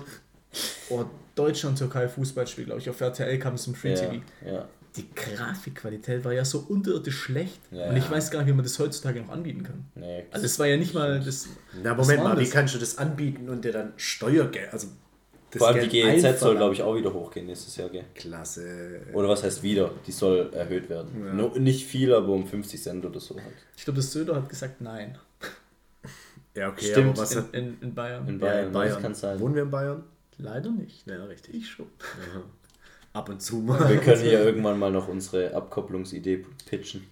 Oh, 0.90 1.04
Deutschland, 1.36 1.78
Türkei, 1.78 2.08
Fußballspiel, 2.08 2.66
glaube 2.66 2.80
ich, 2.80 2.90
auf 2.90 3.02
RTL 3.02 3.40
kam 3.40 3.56
es 3.56 3.66
im 3.68 3.74
Free 3.74 3.94
Ja, 3.94 3.96
TV. 3.96 4.14
ja. 4.46 4.68
Die 4.96 5.08
Grafikqualität 5.16 6.24
war 6.24 6.34
ja 6.34 6.46
so 6.46 6.60
unterirdisch 6.60 7.18
schlecht 7.18 7.60
Ja. 7.72 7.90
und 7.90 7.98
ich 7.98 8.10
weiß 8.12 8.30
gar 8.30 8.40
nicht, 8.40 8.50
wie 8.50 8.54
man 8.54 8.64
das 8.64 8.78
heutzutage 8.78 9.22
noch 9.22 9.30
anbieten 9.30 9.64
kann. 9.64 9.86
Nee, 9.96 10.26
Also 10.32 10.46
es 10.46 10.60
war 10.60 10.68
ja 10.68 10.78
nicht 10.78 10.94
mal 10.94 11.20
das. 11.20 11.48
Na, 11.82 11.98
was 11.98 12.08
Moment 12.08 12.24
mal, 12.24 12.40
wie 12.40 12.50
kannst 12.50 12.76
du 12.76 12.80
das 12.80 12.98
anbieten 13.00 13.50
und 13.50 13.66
dir 13.66 13.72
dann 13.72 13.94
Steuergeld, 13.98 14.72
also 14.72 14.88
das 15.50 15.60
Vor 15.60 15.68
allem 15.70 15.82
die 15.82 15.90
GEZ 15.90 16.22
soll, 16.22 16.30
einverlangen? 16.30 16.58
glaube 16.58 16.74
ich, 16.74 16.82
auch 16.84 16.96
wieder 16.96 17.14
hochgehen 17.14 17.46
nächstes 17.46 17.76
Jahr, 17.78 17.90
gell? 17.90 18.06
Klasse. 18.16 19.02
Oder 19.14 19.30
was 19.30 19.44
heißt 19.44 19.62
wieder? 19.64 19.92
Die 20.08 20.12
soll 20.12 20.52
erhöht 20.54 20.90
werden. 20.90 21.10
Ja. 21.26 21.34
No, 21.34 21.48
nicht 21.58 21.86
viel, 21.86 22.14
aber 22.14 22.30
um 22.30 22.48
50 22.48 22.82
Cent 22.82 23.06
oder 23.06 23.20
so 23.20 23.36
halt. 23.36 23.54
Ich 23.78 23.84
glaube, 23.86 23.98
das 23.98 24.12
Söder 24.12 24.36
hat 24.36 24.50
gesagt 24.50 24.82
nein. 24.82 25.18
Ja, 26.56 26.70
okay, 26.70 26.86
Stimmt. 26.92 27.10
aber 27.10 27.18
was 27.24 27.32
In, 27.32 27.38
hat 27.40 27.54
in, 27.56 27.78
in 27.82 27.96
Bayern. 27.96 28.28
In 28.28 28.40
ja, 28.40 28.46
Bayern, 28.46 28.68
in 28.68 28.74
das 28.74 28.82
Bayern? 28.84 29.02
kann 29.02 29.16
sein. 29.16 29.40
Wohnen 29.40 29.56
wir 29.56 29.64
in 29.64 29.72
Bayern? 29.72 30.04
Leider 30.38 30.70
nicht. 30.70 31.08
Ja, 31.08 31.24
richtig. 31.26 31.56
Ich 31.56 31.68
schon. 31.70 31.88
Ab 33.14 33.30
und 33.30 33.42
zu 33.42 33.58
mal. 33.58 33.90
Wir 33.90 33.98
können 33.98 34.26
ja 34.26 34.40
irgendwann 34.44 34.80
mal 34.80 34.92
noch 34.92 35.08
unsere 35.08 35.54
Abkopplungsidee 35.54 36.46
pitchen. 36.68 37.04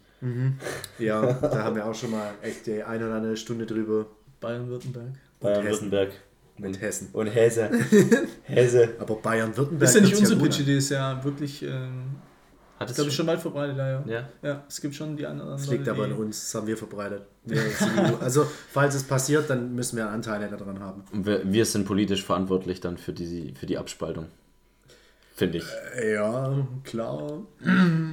Ja, 1.00 1.34
da 1.34 1.64
haben 1.64 1.76
wir 1.76 1.86
auch 1.86 1.96
schon 1.96 2.12
mal 2.12 2.32
echt 2.44 2.68
die 2.68 2.84
eine 2.84 3.06
oder 3.06 3.16
andere 3.16 3.38
Stunde 3.38 3.66
drüber 3.66 4.06
Bayern-Württemberg. 4.40 5.14
Bayern-Württemberg. 5.40 6.12
mit 6.58 6.80
Hessen. 6.80 7.10
Und 7.14 7.28
Hesse. 7.28 7.72
Hesse. 8.44 8.90
Aber 9.00 9.16
Bayern-Württemberg. 9.16 9.80
Das 9.80 9.92
ist 9.92 9.96
ja 9.96 10.02
nicht 10.02 10.18
unsere 10.18 10.40
gut 10.40 10.50
Pitch-Idee, 10.50 10.78
ist 10.78 10.90
ja 10.90 11.24
wirklich, 11.24 11.64
ähm, 11.64 12.18
Hat 12.78 12.88
ich 12.88 12.92
es 12.92 12.96
glaube 12.96 13.10
ich, 13.10 13.16
schon 13.16 13.26
weit 13.26 13.40
verbreitet, 13.40 13.78
ja, 13.78 13.88
ja. 13.88 14.04
Ja. 14.06 14.30
Ja, 14.44 14.64
es 14.68 14.80
gibt 14.80 14.94
schon 14.94 15.18
die 15.18 15.26
anderen. 15.26 15.52
Das 15.52 15.68
liegt 15.68 15.88
Leute, 15.88 15.92
aber 15.92 16.04
an 16.04 16.14
uns, 16.14 16.40
das 16.40 16.56
haben 16.56 16.68
wir 16.68 16.78
verbreitet. 16.78 17.24
Wir 17.46 17.64
also, 18.20 18.46
falls 18.70 18.94
es 18.94 19.04
passiert, 19.04 19.50
dann 19.50 19.74
müssen 19.74 19.98
wir 19.98 20.08
Anteile 20.08 20.48
daran 20.48 20.80
haben. 20.80 21.04
Und 21.12 21.26
wir, 21.26 21.52
wir 21.52 21.66
sind 21.66 21.86
politisch 21.88 22.24
verantwortlich 22.24 22.80
dann 22.80 22.98
für 22.98 23.14
die, 23.14 23.56
für 23.60 23.66
die 23.66 23.80
Abspaltung. 23.80 24.28
Finde 25.42 25.58
ich. 25.58 25.66
Ja, 26.14 26.68
klar. 26.84 27.42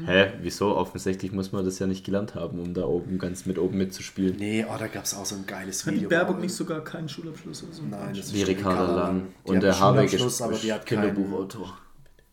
Hä? 0.07 0.33
Wieso? 0.41 0.75
Offensichtlich 0.77 1.31
muss 1.33 1.53
man 1.53 1.63
das 1.65 1.79
ja 1.79 1.87
nicht 1.87 2.05
gelernt 2.07 2.35
haben, 2.35 2.59
um 2.59 2.73
da 2.73 2.85
oben 2.85 3.19
ganz 3.19 3.45
mit 3.45 3.59
oben 3.59 3.77
mitzuspielen. 3.77 4.37
Nee, 4.39 4.65
oh, 4.67 4.77
da 4.79 4.87
gab 4.87 5.05
es 5.05 5.15
auch 5.15 5.27
so 5.27 5.35
ein 5.35 5.47
geiles 5.47 5.85
Hat 5.85 5.93
die 5.93 5.97
Video. 5.97 6.09
Baerbock 6.09 6.41
nicht 6.41 6.55
sogar 6.55 6.83
keinen 6.83 7.09
Schulabschluss 7.09 7.63
oder 7.65 7.73
so? 7.75 7.83
Nein, 7.83 8.09
das 8.15 8.27
ist 8.27 8.35
Wie 8.35 8.43
Ricarda 8.45 8.95
Lang. 8.95 9.27
Die 9.45 9.51
Und 9.51 9.57
hat 9.57 9.63
der 9.63 9.79
Habeck 9.81 10.09
Schulabschluss, 10.09 10.35
ist, 10.35 10.43
aber 10.43 10.57
die 10.57 10.73
hat 10.73 10.87
keinen- 10.87 11.15
Kinderbuchautor. 11.15 11.79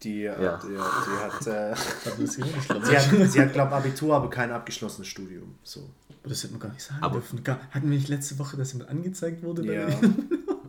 Die, 0.04 0.22
Ja. 0.22 0.42
ja. 0.42 0.60
die, 0.64 0.68
die 0.70 0.78
hat, 0.78 1.48
äh, 1.48 1.72
Hat 1.76 2.28
sie 2.28 2.42
ich. 2.42 2.70
hat, 2.70 3.32
sie 3.32 3.42
hat 3.42 3.52
glaube 3.54 3.72
Abitur, 3.74 4.16
aber 4.16 4.30
kein 4.30 4.52
abgeschlossenes 4.52 5.08
Studium. 5.08 5.56
So. 5.64 5.82
Aber 6.22 6.30
das 6.30 6.42
hätte 6.44 6.54
man 6.54 6.62
gar 6.62 6.72
nicht 6.72 6.84
sagen 6.84 7.00
Aber- 7.04 7.16
dürfen. 7.16 7.42
Hatten 7.46 7.90
wir 7.90 7.98
nicht 7.98 8.08
letzte 8.08 8.40
Woche, 8.40 8.56
dass 8.56 8.72
jemand 8.74 8.90
angezeigt 8.92 9.44
wurde? 9.44 9.64
bei 9.64 9.74
Ja. 9.74 9.88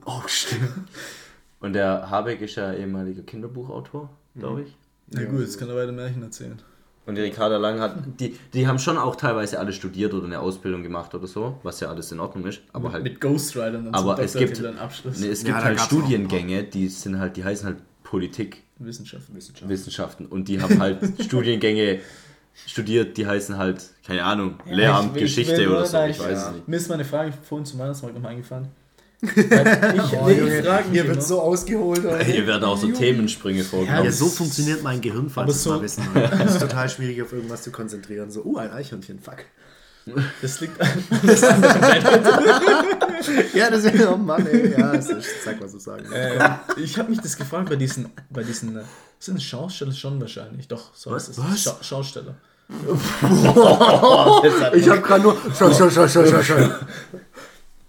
oh, 0.05 0.23
stimmt. 0.27 0.69
Und 1.67 1.73
der 1.73 2.09
Habeck 2.11 2.41
ist 2.43 2.55
ja 2.55 2.73
ehemaliger 2.73 3.23
Kinderbuchautor, 3.23 4.09
glaube 4.39 4.63
ich. 4.63 4.77
Na 5.11 5.25
gut, 5.25 5.41
jetzt 5.41 5.59
kann 5.59 5.69
er 5.69 5.75
weiter 5.77 5.91
Märchen 5.93 6.23
erzählen. 6.23 6.59
Und 7.07 7.15
die 7.17 7.21
Ricarda 7.23 7.57
Lang 7.57 7.81
hat, 7.81 7.97
die, 8.21 8.37
die 8.53 8.67
haben 8.67 8.79
schon 8.79 8.97
auch 8.99 9.17
teilweise 9.17 9.59
alle 9.59 9.73
studiert 9.73 10.13
oder 10.15 10.27
eine 10.27 10.41
Ausbildung 10.41 10.83
gemacht 10.83 11.15
oder 11.15 11.27
so, 11.27 11.59
was 11.63 11.81
ja 11.81 11.89
alles 11.89 12.11
in 12.13 12.21
Ordnung 12.21 12.47
ist. 12.47 12.61
Aber 12.73 12.93
halt, 12.93 13.03
Mit 13.05 13.21
Ghostwritern 13.21 13.85
dann 13.85 13.95
aber 13.95 14.19
es 14.21 14.35
gibt, 14.35 14.65
Abschluss. 14.65 15.19
nee, 15.21 15.29
es 15.29 15.43
Ja, 15.43 15.49
gibt 15.55 15.65
halt 15.65 15.81
Studiengänge, 15.81 16.63
die 16.65 16.89
sind 16.89 17.19
halt, 17.19 17.37
die 17.37 17.45
heißen 17.45 17.67
halt 17.67 17.79
Politik, 18.03 18.63
Wissenschaft. 18.79 19.25
Wissenschaften 19.69 20.27
und 20.27 20.49
die 20.49 20.61
haben 20.61 20.79
halt 20.81 20.99
Studiengänge 21.23 22.01
studiert, 22.67 23.17
die 23.17 23.27
heißen 23.27 23.57
halt, 23.57 23.85
keine 24.07 24.25
Ahnung, 24.25 24.55
Lehramt, 24.69 25.17
ich- 25.17 25.23
ich 25.25 25.37
Geschichte 25.37 25.69
oder 25.69 25.85
so, 25.87 25.97
nein, 25.97 26.11
ich 26.11 26.19
weiß 26.21 26.43
ja. 26.47 26.51
nicht. 26.53 26.69
Mir 26.69 26.77
ist 26.77 26.89
meine 26.89 27.05
Frage 27.05 27.33
vorhin 27.33 27.65
zum 27.67 27.79
Weihnachtsmarkt 27.81 28.15
nochmal 28.17 28.33
eingefallen. 28.33 28.69
Weil 29.23 29.95
ich, 29.97 30.13
Oh, 30.19 30.27
nee, 30.27 30.39
Junge, 30.39 30.59
ich 30.59 30.65
frage 30.67 30.85
mich 30.85 30.93
hier 30.93 31.05
immer, 31.05 31.15
wird 31.15 31.23
so 31.25 31.41
ausgeholt. 31.41 32.05
Alter. 32.07 32.25
Hier 32.25 32.47
werden 32.47 32.65
auch 32.65 32.77
so 32.79 32.89
Themensprünge 32.89 33.65
vorgenommen. 33.65 34.05
Ja, 34.05 34.13
so 34.13 34.27
funktioniert 34.29 34.83
mein 34.83 35.01
Gehirn, 35.01 35.31
falls 35.31 35.57
es 35.57 35.63
so- 35.63 35.71
mal 35.71 35.83
wissen. 35.83 36.05
Es 36.45 36.53
ist 36.53 36.61
total 36.61 36.89
schwierig, 36.89 37.21
auf 37.23 37.33
irgendwas 37.33 37.63
zu 37.63 37.71
konzentrieren. 37.71 38.31
So, 38.31 38.43
uh, 38.45 38.59
ein 38.59 38.71
Eichhörnchen, 38.71 39.19
fuck. 39.19 39.39
das 40.43 40.61
liegt 40.61 40.81
an 40.81 40.89
das 41.27 41.43
andere 41.43 41.75
Ja, 43.55 43.71
das 43.71 43.85
ist 43.85 44.07
oh 44.07 44.17
Mann, 44.17 44.47
ey. 44.47 44.71
Ja, 44.79 44.93
das 44.93 45.09
ist, 45.11 45.27
sag, 45.45 45.61
was 45.61 45.73
du 45.73 45.79
sagen 45.81 46.05
äh, 46.13 46.39
Ich 46.77 46.97
habe 46.97 47.11
mich 47.11 47.21
das 47.21 47.37
gefragt 47.37 47.69
bei 47.71 47.75
diesen, 47.77 48.11
bei 48.31 48.45
diesen, 48.45 48.77
äh, 48.77 48.83
sind 49.19 49.43
Schausteller 49.43 49.93
schon 49.93 50.21
wahrscheinlich? 50.21 50.69
Doch, 50.69 50.95
so 50.95 51.11
Was? 51.11 51.29
heißt 51.29 51.39
es. 51.39 51.45
Was? 51.45 51.63
Schau 51.63 51.77
Schausteller. 51.83 52.35
Ich 54.75 54.89
hab 54.89 55.03
gerade 55.05 55.23
nur. 55.23 55.37
Schau, 55.57 55.73
schau, 55.73 55.89
schau, 55.91 56.09
schau, 56.09 56.25
schau, 56.27 56.43
schau. 56.43 56.55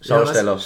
Schausteller. 0.02 0.60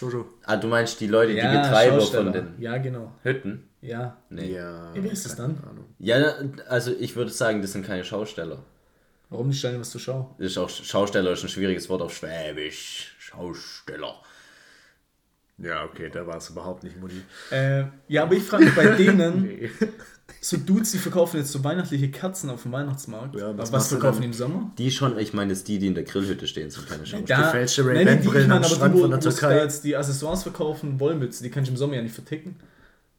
Jojo. 0.00 0.26
Ah, 0.44 0.56
du 0.56 0.66
meinst 0.68 1.00
die 1.00 1.06
Leute, 1.06 1.32
die 1.32 1.38
Ja, 1.38 1.62
Betreiber 1.62 2.00
von 2.00 2.32
den 2.32 2.54
Ja, 2.60 2.76
genau. 2.78 3.12
Hütten? 3.22 3.68
Ja. 3.80 4.16
Nee. 4.30 4.52
Ja. 4.54 4.92
Wie 4.94 5.08
ist 5.08 5.24
das 5.24 5.36
dann? 5.36 5.58
Ahnung. 5.68 5.86
Ja, 5.98 6.34
also 6.68 6.92
ich 6.98 7.16
würde 7.16 7.30
sagen, 7.30 7.62
das 7.62 7.72
sind 7.72 7.86
keine 7.86 8.04
Schausteller. 8.04 8.62
Warum 9.30 9.48
nicht 9.48 9.58
stellen 9.58 9.80
was 9.80 9.90
zur 9.90 10.00
Schau? 10.00 10.34
Ist 10.38 10.56
auch 10.58 10.68
Schausteller 10.68 11.32
ist 11.32 11.42
ein 11.42 11.48
schwieriges 11.48 11.88
Wort 11.88 12.02
auf 12.02 12.14
Schwäbisch. 12.14 13.14
Schausteller. 13.18 14.14
Ja, 15.58 15.84
okay, 15.84 16.10
da 16.12 16.26
war 16.26 16.36
es 16.36 16.50
überhaupt 16.50 16.84
nicht 16.84 17.00
Mutti. 17.00 17.22
Äh, 17.50 17.84
ja, 18.08 18.24
aber 18.24 18.34
ich 18.34 18.42
frage 18.42 18.66
mich 18.66 18.74
bei 18.74 18.86
denen, 18.88 19.70
so 20.48 20.56
Dudes, 20.56 20.92
die 20.92 20.98
verkaufen 20.98 21.38
jetzt 21.38 21.50
so 21.50 21.64
weihnachtliche 21.64 22.08
Kerzen 22.08 22.50
auf 22.50 22.62
dem 22.62 22.70
Weihnachtsmarkt. 22.70 23.34
Ja, 23.34 23.48
aber 23.48 23.58
was 23.58 23.72
was, 23.72 23.88
du 23.88 23.96
verkaufen 23.96 24.20
die 24.20 24.28
im 24.28 24.32
Sommer? 24.32 24.70
Die 24.78 24.92
schon, 24.92 25.18
ich 25.18 25.32
meine, 25.32 25.52
jetzt 25.52 25.66
die, 25.66 25.80
die 25.80 25.88
in 25.88 25.94
der 25.94 26.04
Grillhütte 26.04 26.46
stehen, 26.46 26.70
sind 26.70 26.88
keine 26.88 27.04
Schausteller. 27.04 27.40
Ja, 27.40 27.46
gefälschte 27.46 27.82
nein, 27.82 27.96
Ray-Ban 27.96 28.16
die, 28.22 28.22
die, 28.22 28.28
ich 28.28 28.34
meine, 28.34 28.52
am 28.52 28.58
aber 28.58 28.66
Strand 28.68 28.94
die, 28.94 28.98
wo, 28.98 29.02
von 29.02 29.10
der 29.10 29.18
es 29.18 29.24
da 29.24 29.30
Türkei. 29.30 29.62
jetzt 29.62 29.82
die 29.82 29.96
Accessoires 29.96 30.44
verkaufen, 30.44 31.00
Wollmützen, 31.00 31.42
die 31.42 31.50
kannst 31.50 31.68
du 31.68 31.72
im 31.72 31.76
Sommer 31.76 31.94
ja 31.94 32.02
nicht 32.02 32.14
verticken. 32.14 32.54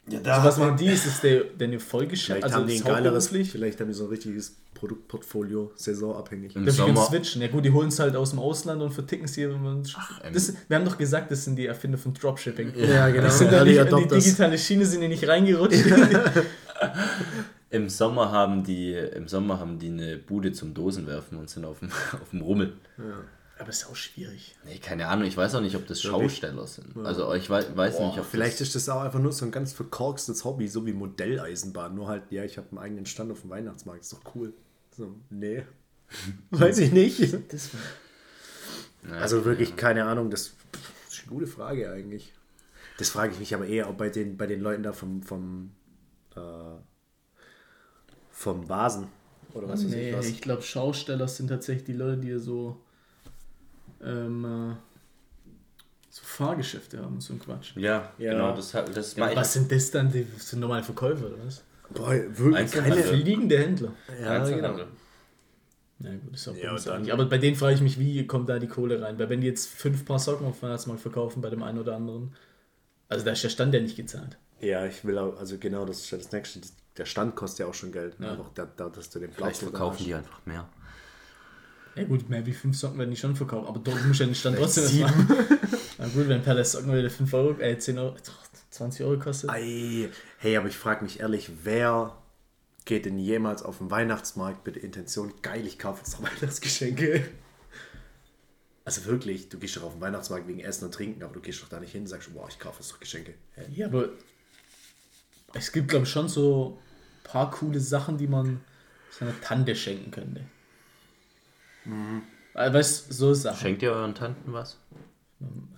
Ja, 0.10 0.20
Also 0.22 0.48
was 0.48 0.58
machen 0.58 0.78
die? 0.78 0.88
Ist 0.88 1.06
das 1.06 1.20
der, 1.20 1.44
der 1.44 1.68
eine 1.68 1.80
Folgeschäft? 1.82 2.28
Vielleicht 2.28 2.44
Also 2.46 2.56
haben 2.56 2.68
die 2.68 2.76
ein 2.76 2.80
ist 2.80 2.86
geileres, 2.86 3.28
vielleicht 3.28 3.82
haben 3.82 3.88
die 3.90 3.94
so 3.94 4.06
ein 4.06 4.10
richtiges 4.10 4.56
Produktportfolio, 4.74 5.72
saisonabhängig. 5.76 6.56
Im 6.56 6.66
ich 6.66 6.76
Sommer. 6.76 7.02
switchen? 7.08 7.42
Ja 7.42 7.50
gut, 7.50 7.66
die 7.66 7.72
holen 7.72 7.90
es 7.90 8.00
halt 8.00 8.16
aus 8.16 8.30
dem 8.30 8.40
Ausland 8.40 8.82
und 8.82 8.92
verticken 8.92 9.26
es 9.26 9.36
hier. 9.36 9.54
Wenn 9.54 9.63
man 9.63 9.78
ähm. 10.24 10.34
das, 10.34 10.54
wir 10.70 10.78
haben 10.78 10.86
doch 10.86 10.98
gesagt, 10.98 11.30
das 11.30 11.44
sind 11.44 11.58
die 11.58 11.66
Erfinder 11.66 11.98
von 11.98 12.13
Dropshipping. 12.13 12.72
Ja, 12.78 13.10
genau. 13.10 13.26
Die 13.26 13.34
sind 13.34 13.52
da 13.52 13.63
in 13.63 13.68
die 13.68 13.80
Adopters. 13.80 14.24
digitale 14.24 14.58
Schiene 14.58 14.86
sind 14.86 15.02
die 15.02 15.10
nicht 15.10 15.28
reingerutscht. 15.28 15.84
Im 17.70 17.90
Sommer 17.90 18.32
haben 18.32 18.63
die, 18.63 18.94
im 18.94 19.28
Sommer 19.28 19.60
haben 19.60 19.78
die 19.80 19.88
eine 19.88 20.18
Bude 20.18 20.54
zum 20.54 20.74
Dosenwerfen 20.74 21.38
und 21.38 21.50
sind 21.50 21.66
auf 21.66 21.80
dem, 21.80 21.90
auf 22.22 22.30
dem 22.32 22.42
Rummel. 22.42 22.78
Aber 23.60 23.70
ist 23.70 23.90
auch 23.90 23.96
schwierig. 23.96 24.56
Nee, 24.66 24.78
keine 24.78 25.08
Ahnung, 25.08 25.28
ich 25.28 25.36
weiß 25.36 25.56
auch 25.56 25.62
nicht, 25.62 25.76
ob 25.76 25.88
das 25.88 26.02
Schausteller 26.02 26.68
sind. 26.68 26.96
Also 26.98 27.34
ich 27.34 27.50
weiß, 27.50 27.76
weiß 27.76 28.00
nicht, 28.00 28.20
ob 28.20 28.26
Vielleicht 28.26 28.62
das, 28.62 28.68
ist 28.68 28.76
das 28.76 28.90
auch 28.90 29.02
einfach 29.02 29.20
nur 29.20 29.32
so 29.32 29.46
ein 29.46 29.52
ganz 29.52 29.74
verkorkstes 29.74 30.46
Hobby, 30.46 30.68
so 30.68 30.86
wie 30.86 30.94
Modelleisenbahn. 30.94 31.96
Nur 31.96 32.08
halt, 32.08 32.23
ja, 32.30 32.44
ich 32.44 32.58
habe 32.58 32.67
einen 32.71 32.80
eigenen 32.80 33.06
Stand 33.06 33.32
auf 33.32 33.42
dem 33.42 33.50
Weihnachtsmarkt, 33.50 34.02
ist 34.02 34.13
doch 34.13 34.36
cool. 34.36 34.54
So, 34.96 35.15
nee. 35.30 35.65
Weiß 36.52 36.78
ich 36.78 36.92
nicht. 36.92 37.19
Naja, 39.04 39.21
Also 39.21 39.44
wirklich, 39.44 39.75
keine 39.75 40.06
Ahnung, 40.06 40.30
das 40.30 40.54
ist 41.10 41.21
eine 41.21 41.30
gute 41.30 41.48
Frage 41.48 41.92
eigentlich. 41.92 42.34
Das 42.98 43.10
frage 43.10 43.34
ich 43.34 43.40
mich 43.40 43.54
aber 43.54 43.67
eher, 43.67 43.90
ob 43.90 43.98
bei 43.98 44.10
den, 44.10 44.38
bei 44.38 44.48
den 44.48 44.62
Leuten 44.62 44.84
da 44.84 44.94
vom, 44.94 45.21
vom, 45.21 45.71
äh, 46.38 46.81
vom 48.31 48.67
Vasen 48.69 49.08
oder 49.54 49.67
was 49.69 49.83
weiß 49.83 49.92
Nee, 49.92 50.10
ich 50.10 50.15
was. 50.15 50.25
ich 50.27 50.42
glaube, 50.42 50.62
Schausteller 50.62 51.27
sind 51.27 51.48
tatsächlich 51.48 51.85
die 51.85 51.94
Leute, 51.94 52.17
die 52.17 52.38
so, 52.38 52.77
ähm, 54.04 54.46
äh, 54.46 54.75
so 56.10 56.21
Fahrgeschäfte 56.23 57.02
haben, 57.02 57.19
so 57.19 57.33
ein 57.33 57.40
Quatsch. 57.40 57.75
Ja, 57.75 58.12
Ja. 58.17 58.33
genau. 58.33 58.56
Das, 58.56 58.71
das 58.71 59.15
Ja, 59.15 59.35
was 59.35 59.54
sind 59.54 59.71
das 59.71 59.92
dann? 59.92 60.12
Die 60.12 60.25
das 60.33 60.50
sind 60.50 60.60
normale 60.60 60.83
Verkäufer, 60.83 61.27
oder 61.27 61.46
was? 61.46 61.63
Boah, 61.90 62.12
wirklich 62.12 62.71
keine... 62.71 62.96
Fliegende 62.98 63.58
Händler. 63.58 63.94
Ja, 64.21 64.44
genau. 64.48 64.79
Na 66.00 66.12
gut, 66.12 66.33
ist 66.33 66.48
auch 66.48 66.56
Ja, 66.56 66.75
dann-. 66.75 67.10
Aber 67.10 67.25
bei 67.25 67.38
denen 67.38 67.56
frage 67.56 67.75
ich 67.75 67.81
mich, 67.81 67.98
wie 68.00 68.27
kommt 68.27 68.50
da 68.50 68.60
die 68.60 68.67
Kohle 68.67 69.02
rein? 69.02 69.17
Weil 69.17 69.29
wenn 69.29 69.42
die 69.42 69.48
jetzt 69.48 69.67
fünf 69.67 70.06
Paar 70.06 70.19
Socken 70.19 70.46
auf 70.46 70.62
Weihnachtsmarkt 70.62 71.02
verkaufen 71.02 71.42
bei 71.42 71.50
dem 71.50 71.63
einen 71.63 71.79
oder 71.79 71.96
anderen, 71.96 72.35
also 73.10 73.25
da 73.25 73.31
ist 73.31 73.44
der 73.44 73.50
Stand 73.50 73.73
ja 73.73 73.79
nicht 73.79 73.96
gezahlt. 73.96 74.38
Ja, 74.60 74.86
ich 74.86 75.06
will 75.06 75.18
auch, 75.18 75.38
also 75.38 75.58
genau, 75.58 75.86
das 75.86 76.00
ist 76.00 76.12
ja 76.12 76.18
das 76.18 76.32
Nächste. 76.32 76.62
Der 76.98 77.06
Stand 77.06 77.36
kostet 77.36 77.60
ja 77.60 77.66
auch 77.68 77.74
schon 77.74 77.92
Geld. 77.92 78.16
Ja. 78.20 78.32
Einfach 78.32 78.50
da, 78.56 78.66
da, 78.66 78.90
dass 78.90 79.10
du 79.10 79.20
den 79.20 79.32
Vielleicht 79.32 79.60
Platz 79.60 79.70
verkaufen 79.70 80.04
die 80.04 80.14
einfach 80.14 80.46
mehr. 80.46 80.68
Ja 81.96 82.04
gut, 82.04 82.30
mehr 82.30 82.46
wie 82.46 82.54
fünf 82.54 82.78
Socken 82.78 83.00
werden 83.00 83.10
die 83.10 83.18
schon 83.18 83.36
verkaufen, 83.36 83.68
aber 83.68 83.80
dort 83.80 84.06
muss 84.06 84.20
ja 84.20 84.26
den 84.26 84.36
Stand 84.36 84.58
trotzdem 84.58 84.84
was 84.84 84.94
machen. 84.94 85.28
Na 85.98 86.08
gut, 86.08 86.28
wenn 86.28 86.44
Perles 86.44 86.72
Socken 86.72 86.96
wieder 86.96 87.10
5 87.10 87.34
Euro, 87.34 87.60
äh 87.60 87.78
10 87.78 87.98
Euro, 87.98 88.16
20 88.70 89.06
Euro 89.06 89.20
kostet. 89.20 89.50
Ei, 89.50 90.10
hey, 90.38 90.58
aber 90.58 90.68
ich 90.68 90.78
frage 90.78 91.04
mich 91.04 91.20
ehrlich, 91.20 91.50
wer 91.64 92.16
geht 92.86 93.06
denn 93.06 93.18
jemals 93.18 93.64
auf 93.64 93.80
den 93.80 93.90
Weihnachtsmarkt 93.90 94.66
mit 94.66 94.76
der 94.76 94.84
Intention, 94.84 95.34
geil, 95.42 95.66
ich 95.66 95.80
kaufe 95.80 96.02
jetzt 96.06 96.20
noch 96.20 96.30
Weihnachtsgeschenke? 96.42 97.26
Also 98.86 99.06
wirklich, 99.06 99.50
du 99.50 99.58
gehst 99.58 99.76
doch 99.76 99.84
auf 99.84 99.94
den 99.94 100.02
Weihnachtsmarkt 100.02 100.48
wegen 100.48 100.60
Essen 100.60 100.86
und 100.86 100.94
Trinken, 100.94 101.24
aber 101.24 101.34
du 101.34 101.42
gehst 101.42 101.62
doch 101.62 101.68
da 101.68 101.80
nicht 101.80 101.92
hin 101.92 102.02
und 102.02 102.08
sagst, 102.08 102.34
boah, 102.34 102.48
ich 102.48 102.60
kaufe 102.60 102.80
jetzt 102.80 102.92
doch 102.92 103.00
Geschenke. 103.00 103.34
Hä? 103.56 103.66
Ja, 103.74 103.88
aber 103.88 104.10
es 105.54 105.71
gibt 105.71 105.89
glaube 105.89 106.06
ich 106.06 106.12
schon 106.12 106.27
so 106.29 106.79
ein 107.19 107.23
paar 107.31 107.52
coole 107.52 107.79
Sachen, 107.79 108.17
die 108.17 108.27
man 108.27 108.62
seiner 109.12 109.39
Tante 109.41 109.75
schenken 109.75 110.12
könnte. 110.12 110.41
Mhm. 111.85 112.21
Äh, 112.54 112.73
Weißt 112.73 113.10
du, 113.10 113.13
so 113.13 113.33
Sachen. 113.33 113.58
Schenkt 113.60 113.81
ihr 113.83 113.91
euren 113.91 114.15
Tanten 114.15 114.52
was? 114.54 114.77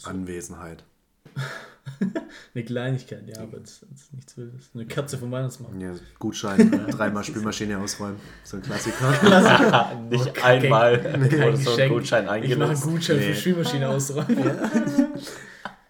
Anwesenheit. 0.04 0.84
Eine 2.54 2.64
Kleinigkeit, 2.64 3.28
ja, 3.28 3.42
aber 3.42 3.60
das 3.60 3.80
das 3.90 4.02
ist 4.02 4.14
nichts 4.14 4.38
Wildes. 4.38 4.70
Eine 4.74 4.86
Kerze 4.86 5.18
vom 5.18 5.32
Weihnachtsmarkt. 5.32 5.82
Ja, 5.82 5.94
Gutschein, 6.20 6.88
dreimal 6.92 7.24
Spülmaschine 7.24 7.78
ausräumen. 7.80 8.20
So 8.44 8.58
ein 8.58 8.64
Klassiker. 8.64 9.96
Nicht 10.10 10.44
einmal 10.44 11.00
oder 11.00 11.58
so 11.58 11.72
Geschenk. 11.72 11.94
Gutschein 11.94 12.24
Ich 12.24 12.28
mache 12.30 12.36
einen 12.36 12.44
eingelöst. 12.72 12.84
Gutschein 12.84 13.18
Nee. 13.18 13.34
für 13.34 13.36
Spülmaschine 13.36 13.90
ausräumen. 13.90 14.52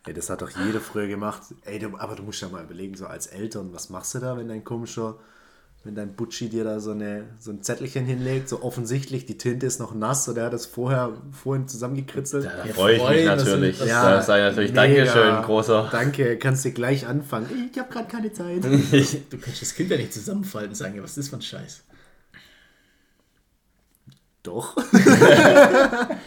Ey, 0.06 0.14
das 0.14 0.30
hat 0.30 0.42
doch 0.42 0.50
jeder 0.66 0.80
früher 0.80 1.08
gemacht. 1.08 1.42
Ey, 1.66 1.78
du, 1.80 1.98
aber 1.98 2.16
du 2.16 2.24
musst 2.24 2.42
ja 2.42 2.50
mal 2.50 2.64
überlegen, 2.64 2.96
so 2.96 3.06
als 3.06 3.28
Eltern, 3.28 3.74
was 3.74 3.90
machst 3.90 4.16
du 4.16 4.20
da, 4.20 4.38
wenn 4.38 4.48
dein 4.48 4.64
komischer, 4.64 5.18
wenn 5.84 5.94
dein 5.94 6.14
Butschi 6.16 6.50
dir 6.50 6.64
da 6.64 6.80
so, 6.80 6.92
eine, 6.92 7.26
so 7.40 7.52
ein 7.52 7.62
Zettelchen 7.64 8.06
hinlegt, 8.06 8.50
so 8.50 8.64
offensichtlich, 8.64 9.26
die 9.26 9.38
Tinte 9.38 9.66
ist 9.66 9.80
noch 9.80 9.94
nass 9.94 10.28
oder 10.30 10.42
er 10.42 10.46
hat 10.48 10.54
das 10.54 10.66
vorher, 10.66 11.12
vorhin 11.32 11.68
zusammengekritzelt. 11.68 12.46
Da 12.46 12.66
Ja, 12.66 12.74
freue 12.74 12.96
ich 12.96 13.04
mich 13.10 13.26
natürlich. 13.26 13.78
dass- 13.78 13.88
da 13.90 14.22
sage 14.22 14.44
ich 14.44 14.50
natürlich 14.50 14.74
Dankeschön, 14.74 15.42
großer. 15.44 15.90
Danke, 15.92 16.38
kannst 16.38 16.66
du 16.66 16.72
gleich 16.72 17.06
anfangen. 17.06 17.70
Ich 17.72 17.78
habe 17.78 17.92
gerade 17.92 18.08
keine 18.08 18.32
Zeit. 18.34 18.64
Du 19.30 19.38
kannst 19.38 19.62
das 19.62 19.76
Kind 19.76 19.90
ja 19.92 19.98
nicht 19.98 20.14
zusammenfalten 20.14 20.70
und 20.70 20.76
sagen, 20.76 20.96
ja, 20.96 21.04
was 21.04 21.12
ist 21.12 21.18
das 21.18 21.30
für 21.30 21.36
ein 21.36 21.42
Scheiß? 21.42 21.84
Doch. 24.44 24.76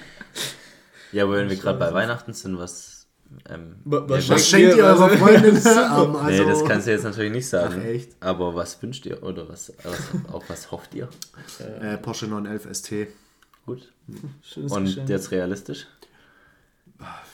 Ja, 1.12 1.24
aber 1.24 1.36
wenn 1.36 1.50
wir 1.50 1.56
gerade 1.56 1.78
bei 1.78 1.92
Weihnachten 1.92 2.32
sind, 2.32 2.58
was. 2.58 3.01
Ähm, 3.48 3.76
Wa- 3.84 4.04
was 4.08 4.28
ja, 4.28 4.34
Was 4.34 4.48
schenkt 4.48 4.76
ihr 4.76 4.84
eurer 4.84 5.08
Freundin? 5.10 5.56
Ähm, 5.66 6.16
also, 6.16 6.42
nee, 6.44 6.48
das 6.50 6.64
kannst 6.64 6.86
du 6.86 6.90
jetzt 6.92 7.04
natürlich 7.04 7.32
nicht 7.32 7.48
sagen. 7.48 7.80
Ach, 7.80 7.84
echt? 7.84 8.16
Aber 8.20 8.54
was 8.54 8.80
wünscht 8.82 9.06
ihr 9.06 9.22
oder 9.22 9.48
was, 9.48 9.72
was 9.82 9.98
auf 10.32 10.44
was 10.48 10.70
hofft 10.70 10.94
ihr? 10.94 11.08
äh, 11.80 11.96
Porsche 11.98 12.26
911 12.26 12.74
ST. 12.76 12.92
Gut. 13.66 13.92
Schönes 14.42 14.72
Und 14.72 14.84
Geschenk. 14.84 15.08
jetzt 15.08 15.30
realistisch? 15.30 15.86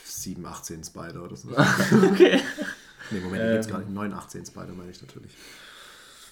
7, 0.04 0.44
18 0.46 0.84
Spider 0.84 1.22
oder 1.22 1.36
so. 1.36 1.48
Okay. 2.12 2.40
Nee, 3.10 3.20
Moment, 3.20 3.42
die 3.42 3.52
gibt's 3.52 3.68
gar 3.68 3.78
nicht. 3.78 3.90
9, 3.90 4.12
18 4.12 4.46
Spider 4.46 4.72
meine 4.76 4.90
ich 4.90 5.00
natürlich. 5.00 5.32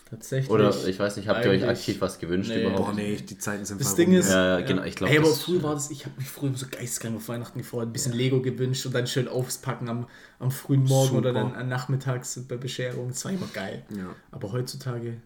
Tatsächlich. 0.09 0.51
Oder 0.51 0.73
ich 0.87 0.99
weiß 1.01 1.17
nicht, 1.17 1.27
habt 1.27 1.45
ihr 1.45 1.51
euch 1.51 1.67
aktiv 1.67 2.01
was 2.01 2.21
gewünscht 2.21 2.49
Nee. 2.51 2.63
überhaupt? 2.63 2.81
Boah, 2.87 2.93
nee, 2.95 3.17
die 3.17 3.39
Zeiten 3.39 3.65
sind 3.65 3.81
Das. 3.81 3.97
Ding 3.97 4.13
ist, 4.13 4.31
Ja, 4.31 4.61
ja, 4.61 4.65
genau, 4.65 4.85
ich 4.85 4.95
glaub, 4.95 5.11
Hey, 5.11 5.19
aber 5.19 5.29
das- 5.29 5.43
früher 5.43 5.63
war 5.65 5.75
das, 5.75 5.91
ich 5.91 6.05
habe 6.07 6.15
mich 6.17 6.29
früher 6.29 6.55
so 6.55 6.67
geisteskrank 6.71 7.17
auf 7.17 7.29
Weihnachten 7.29 7.59
gefreut, 7.59 7.89
ein 7.89 7.93
bisschen 7.93 8.13
Lego 8.13 8.41
gewünscht 8.41 8.87
und 8.87 8.95
dann 8.95 9.09
schön 9.09 9.27
auspacken 9.27 9.89
am, 9.89 10.07
am 10.39 10.53
frühen 10.53 10.85
Morgen 10.85 11.17
oder 11.17 11.31
Super. 11.33 11.51
dann 11.51 11.57
am 11.61 11.69
nachmittags 11.69 12.39
bei 12.47 12.57
Bescherung. 12.57 13.09
Das 13.09 13.25
war 13.25 13.33
immer 13.33 13.49
geil. 13.53 13.85
Ja. 13.97 14.15
Aber 14.31 14.53
heutzutage, 14.53 15.17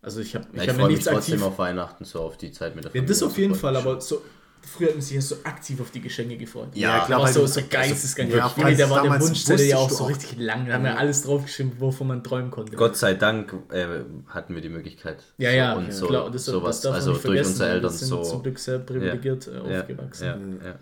also 0.00 0.20
ich 0.20 0.36
habe 0.36 0.46
ich 0.52 0.58
Ja, 0.58 0.62
ich 0.62 0.68
hab 0.68 0.76
mir 0.76 0.80
freue 0.82 0.88
mich 0.90 0.96
nichts 0.98 1.10
trotzdem 1.12 1.34
aktiv. 1.34 1.46
auf 1.48 1.58
Weihnachten, 1.58 2.04
so 2.04 2.20
auf 2.20 2.36
die 2.36 2.52
Zeit 2.52 2.76
mit 2.76 2.84
der 2.84 2.94
Ja, 2.94 3.02
das 3.02 3.20
auf 3.22 3.36
jeden 3.36 3.56
Fall, 3.56 3.74
aber 3.76 4.00
so, 4.00 4.22
früher 4.66 4.88
hat 4.88 4.94
man 4.94 5.02
sich 5.02 5.14
ja 5.14 5.20
so 5.20 5.36
aktiv 5.44 5.80
auf 5.80 5.90
die 5.90 6.00
Geschenke 6.00 6.36
gefreut. 6.36 6.68
Ja, 6.74 7.04
klar, 7.04 7.22
weil 7.22 7.32
so, 7.32 7.46
so 7.46 7.60
geisteskrank. 7.68 8.30
ja, 8.30 8.36
Ja, 8.38 8.52
weil 8.56 8.76
der 8.76 8.88
war 8.90 9.02
der 9.02 9.04
damals 9.10 9.26
Wunschzettel 9.28 9.66
ja 9.66 9.76
auch 9.76 9.90
so 9.90 10.04
auch- 10.04 10.08
richtig 10.10 10.38
lang. 10.38 10.66
Da 10.66 10.74
haben 10.74 10.84
wir 10.84 10.98
alles 10.98 11.22
draufgeschrieben, 11.22 11.72
wovon 11.78 12.06
man 12.08 12.22
träumen 12.24 12.50
konnte. 12.50 12.76
Gott 12.76 12.96
sei 12.96 13.14
Dank 13.14 13.54
äh, 13.70 13.86
hatten 14.28 14.54
wir 14.54 14.62
die 14.62 14.68
Möglichkeit. 14.68 15.18
Ja, 15.38 15.50
ja, 15.50 15.74
und 15.74 15.92
so, 15.92 16.06
klar, 16.06 16.30
das, 16.30 16.44
sowas, 16.46 16.80
das 16.80 16.82
darf 16.82 16.90
man 16.92 16.94
also 17.00 17.10
nicht 17.12 17.24
durch 17.24 17.32
vergessen, 17.34 17.50
unsere 17.52 17.68
weil 17.68 17.74
Eltern 17.76 17.90
wir 17.92 17.98
sind 17.98 18.08
so. 18.08 18.22
zum 18.22 18.42
Glück 18.42 18.58
sehr 18.58 18.78
privilegiert 18.78 19.46
äh, 19.48 19.72
ja, 19.72 19.80
aufgewachsen. 19.80 20.24
Ja, 20.62 20.68
ja. 20.68 20.74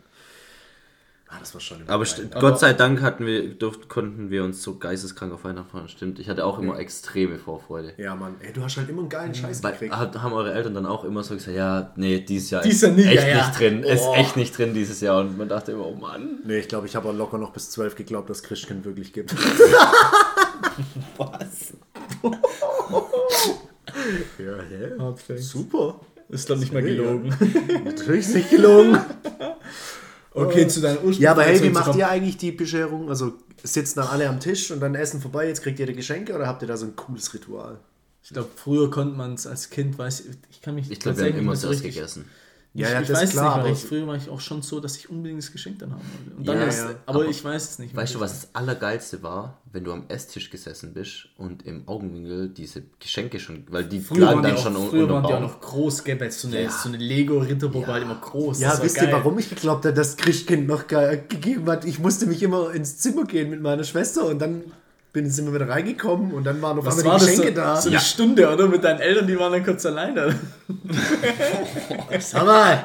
Ah, 1.32 1.36
das 1.38 1.54
war 1.54 1.60
schon 1.60 1.78
Aber 1.86 2.04
Aber- 2.04 2.40
Gott 2.40 2.58
sei 2.58 2.72
Dank 2.72 3.02
hatten 3.02 3.24
wir, 3.24 3.54
durft, 3.54 3.88
konnten 3.88 4.30
wir 4.30 4.42
uns 4.42 4.64
so 4.64 4.78
geisteskrank 4.78 5.32
auf 5.32 5.44
Weihnachten 5.44 5.70
freuen. 5.70 5.88
Stimmt, 5.88 6.18
ich 6.18 6.28
hatte 6.28 6.44
auch 6.44 6.58
immer 6.58 6.76
extreme 6.76 7.38
Vorfreude. 7.38 7.92
Ja, 7.98 8.16
Mann. 8.16 8.34
Ey, 8.40 8.52
du 8.52 8.64
hast 8.64 8.76
halt 8.78 8.88
immer 8.88 9.02
einen 9.02 9.08
geilen 9.08 9.32
Scheiß 9.32 9.62
Weil, 9.62 9.72
gekriegt. 9.72 9.94
hat, 9.96 10.20
haben 10.20 10.32
eure 10.32 10.52
Eltern 10.52 10.74
dann 10.74 10.86
auch 10.86 11.04
immer 11.04 11.22
so 11.22 11.34
gesagt, 11.34 11.56
ja, 11.56 11.92
nee, 11.94 12.18
dieses 12.18 12.50
Jahr 12.50 12.62
Dieses 12.62 12.82
ist 12.82 12.88
Jahr 12.88 12.96
nicht, 12.96 13.06
echt 13.06 13.22
ja, 13.22 13.28
ja. 13.28 13.46
nicht 13.46 13.60
drin, 13.60 13.82
ist 13.84 14.02
Oh. 14.02 14.14
echt 14.16 14.36
nicht 14.36 14.58
drin 14.58 14.74
dieses 14.74 15.00
Jahr. 15.00 15.20
Und 15.20 15.38
man 15.38 15.48
dachte 15.48 15.70
immer, 15.70 15.86
oh 15.86 15.94
Mann. 15.94 16.40
Nee, 16.44 16.58
ich 16.58 16.66
glaube, 16.68 16.88
ich 16.88 16.96
habe 16.96 17.08
auch 17.08 17.14
locker 17.14 17.38
noch 17.38 17.52
bis 17.52 17.70
12 17.70 17.94
geglaubt, 17.94 18.28
dass 18.28 18.42
Christkind 18.42 18.84
wirklich 18.84 19.12
gibt. 19.12 19.32
Was? 21.16 21.74
ja, 24.38 24.56
hä? 24.68 25.36
Super. 25.38 26.00
Ist 26.28 26.48
doch 26.50 26.56
nicht 26.56 26.72
mal 26.72 26.82
Mega. 26.82 27.02
gelogen. 27.02 27.34
Natürlich 27.84 28.26
ist 28.26 28.34
nicht 28.34 28.50
gelogen. 28.50 28.98
Okay, 30.32 30.68
zu 30.68 30.80
deiner 30.80 31.02
Ursprung. 31.02 31.22
Ja, 31.22 31.32
aber 31.32 31.42
hey, 31.42 31.62
wie 31.62 31.70
macht 31.70 31.96
ihr 31.96 32.08
eigentlich 32.08 32.36
die 32.36 32.52
Bescherung? 32.52 33.08
Also 33.08 33.34
sitzen 33.62 33.98
dann 34.00 34.08
alle 34.08 34.28
am 34.28 34.38
Tisch 34.40 34.70
und 34.70 34.80
dann 34.80 34.94
essen 34.94 35.20
vorbei, 35.20 35.48
jetzt 35.48 35.62
kriegt 35.62 35.78
ihr 35.80 35.86
die 35.86 35.94
Geschenke 35.94 36.34
oder 36.34 36.46
habt 36.46 36.62
ihr 36.62 36.68
da 36.68 36.76
so 36.76 36.86
ein 36.86 36.96
cooles 36.96 37.34
Ritual? 37.34 37.78
Ich 38.22 38.30
glaube, 38.30 38.48
früher 38.54 38.90
konnte 38.90 39.16
man 39.16 39.34
es 39.34 39.46
als 39.46 39.70
Kind, 39.70 39.98
weiß 39.98 40.20
ich, 40.20 40.26
ich 40.50 40.60
kann 40.62 40.74
mich 40.76 40.90
Ich 40.90 41.00
glaube, 41.00 41.18
wir 41.18 41.24
haben 41.24 41.32
tatsächlich 41.32 41.42
immer 41.42 41.52
nicht 41.52 41.60
so 41.60 41.68
zuerst 41.68 41.84
richtig- 41.84 42.24
gegessen. 42.72 42.74
Ich, 42.74 42.80
Ja, 42.82 42.88
ja, 42.90 43.00
ich 43.00 43.08
das 43.08 43.16
weiß 43.16 43.22
ist 43.24 43.28
es 43.30 43.34
klar, 43.40 43.44
nicht, 43.44 43.64
weil 43.64 43.70
aber- 43.70 43.78
ich, 43.78 43.84
früher 43.84 44.06
war 44.06 44.16
ich 44.16 44.28
auch 44.28 44.40
schon 44.40 44.62
so, 44.62 44.80
dass 44.80 44.96
ich 44.96 45.10
unbedingt 45.10 45.42
das 45.42 45.50
Geschenk 45.52 45.78
dann 45.80 45.90
haben 45.92 46.00
wollte. 46.02 46.36
Und 46.38 46.48
dann 46.48 46.56
Ja, 46.58 46.64
erst, 46.64 46.78
ja, 46.78 46.90
aber, 47.06 47.20
aber 47.20 47.28
ich 47.28 47.44
weiß 47.44 47.70
es 47.70 47.78
nicht. 47.78 47.94
mehr. 47.94 48.02
Weißt 48.02 48.14
du, 48.14 48.20
was 48.20 48.32
das 48.42 48.54
Allergeilste 48.54 49.22
war? 49.22 49.58
Wenn 49.72 49.84
du 49.84 49.92
am 49.92 50.04
Esstisch 50.08 50.50
gesessen 50.50 50.94
bist 50.94 51.28
und 51.38 51.64
im 51.64 51.86
Augenwinkel 51.88 52.48
diese 52.48 52.82
Geschenke 52.98 53.38
schon, 53.38 53.64
weil 53.70 53.84
die 53.84 54.00
Früher 54.00 54.34
die 54.36 54.42
dann 54.42 54.54
auch, 54.56 54.62
schon 54.62 54.74
früher 54.88 55.08
waren 55.08 55.24
die 55.26 55.32
auch 55.32 55.40
noch 55.40 55.60
groß, 55.60 56.02
gell? 56.04 56.18
weil 56.20 56.30
So 56.32 56.48
eine, 56.48 56.62
Ja. 56.62 56.70
so 56.70 56.88
eine 56.88 56.98
Lego-Ritterburg 56.98 57.86
war 57.86 57.94
halt 57.94 58.02
immer 58.04 58.16
groß. 58.20 58.60
Ja, 58.60 58.80
wisst 58.82 58.96
geil. 58.96 59.08
ihr, 59.08 59.12
warum 59.14 59.38
ich 59.38 59.48
geglaubt 59.48 59.84
habe, 59.84 59.94
dass 59.94 60.16
Christkind 60.16 60.66
noch 60.66 60.86
ge 60.88 61.20
gegeben 61.28 61.68
hat? 61.70 61.84
Ich 61.84 61.98
musste 62.00 62.26
mich 62.26 62.42
immer 62.42 62.72
ins 62.72 62.98
Zimmer 62.98 63.24
gehen 63.24 63.50
mit 63.50 63.60
meiner 63.60 63.84
Schwester 63.84 64.26
und 64.26 64.40
dann 64.40 64.62
bin 65.12 65.28
sind 65.28 65.46
wir 65.46 65.54
wieder 65.54 65.68
reingekommen 65.68 66.32
und 66.32 66.44
dann 66.44 66.62
waren 66.62 66.78
Was 66.84 66.98
einmal 66.98 67.12
war 67.12 67.18
die 67.18 67.24
das 67.26 67.36
so, 67.36 67.42
Geschenke 67.42 67.60
da. 67.60 67.80
so 67.80 67.88
eine 67.88 67.98
Stunde, 68.00 68.52
oder? 68.52 68.68
Mit 68.68 68.84
deinen 68.84 69.00
Eltern, 69.00 69.26
die 69.26 69.38
waren 69.38 69.52
dann 69.52 69.64
kurz 69.64 69.84
alleine. 69.86 70.34
Sag 72.20 72.46
mal! 72.46 72.84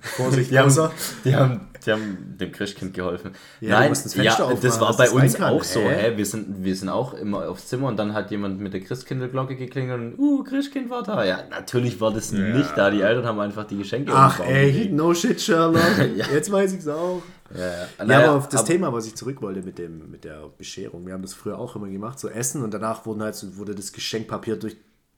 Vorsicht, 0.00 0.50
Die 0.50 0.58
haben, 0.58 0.90
die, 1.24 1.36
haben, 1.36 1.60
die 1.86 1.92
haben 1.92 2.36
dem 2.38 2.52
Christkind 2.52 2.94
geholfen. 2.94 3.32
Ja, 3.60 3.80
Nein, 3.80 3.90
das 3.90 4.14
ja, 4.14 4.36
das 4.60 4.80
war 4.80 4.96
bei 4.96 5.04
es 5.06 5.12
uns 5.12 5.34
kann. 5.34 5.52
auch 5.52 5.64
so. 5.64 5.80
Hä? 5.80 6.10
Hä? 6.12 6.16
Wir, 6.16 6.26
sind, 6.26 6.62
wir 6.64 6.74
sind 6.76 6.88
auch 6.88 7.14
immer 7.14 7.48
aufs 7.48 7.68
Zimmer 7.68 7.88
und 7.88 7.96
dann 7.98 8.14
hat 8.14 8.30
jemand 8.30 8.60
mit 8.60 8.72
der 8.72 8.80
Christkindlglocke 8.80 9.56
geklingelt 9.56 10.00
und, 10.00 10.18
uh, 10.18 10.44
Christkind 10.44 10.90
war 10.90 11.02
da. 11.02 11.24
Ja, 11.24 11.44
natürlich 11.50 12.00
war 12.00 12.12
das 12.12 12.32
nicht 12.32 12.72
da. 12.76 12.90
Die 12.90 13.00
Eltern 13.02 13.26
haben 13.26 13.40
einfach 13.40 13.64
die 13.64 13.78
Geschenke 13.78 14.12
Ach 14.14 14.40
ey, 14.40 14.88
no 14.92 15.12
shit, 15.14 15.40
Sherlock. 15.40 15.82
Ja. 16.16 16.26
Jetzt 16.32 16.50
weiß 16.50 16.72
ich's 16.74 16.88
auch. 16.88 17.22
Ja, 17.54 17.60
ja. 17.60 17.70
Ja, 17.98 18.04
Naja, 18.04 18.28
aber 18.28 18.38
auf 18.38 18.48
das 18.48 18.60
aber- 18.60 18.68
Thema, 18.68 18.92
was 18.92 19.06
ich 19.06 19.14
zurück 19.14 19.42
wollte 19.42 19.62
mit, 19.62 19.78
dem, 19.78 20.10
mit 20.10 20.24
der 20.24 20.48
Bescherung. 20.56 21.06
Wir 21.06 21.12
haben 21.14 21.22
das 21.22 21.34
früher 21.34 21.58
auch 21.58 21.76
immer 21.76 21.88
gemacht, 21.88 22.18
so 22.18 22.28
Essen 22.28 22.62
und 22.62 22.72
danach 22.72 23.04
wurden 23.06 23.22
halt, 23.22 23.34
so- 23.34 23.56
wurde 23.56 23.74
das 23.74 23.92
Geschenkpapier 23.92 24.56
durch 24.56 24.76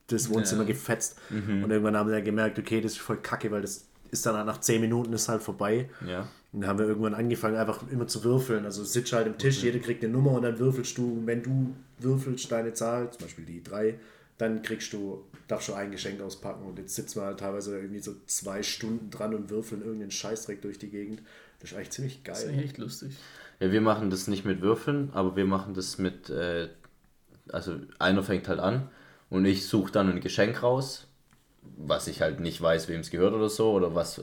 das 0.09 0.29
Wohnzimmer 0.29 0.65
gefetzt. 0.65 1.17
Mhm. 1.31 1.65
Und 1.65 1.71
irgendwann 1.71 1.97
haben 1.97 2.09
wir 2.11 2.17
dann 2.17 2.25
gemerkt, 2.25 2.59
okay, 2.59 2.81
das 2.81 2.93
ist 2.93 2.99
voll 3.01 3.17
kacke, 3.19 3.51
weil 3.51 3.63
das 3.63 3.87
ist 4.11 4.27
dann 4.27 4.45
nach 4.47 4.61
10 4.61 4.81
Minuten 4.81 5.13
ist 5.13 5.29
halt 5.29 5.43
vorbei. 5.43 5.89
Ja. 6.07 6.27
Und 6.55 6.61
dann 6.61 6.71
haben 6.71 6.79
wir 6.79 6.87
irgendwann 6.87 7.15
angefangen, 7.15 7.57
einfach 7.57 7.81
immer 7.91 8.07
zu 8.07 8.23
würfeln. 8.23 8.65
Also 8.65 8.85
sitzt 8.85 9.13
halt 9.13 9.27
am 9.27 9.37
Tisch, 9.37 9.63
jeder 9.65 9.81
kriegt 9.81 10.05
eine 10.05 10.13
Nummer 10.13 10.31
und 10.33 10.43
dann 10.43 10.61
würfelst 10.61 10.97
du, 10.97 11.21
wenn 11.25 11.43
du 11.43 11.75
würfelst 11.99 12.51
deine 12.53 12.73
Zahl, 12.73 13.11
zum 13.11 13.23
Beispiel 13.23 13.45
die 13.45 13.61
3, 13.61 13.99
dann 14.39 14.63
kriegst 14.63 14.93
du, 14.93 15.25
darfst 15.49 15.69
du 15.69 15.75
ein 15.75 15.91
Geschenk 15.91 16.21
auspacken. 16.21 16.65
Und 16.65 16.79
jetzt 16.79 16.95
sitzen 16.95 17.21
wir 17.21 17.27
halt 17.27 17.41
teilweise 17.41 17.77
irgendwie 17.77 17.99
so 17.99 18.15
zwei 18.27 18.63
Stunden 18.63 19.11
dran 19.11 19.35
und 19.35 19.51
würfeln 19.51 19.83
irgendeinen 19.83 20.13
Scheißdreck 20.13 20.63
durch 20.63 20.79
die 20.79 20.91
Gegend. 20.91 21.23
Das 21.59 21.73
ist 21.73 21.77
eigentlich 21.77 21.91
ziemlich 21.91 22.21
Das 22.23 22.39
ist 22.39 22.45
geil. 22.45 22.53
eigentlich 22.55 22.67
echt 22.71 22.79
lustig. 22.79 23.17
Ja, 23.59 23.73
wir 23.73 23.81
machen 23.81 24.11
das 24.11 24.29
nicht 24.29 24.45
mit 24.45 24.61
Würfeln, 24.61 25.11
aber 25.13 25.35
wir 25.35 25.47
machen 25.47 25.75
das 25.75 25.99
mit, 25.99 26.31
äh, 26.31 26.69
also 27.49 27.77
einer 27.99 28.23
fängt 28.23 28.47
halt 28.47 28.61
an 28.61 28.89
und 29.29 29.45
ich 29.45 29.67
suche 29.67 29.91
dann 29.91 30.09
ein 30.09 30.21
Geschenk 30.21 30.63
raus, 30.63 31.09
was 31.77 32.07
ich 32.07 32.21
halt 32.21 32.39
nicht 32.39 32.61
weiß, 32.61 32.87
wem 32.89 33.01
es 33.01 33.11
gehört 33.11 33.35
oder 33.35 33.49
so, 33.49 33.73
oder 33.73 33.95
was 33.95 34.23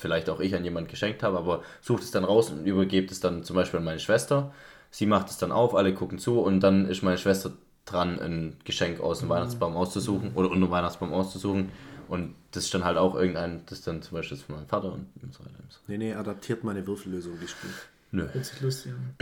vielleicht 0.00 0.28
auch 0.30 0.40
ich 0.40 0.54
an 0.54 0.64
jemand 0.64 0.88
geschenkt 0.88 1.22
habe, 1.22 1.38
aber 1.38 1.62
sucht 1.80 2.02
es 2.02 2.10
dann 2.10 2.24
raus 2.24 2.50
und 2.50 2.66
übergebt 2.66 3.10
es 3.10 3.20
dann 3.20 3.44
zum 3.44 3.56
Beispiel 3.56 3.78
an 3.78 3.84
meine 3.84 4.00
Schwester. 4.00 4.52
Sie 4.90 5.06
macht 5.06 5.28
es 5.30 5.38
dann 5.38 5.52
auf, 5.52 5.74
alle 5.74 5.94
gucken 5.94 6.18
zu 6.18 6.40
und 6.40 6.60
dann 6.60 6.86
ist 6.88 7.02
meine 7.02 7.18
Schwester 7.18 7.52
dran, 7.84 8.18
ein 8.18 8.56
Geschenk 8.64 9.00
aus 9.00 9.20
dem 9.20 9.28
Weihnachtsbaum 9.28 9.76
auszusuchen 9.76 10.32
oder 10.34 10.50
unter 10.50 10.66
dem 10.66 10.70
Weihnachtsbaum 10.70 11.12
auszusuchen. 11.12 11.70
Und 12.08 12.34
das 12.50 12.64
ist 12.64 12.74
dann 12.74 12.84
halt 12.84 12.98
auch 12.98 13.14
irgendein, 13.14 13.62
das 13.66 13.78
ist 13.78 13.86
dann 13.86 14.02
zum 14.02 14.16
Beispiel 14.16 14.36
von 14.36 14.56
meinem 14.56 14.66
Vater 14.66 14.92
und 14.92 15.06
so 15.32 15.44
weiter. 15.44 15.52
Nee, 15.86 15.98
nee, 15.98 16.12
adaptiert 16.14 16.64
meine 16.64 16.84
Würfellösung, 16.86 17.34
die 17.40 17.46
spielt. 17.46 17.72
Nö, 18.10 18.28
Hört 18.32 18.44
sich 18.44 18.60
lustig 18.60 18.92
an. 18.92 19.14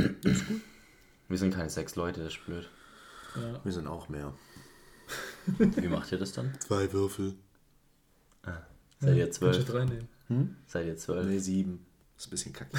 wir 1.28 1.36
sind 1.38 1.54
keine 1.54 1.68
sechs 1.68 1.96
Leute, 1.96 2.22
das 2.24 2.32
ist 2.34 2.46
blöd. 2.46 2.66
Ja. 3.36 3.60
Wir 3.62 3.72
sind 3.72 3.86
auch 3.86 4.08
mehr. 4.08 4.32
Wie 5.58 5.88
macht 5.88 6.10
ihr 6.12 6.18
das 6.18 6.32
dann? 6.32 6.54
Zwei 6.60 6.90
Würfel. 6.92 7.34
Seid 9.00 9.16
ihr 9.16 9.24
Kannst 9.24 9.42
du 9.42 9.50
zwölf? 9.52 9.64
drei 9.66 9.84
nehmen. 9.84 10.08
Seid 10.66 10.86
ihr 10.86 10.96
zwölf? 10.96 11.26
Nee, 11.26 11.38
sieben. 11.38 11.84
Das 12.16 12.24
ist 12.24 12.28
ein 12.28 12.30
bisschen 12.32 12.52
kacke. 12.52 12.70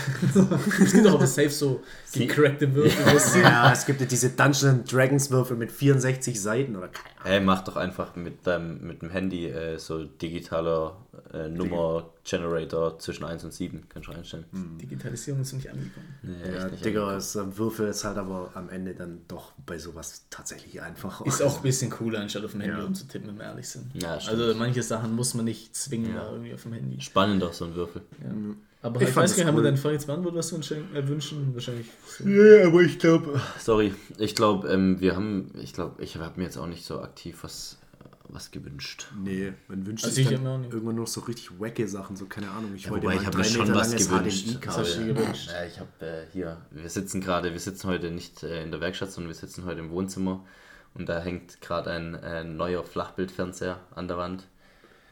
Es 0.83 0.91
gibt 0.91 1.05
doch 1.05 1.13
aber 1.13 1.25
safe 1.25 1.49
so 1.49 1.81
gecrackte 2.13 2.73
Würfel. 2.75 3.41
ja, 3.41 3.71
es 3.71 3.85
gibt 3.85 4.01
ja 4.01 4.05
diese 4.05 4.31
Dungeons 4.31 4.89
Dragons 4.89 5.31
Würfel 5.31 5.55
mit 5.55 5.71
64 5.71 6.41
Seiten 6.41 6.75
oder 6.75 6.89
keine 6.89 7.15
Ahnung. 7.19 7.23
Hey, 7.31 7.39
mach 7.39 7.63
doch 7.63 7.77
einfach 7.77 8.17
mit 8.17 8.45
deinem 8.45 8.85
mit 8.85 9.01
dem 9.01 9.09
Handy 9.11 9.47
äh, 9.47 9.77
so 9.79 10.03
digitaler 10.03 10.97
äh, 11.33 11.49
Nummer-Generator 11.49 12.99
zwischen 12.99 13.23
1 13.23 13.43
und 13.43 13.53
7. 13.53 13.83
Kannst 13.89 14.07
du 14.07 14.11
einstellen. 14.13 14.45
Digitalisierung 14.81 15.41
ist 15.41 15.53
noch 15.53 15.59
nicht 15.59 15.69
angekommen. 15.71 16.15
Nee, 16.23 16.55
Ja, 16.55 16.67
nicht. 16.67 16.85
Digga, 16.85 17.17
ist, 17.17 17.35
ein 17.37 17.57
Würfel 17.57 17.87
ist 17.89 18.03
halt 18.03 18.17
aber 18.17 18.51
am 18.53 18.69
Ende 18.69 18.93
dann 18.93 19.21
doch 19.27 19.53
bei 19.65 19.77
sowas 19.77 20.25
tatsächlich 20.29 20.81
einfacher. 20.81 21.25
Ist 21.25 21.41
auch 21.41 21.57
ein 21.57 21.63
bisschen 21.63 21.89
cooler, 21.91 22.19
anstatt 22.19 22.43
auf 22.45 22.51
dem 22.51 22.61
Handy 22.61 22.77
Ja. 22.79 22.85
umzutippen, 22.85 23.29
wenn 23.29 23.37
wir 23.37 23.45
ehrlich 23.45 23.67
sind. 23.67 23.87
Ja, 23.93 24.13
also 24.15 24.53
manche 24.55 24.83
Sachen 24.83 25.15
muss 25.15 25.33
man 25.33 25.45
nicht 25.45 25.75
zwingen 25.75 26.13
da 26.15 26.31
irgendwie 26.31 26.53
auf 26.53 26.63
dem 26.63 26.73
Handy. 26.73 26.99
Spannend 27.01 27.41
doch 27.41 27.53
so 27.53 27.65
ein 27.65 27.75
Würfel. 27.75 28.01
Ja. 28.23 28.31
Aber 28.81 29.01
Ich 29.01 29.09
fand 29.09 29.25
weiß 29.25 29.31
gar 29.31 29.37
nicht, 29.43 29.47
haben 29.47 29.57
wir 29.57 29.63
deine 29.63 29.75
Frage 29.77 29.95
jetzt 29.95 30.07
beantwortet, 30.07 30.37
was 30.39 30.51
wir 30.53 30.57
uns 30.57 30.71
äh, 30.71 31.05
wünschen? 31.07 31.53
Wahrscheinlich. 31.53 31.87
Ja, 32.25 32.65
aber 32.67 32.81
ich 32.81 32.97
glaube. 32.97 33.41
Sorry, 33.59 33.93
ich 34.17 34.35
glaube, 34.35 34.69
ähm, 34.69 35.01
wir 35.01 35.17
haben, 35.17 35.51
ich 35.61 35.73
glaube, 35.73 36.01
ich 36.01 36.15
habe 36.15 36.39
mir 36.39 36.45
jetzt 36.45 36.57
auch 36.57 36.65
nicht 36.67 36.85
so 36.85 37.01
aktiv 37.01 37.39
was, 37.41 37.77
was 38.29 38.51
gewünscht. 38.51 39.07
Nee, 39.17 39.53
man 39.67 39.85
wünscht 39.85 40.05
Also 40.05 40.15
sich 40.15 40.31
ich 40.31 40.39
dann 40.39 40.63
irgendwann 40.65 40.95
nur 40.95 41.07
so 41.07 41.21
richtig 41.21 41.59
wacke 41.59 41.87
Sachen, 41.87 42.15
so 42.15 42.25
keine 42.25 42.49
Ahnung. 42.51 42.73
Ich 42.75 42.85
Ja, 42.85 42.91
wollte 42.91 43.05
wobei, 43.07 43.15
ich 43.15 43.25
habe 43.25 43.37
mir 43.37 43.43
schon 43.43 43.73
was 43.73 43.95
gewünscht. 43.95 44.45
HDMI-Kabel. 44.47 44.77
hast 44.85 44.95
du 44.95 45.03
dir 45.03 45.13
gewünscht? 45.13 45.49
Ja, 45.51 45.65
ich 45.65 45.79
habe 45.79 46.05
äh, 46.05 46.25
hier, 46.31 46.57
wir 46.71 46.89
sitzen 46.89 47.21
gerade, 47.21 47.51
wir 47.51 47.59
sitzen 47.59 47.87
heute 47.87 48.11
nicht 48.11 48.43
äh, 48.43 48.63
in 48.63 48.71
der 48.71 48.81
Werkstatt, 48.81 49.11
sondern 49.11 49.29
wir 49.29 49.35
sitzen 49.35 49.65
heute 49.65 49.79
im 49.79 49.89
Wohnzimmer 49.91 50.45
und 50.93 51.07
da 51.09 51.21
hängt 51.21 51.61
gerade 51.61 51.91
ein 51.91 52.15
äh, 52.15 52.43
neuer 52.43 52.83
Flachbildfernseher 52.83 53.79
an 53.95 54.07
der 54.07 54.17
Wand 54.17 54.47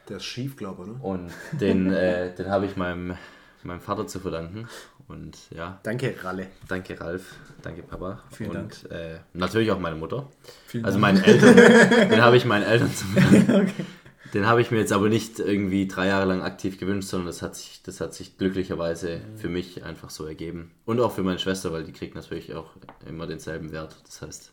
Der 0.08 0.18
ist 0.18 0.24
schief, 0.24 0.56
glaube 0.56 0.82
ich, 0.84 0.88
ne? 0.88 0.98
und 1.02 1.30
den, 1.52 1.92
äh, 1.92 2.34
den 2.34 2.48
habe 2.48 2.66
ich 2.66 2.76
meinem, 2.76 3.16
meinem 3.62 3.80
Vater 3.80 4.06
zu 4.06 4.20
verdanken 4.20 4.68
und 5.08 5.36
ja, 5.54 5.80
Danke, 5.82 6.14
Ralle. 6.22 6.46
danke 6.68 7.00
Ralf, 7.00 7.34
danke 7.62 7.82
Papa 7.82 8.22
Vielen 8.30 8.50
und 8.56 8.90
Äh, 8.90 9.18
natürlich 9.32 9.70
auch 9.70 9.78
meine 9.78 9.96
Mutter. 9.96 10.28
Vielen 10.66 10.84
Also 10.84 11.00
Dank. 11.00 11.16
meinen 11.16 11.24
Eltern, 11.24 11.56
den 12.10 12.22
habe 12.22 12.36
ich 12.36 12.44
meinen 12.44 12.64
Eltern 12.64 12.94
zu 12.94 13.04
verdanken. 13.14 13.86
Den 14.34 14.44
habe 14.46 14.60
ich 14.60 14.70
mir 14.70 14.76
jetzt 14.78 14.92
aber 14.92 15.08
nicht 15.08 15.38
irgendwie 15.38 15.88
drei 15.88 16.08
Jahre 16.08 16.26
lang 16.26 16.42
aktiv 16.42 16.78
gewünscht, 16.78 17.08
sondern 17.08 17.28
das 17.28 17.40
hat 17.40 17.56
sich, 17.56 17.80
das 17.82 18.02
hat 18.02 18.12
sich 18.12 18.36
glücklicherweise 18.36 19.22
für 19.36 19.48
mich 19.48 19.84
einfach 19.84 20.10
so 20.10 20.26
ergeben. 20.26 20.70
Und 20.84 21.00
auch 21.00 21.12
für 21.12 21.22
meine 21.22 21.38
Schwester, 21.38 21.72
weil 21.72 21.84
die 21.84 21.92
kriegt 21.92 22.14
natürlich 22.14 22.52
auch 22.54 22.72
immer 23.08 23.26
denselben 23.26 23.72
Wert. 23.72 23.96
Das 24.04 24.20
heißt, 24.20 24.52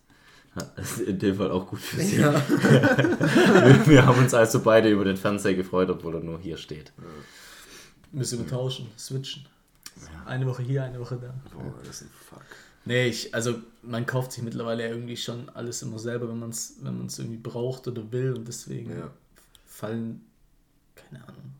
ja, 0.57 0.65
das 0.77 0.91
ist 0.93 1.01
in 1.09 1.19
dem 1.19 1.35
Fall 1.35 1.51
auch 1.51 1.67
gut 1.67 1.79
für 1.81 1.99
sie. 1.99 2.19
wir, 2.19 3.81
wir 3.85 4.05
haben 4.05 4.19
uns 4.19 4.33
also 4.33 4.61
beide 4.61 4.89
über 4.89 5.03
den 5.03 5.17
Fernseher 5.17 5.55
gefreut, 5.55 5.89
obwohl 5.89 6.15
er 6.15 6.21
nur 6.21 6.39
hier 6.39 6.55
steht. 6.55 6.93
Müssen 8.13 8.39
wir 8.39 8.47
tauschen, 8.47 8.87
switchen. 8.97 9.45
Eine 10.25 10.45
Woche 10.45 10.63
hier, 10.63 10.83
eine 10.83 10.99
Woche 10.99 11.17
da. 11.17 11.33
Boah, 11.53 11.73
das 11.85 12.01
ist 12.01 12.03
ein 12.03 12.09
Fuck. 12.29 12.41
Nee, 12.85 13.07
ich, 13.07 13.33
also 13.33 13.55
man 13.81 14.05
kauft 14.05 14.31
sich 14.31 14.43
mittlerweile 14.43 14.87
irgendwie 14.87 15.17
schon 15.17 15.49
alles 15.49 15.81
immer 15.81 15.97
selber, 15.97 16.29
wenn 16.29 16.39
man 16.39 16.51
es 16.51 16.75
wenn 16.81 16.97
man's 16.99 17.17
irgendwie 17.17 17.37
braucht 17.37 17.87
oder 17.87 18.11
will 18.11 18.33
und 18.33 18.47
deswegen 18.47 18.91
Ja. 18.91 19.09
fallen, 19.65 20.21
keine 20.95 21.23
Ahnung. 21.27 21.54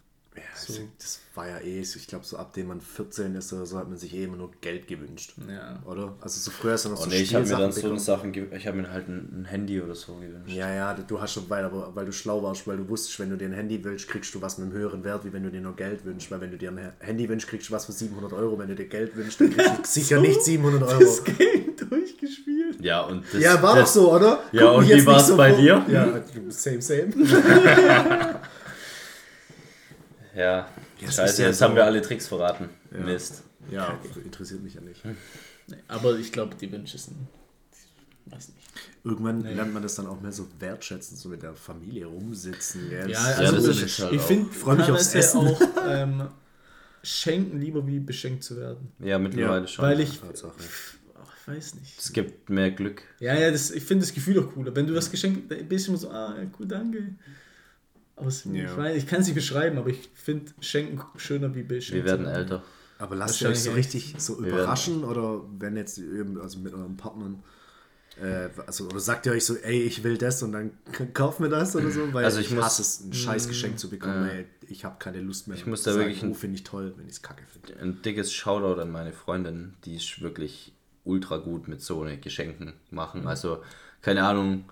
Ja, 0.55 0.73
So. 0.73 0.73
das, 0.73 0.89
das 0.99 1.19
war 1.35 1.47
ja 1.49 1.59
eh, 1.59 1.83
so, 1.83 1.97
ich 1.99 2.07
glaube, 2.07 2.23
so 2.25 2.37
ab 2.37 2.53
dem 2.53 2.67
man 2.67 2.79
14 2.79 3.35
ist 3.35 3.51
oder 3.51 3.65
so, 3.65 3.77
hat 3.77 3.89
man 3.89 3.97
sich 3.97 4.13
eh 4.15 4.23
immer 4.23 4.37
nur 4.37 4.51
Geld 4.61 4.87
gewünscht. 4.87 5.33
Ja. 5.49 5.81
Oder? 5.85 6.15
Also 6.21 6.39
so 6.39 6.49
früher 6.49 6.73
hast 6.73 6.85
du 6.85 6.89
noch 6.89 6.99
Oh 6.99 7.03
so 7.03 7.09
nee, 7.09 7.17
ich 7.21 7.35
habe 7.35 7.45
mir 7.45 7.57
dann 7.57 7.71
so 7.73 7.81
bekommen. 7.81 7.99
Sachen, 7.99 8.31
ge- 8.31 8.47
ich 8.55 8.65
habe 8.65 8.77
mir 8.77 8.89
halt 8.89 9.09
ein, 9.09 9.41
ein 9.41 9.45
Handy 9.45 9.81
oder 9.81 9.93
so 9.95 10.15
gewünscht. 10.15 10.47
Ja, 10.55 10.73
ja, 10.73 10.93
du 10.93 11.19
hast 11.19 11.33
schon, 11.33 11.49
weil, 11.49 11.65
aber, 11.65 11.93
weil 11.93 12.05
du 12.05 12.13
schlau 12.13 12.41
warst, 12.41 12.65
weil 12.67 12.77
du 12.77 12.87
wusstest, 12.87 13.19
wenn 13.19 13.29
du 13.29 13.37
dir 13.37 13.45
ein 13.49 13.53
Handy 13.53 13.83
willst, 13.83 14.07
kriegst 14.07 14.33
du 14.33 14.41
was 14.41 14.57
mit 14.57 14.67
einem 14.67 14.77
höheren 14.77 15.03
Wert, 15.03 15.25
wie 15.25 15.33
wenn 15.33 15.43
du 15.43 15.51
dir 15.51 15.59
nur 15.61 15.75
Geld 15.75 16.05
wünschst. 16.05 16.31
Weil 16.31 16.39
wenn 16.41 16.51
du 16.51 16.57
dir 16.57 16.71
ein 16.71 16.93
Handy 16.99 17.27
wünschst, 17.27 17.49
kriegst 17.49 17.67
du 17.69 17.73
was 17.73 17.85
für 17.85 17.91
700 17.91 18.31
Euro. 18.31 18.57
Wenn 18.57 18.69
du 18.69 18.75
dir 18.75 18.87
Geld 18.87 19.15
wünschst, 19.15 19.41
dann 19.41 19.49
kriegst 19.55 19.77
du 19.77 19.83
sicher 20.01 20.21
nicht 20.21 20.41
700 20.41 20.83
Euro. 20.83 20.99
Das 20.99 21.23
Game 21.23 21.75
durchgespielt. 21.75 22.79
Ja, 22.79 23.01
und 23.01 23.23
das, 23.33 23.41
Ja, 23.41 23.61
war 23.61 23.73
doch 23.75 23.81
das, 23.81 23.93
so, 23.93 24.13
oder? 24.13 24.39
Ja, 24.53 24.69
und 24.71 24.85
wie 24.85 24.91
jetzt 24.93 25.05
war's 25.05 25.27
nicht 25.27 25.37
bei 25.37 25.53
vor- 25.53 25.61
dir? 25.61 25.85
Ja, 25.89 26.07
same, 26.49 26.81
same. 26.81 27.11
Ja, 30.35 30.67
Ja, 31.01 31.07
es 31.07 31.15
scheiße, 31.15 31.41
ja 31.43 31.47
jetzt 31.49 31.59
so- 31.59 31.65
haben 31.65 31.75
wir 31.75 31.85
alle 31.85 32.01
Tricks 32.01 32.27
verraten. 32.27 32.69
Mist. 32.91 33.43
Ja, 33.71 33.97
interessiert 34.23 34.61
mich 34.61 34.75
ja 34.75 34.81
nicht. 34.81 35.03
Nee, 35.67 35.77
aber 35.87 36.17
ich 36.19 36.31
glaube, 36.31 36.55
die 36.55 36.71
Wünsche 36.71 36.97
sind, 36.97 37.15
weiß 38.27 38.49
nicht. 38.49 38.59
Irgendwann 39.03 39.41
lernt 39.43 39.73
man 39.73 39.81
das 39.81 39.95
dann 39.95 40.07
auch 40.07 40.19
mehr 40.21 40.31
so 40.31 40.47
wertschätzen, 40.59 41.15
so 41.17 41.29
mit 41.29 41.41
der 41.43 41.53
Familie 41.55 42.05
rumsitzen. 42.07 42.89
Gell? 42.89 43.09
Ja, 43.09 43.23
Das- 43.29 43.39
also 43.53 43.67
das 43.67 43.77
ich, 43.77 43.83
ist 43.83 43.99
halt 43.99 44.13
ich 44.13 44.19
auch- 44.21 44.25
finde, 44.27 44.51
Freu 44.53 44.75
mich 44.75 44.91
aufs 44.91 45.15
Essen. 45.15 45.39
auch 45.47 45.61
ähm, 45.87 46.27
schenken 47.03 47.59
lieber 47.59 47.85
wie 47.87 47.99
beschenkt 47.99 48.43
zu 48.43 48.57
werden. 48.57 48.91
Ja, 48.99 49.17
mittlerweile 49.19 49.61
Ja, 49.61 49.67
schon. 49.67 49.85
Weil 49.85 49.99
ich, 50.01 50.19
Tatsache. 50.19 50.53
ich 50.59 51.47
weiß 51.47 51.75
nicht. 51.75 51.99
es 51.99 52.11
gibt 52.13 52.49
mehr 52.49 52.71
Glück. 52.71 53.03
Ja, 53.19 53.35
ja, 53.35 53.51
das, 53.51 53.71
ich 53.71 53.83
finde 53.83 54.05
das 54.05 54.13
Gefühl 54.13 54.39
auch 54.39 54.51
cooler. 54.53 54.75
Wenn 54.75 54.87
du 54.87 54.95
was 54.95 55.09
geschenkt 55.11 55.51
ein 55.51 55.67
bisschen 55.67 55.93
immer 55.93 55.99
so, 56.01 56.09
ah, 56.09 56.35
ja, 56.37 56.47
cool, 56.59 56.67
danke. 56.67 57.15
Es, 58.17 58.45
Ja. 58.45 58.63
ich, 58.71 58.77
weiß, 58.77 58.97
ich 58.97 59.07
kann 59.07 59.21
es 59.21 59.27
nicht 59.27 59.35
beschreiben, 59.35 59.77
aber 59.77 59.89
ich 59.89 60.09
finde 60.13 60.51
Schenken 60.61 61.01
schöner 61.17 61.53
wie 61.55 61.63
beschenkt. 61.63 62.05
Wir 62.05 62.11
werden 62.11 62.25
werden. 62.25 62.35
älter. 62.37 62.63
Aber 62.97 63.15
lasst 63.15 63.41
ihr 63.41 63.49
euch 63.49 63.59
so 63.61 63.71
richtig 63.71 64.15
so 64.17 64.41
Wir 64.41 64.53
überraschen 64.53 65.03
oder 65.03 65.41
wenn 65.59 65.75
jetzt 65.75 65.97
eben, 65.97 66.39
also 66.39 66.59
mit 66.59 66.73
euren 66.73 66.95
Partnern, 66.95 67.43
äh, 68.21 68.47
also, 68.65 68.85
oder 68.85 69.01
sagt 69.01 69.25
ihr 69.25 69.33
euch 69.33 69.45
so, 69.45 69.55
ey, 69.57 69.81
ich 69.81 70.01
will 70.05 70.17
das 70.17 70.41
und 70.43 70.53
dann 70.53 70.71
kauft 71.13 71.41
mir 71.41 71.49
das 71.49 71.75
oder 71.75 71.91
so? 71.91 72.13
Weil 72.13 72.23
Also 72.23 72.39
ich, 72.39 72.47
ich 72.47 72.53
muss- 72.55 72.63
hasse 72.63 72.81
es, 72.83 73.01
ein 73.01 73.11
scheiß 73.11 73.49
Geschenk 73.49 73.77
zu 73.77 73.89
bekommen, 73.89 74.29
ey, 74.29 74.45
ich 74.69 74.85
habe 74.85 74.95
keine 74.97 75.19
Lust 75.19 75.49
mehr. 75.49 75.57
Ich 75.57 75.65
muss 75.65 75.83
da 75.83 75.91
zu 75.91 75.97
wirklich 75.99 76.23
oh, 76.23 76.27
ein- 76.27 76.35
finde 76.35 76.55
ich 76.55 76.63
toll, 76.63 76.93
wenn 76.95 77.05
ich 77.07 77.11
es 77.15 77.21
kacke 77.21 77.43
finde. 77.51 77.77
Ein 77.81 78.01
dickes 78.01 78.31
Shoutout 78.31 78.79
an 78.79 78.91
meine 78.91 79.11
Freundin, 79.11 79.73
die 79.83 79.95
ist 79.97 80.21
wirklich 80.21 80.73
ultra 81.03 81.35
gut 81.37 81.67
mit 81.67 81.81
so 81.81 82.01
eine 82.01 82.17
Geschenken 82.17 82.71
machen. 82.91 83.27
Also, 83.27 83.61
keine 84.01 84.23
Ahnung, 84.23 84.63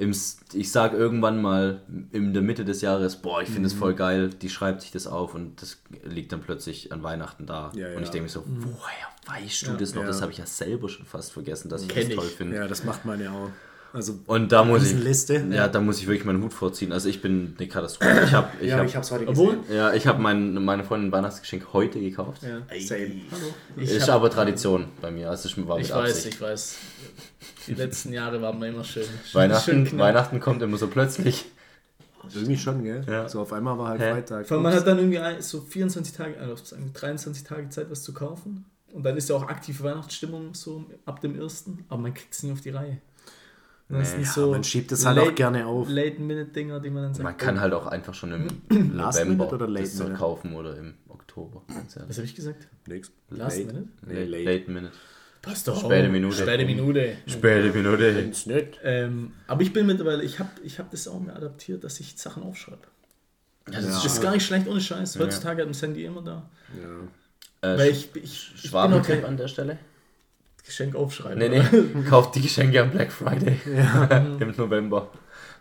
im, 0.00 0.16
ich 0.54 0.72
sag 0.72 0.94
irgendwann 0.94 1.42
mal 1.42 1.82
in 2.10 2.32
der 2.32 2.40
Mitte 2.40 2.64
des 2.64 2.80
Jahres, 2.80 3.16
boah, 3.16 3.42
ich 3.42 3.50
finde 3.50 3.66
es 3.66 3.74
voll 3.74 3.94
geil, 3.94 4.30
die 4.30 4.48
schreibt 4.48 4.80
sich 4.80 4.90
das 4.90 5.06
auf 5.06 5.34
und 5.34 5.60
das 5.60 5.82
liegt 6.02 6.32
dann 6.32 6.40
plötzlich 6.40 6.90
an 6.90 7.02
Weihnachten 7.02 7.44
da. 7.44 7.70
Ja, 7.74 7.88
und 7.88 7.94
ja. 7.94 8.00
ich 8.00 8.08
denke 8.08 8.22
mir 8.22 8.28
so, 8.30 8.42
woher 8.46 9.08
weißt 9.26 9.66
du 9.66 9.72
das 9.74 9.94
noch? 9.94 10.00
Ja. 10.00 10.08
Das 10.08 10.22
habe 10.22 10.32
ich 10.32 10.38
ja 10.38 10.46
selber 10.46 10.88
schon 10.88 11.04
fast 11.04 11.32
vergessen, 11.32 11.68
dass 11.68 11.82
ich 11.82 11.88
Kenn 11.88 12.08
das 12.08 12.16
toll 12.16 12.28
finde. 12.28 12.56
Ja, 12.56 12.66
das 12.66 12.82
macht 12.84 13.04
man 13.04 13.20
ja 13.20 13.30
auch. 13.30 13.50
Also, 13.92 14.20
Und 14.26 14.52
da 14.52 14.62
muss 14.64 14.82
ich, 14.82 14.90
Riesenliste. 14.90 15.46
ja, 15.50 15.66
da 15.66 15.80
muss 15.80 15.98
ich 15.98 16.06
wirklich 16.06 16.24
meinen 16.24 16.42
Hut 16.42 16.52
vorziehen. 16.52 16.92
Also 16.92 17.08
ich 17.08 17.20
bin 17.20 17.56
eine 17.58 17.66
Katastrophe. 17.68 18.20
Ich 18.24 18.32
habe, 18.32 18.48
ich 18.60 18.68
ja, 18.68 18.78
hab, 18.78 18.86
ich 18.86 18.94
habe 18.94 19.04
es 19.04 19.10
heute 19.10 19.26
Obwohl- 19.26 19.56
gesehen. 19.58 19.76
ja, 19.76 19.92
ich 19.92 20.06
habe 20.06 20.22
mein, 20.22 20.54
meine 20.64 20.84
Freundin 20.84 21.08
ein 21.08 21.12
Weihnachtsgeschenk 21.12 21.66
heute 21.72 21.98
gekauft. 22.00 22.42
Ja. 22.42 22.60
Same. 22.80 23.22
Ich, 23.76 23.90
ist 23.90 24.02
hab- 24.08 24.16
aber 24.16 24.30
Tradition 24.30 24.86
bei 25.00 25.10
mir. 25.10 25.28
Also 25.28 25.48
es 25.48 25.66
war 25.66 25.76
mit 25.76 25.86
ich 25.86 25.92
weiß, 25.92 26.10
Absicht. 26.16 26.34
ich 26.34 26.40
weiß. 26.40 26.76
Die 27.66 27.74
letzten 27.74 28.12
Jahre 28.12 28.40
waren 28.40 28.60
wir 28.60 28.68
immer 28.68 28.84
schön. 28.84 29.04
Weihnachten, 29.32 29.86
schön. 29.86 29.98
Weihnachten 29.98 30.38
kommt 30.40 30.62
immer 30.62 30.76
so 30.76 30.86
plötzlich. 30.86 31.46
Irgendwie 32.32 32.58
schon, 32.58 32.84
gell? 32.84 33.04
Ja. 33.08 33.28
So 33.28 33.40
auf 33.40 33.52
einmal 33.52 33.76
war 33.78 33.88
halt 33.88 34.00
Hä? 34.02 34.12
Freitag. 34.12 34.46
Vor 34.46 34.56
allem, 34.56 34.64
man 34.64 34.74
hat 34.74 34.86
dann 34.86 34.98
irgendwie 34.98 35.42
so 35.42 35.62
24 35.62 36.14
Tage, 36.14 36.36
äh, 36.36 36.46
wir 36.46 36.92
23 36.92 37.44
Tage 37.44 37.68
Zeit, 37.70 37.90
was 37.90 38.02
zu 38.02 38.12
kaufen. 38.12 38.66
Und 38.92 39.04
dann 39.04 39.16
ist 39.16 39.28
ja 39.28 39.36
auch 39.36 39.48
aktive 39.48 39.82
Weihnachtsstimmung 39.84 40.54
so 40.54 40.84
ab 41.06 41.20
dem 41.20 41.40
ersten, 41.40 41.84
aber 41.88 42.02
man 42.02 42.14
kriegt 42.14 42.34
es 42.34 42.42
nie 42.42 42.52
auf 42.52 42.60
die 42.60 42.70
Reihe. 42.70 42.98
Das 43.90 44.14
Nee, 44.16 44.22
ja, 44.22 44.30
so 44.30 44.50
man 44.52 44.62
schiebt 44.62 44.92
es 44.92 45.04
halt 45.04 45.18
auch 45.18 45.34
gerne 45.34 45.66
auf. 45.66 45.88
Late-Minute-Dinger, 45.88 46.80
die 46.80 46.90
man 46.90 47.02
dann 47.04 47.14
sagt. 47.14 47.24
Man 47.24 47.36
kann 47.36 47.56
oh, 47.56 47.60
halt 47.60 47.72
auch 47.74 47.86
einfach 47.86 48.14
schon 48.14 48.32
im 48.32 48.46
November 48.96 49.52
oder 49.52 49.66
Late 49.66 49.84
das 49.86 49.96
so 49.96 50.08
kaufen 50.10 50.54
oder 50.54 50.76
im 50.76 50.94
Oktober. 51.08 51.62
Was 52.06 52.16
habe 52.16 52.26
ich 52.26 52.34
gesagt? 52.34 52.68
Nix. 52.86 53.10
Last 53.30 53.58
Late. 53.58 53.72
Minute? 53.72 53.88
Nee, 54.06 54.24
late. 54.24 54.44
Late 54.44 54.70
Minute. 54.70 54.92
Passt 55.42 55.66
doch. 55.66 55.80
Späte 55.84 56.08
Minute. 56.08 56.36
Späte 56.36 56.64
Minute. 56.64 57.16
Späte 57.26 57.72
Minute. 57.72 58.72
Ähm, 58.84 59.32
aber 59.46 59.62
ich 59.62 59.72
bin 59.72 59.86
mittlerweile, 59.86 60.22
ich 60.22 60.38
habe 60.38 60.50
ich 60.62 60.78
hab 60.78 60.90
das 60.90 61.08
auch 61.08 61.20
mehr 61.20 61.34
adaptiert, 61.34 61.82
dass 61.82 61.98
ich 61.98 62.16
Sachen 62.16 62.42
aufschreibe. 62.42 62.82
Das 63.64 63.74
Ja. 63.74 63.80
ist 63.80 64.04
Das 64.04 64.12
ist 64.14 64.22
gar 64.22 64.32
nicht 64.32 64.44
schlecht 64.44 64.68
ohne 64.68 64.80
Scheiß. 64.80 65.18
Heutzutage 65.18 65.62
hat 65.62 65.68
das 65.70 65.82
Handy 65.82 66.04
immer 66.04 66.22
da. 66.22 66.48
Ja. 67.62 67.68
äh, 67.74 67.78
Weil 67.78 67.90
ich, 67.90 68.10
ich, 68.14 68.14
ich 68.14 68.22
bin 68.22 68.70
auch 68.70 68.70
Schwabentrick 68.70 69.20
kein 69.22 69.24
an 69.24 69.36
der 69.36 69.48
Stelle. 69.48 69.78
Geschenk 70.70 70.94
aufschreiben. 70.94 71.38
Nee, 71.38 71.48
nee. 71.48 72.02
Kauft 72.08 72.34
die 72.36 72.40
Geschenke 72.42 72.80
am 72.80 72.90
Black 72.90 73.12
Friday. 73.12 73.58
Im 74.40 74.54
November. 74.56 75.10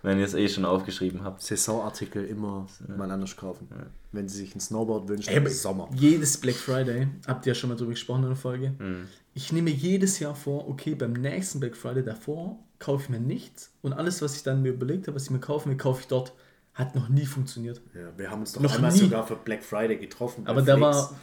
wenn 0.01 0.17
ihr 0.19 0.25
es 0.25 0.33
eh 0.33 0.47
schon 0.47 0.65
aufgeschrieben 0.65 1.23
habt. 1.23 1.41
Saisonartikel 1.41 2.23
immer 2.25 2.67
mal 2.95 3.09
anders 3.11 3.35
kaufen. 3.35 3.67
Wenn 4.11 4.29
sie 4.29 4.37
sich 4.37 4.55
ein 4.55 4.59
Snowboard 4.59 5.09
wünschen, 5.09 5.29
Ey, 5.29 5.49
Sommer. 5.49 5.89
Jedes 5.93 6.37
Black 6.37 6.55
Friday, 6.55 7.07
habt 7.27 7.45
ihr 7.45 7.51
ja 7.51 7.55
schon 7.55 7.69
mal 7.69 7.75
drüber 7.75 7.91
gesprochen 7.91 8.23
in 8.23 8.29
der 8.29 8.35
Folge. 8.37 8.73
Mhm. 8.79 9.07
Ich 9.33 9.51
nehme 9.51 9.69
jedes 9.69 10.19
Jahr 10.19 10.35
vor, 10.35 10.69
okay, 10.69 10.95
beim 10.95 11.13
nächsten 11.13 11.59
Black 11.59 11.75
Friday 11.75 12.03
davor 12.03 12.59
kaufe 12.79 13.03
ich 13.03 13.09
mir 13.09 13.19
nichts 13.19 13.71
und 13.81 13.93
alles, 13.93 14.21
was 14.21 14.35
ich 14.35 14.43
dann 14.43 14.61
mir 14.61 14.69
überlegt 14.69 15.07
habe, 15.07 15.15
was 15.15 15.25
ich 15.25 15.31
mir 15.31 15.39
kaufen 15.39 15.69
will, 15.69 15.77
kaufe 15.77 16.01
ich 16.01 16.07
dort. 16.07 16.33
Hat 16.79 16.95
noch 16.95 17.09
nie 17.09 17.25
funktioniert. 17.25 17.81
Ja, 17.93 18.09
wir 18.17 18.31
haben 18.31 18.39
uns 18.39 18.53
doch 18.53 18.61
Noch 18.61 18.73
einmal 18.75 18.91
nie. 18.93 18.99
sogar 18.99 19.27
für 19.27 19.35
Black 19.35 19.63
Friday 19.63 19.97
getroffen. 19.97 20.47
Aber 20.47 20.61
da 20.61 20.79
war 20.79 21.13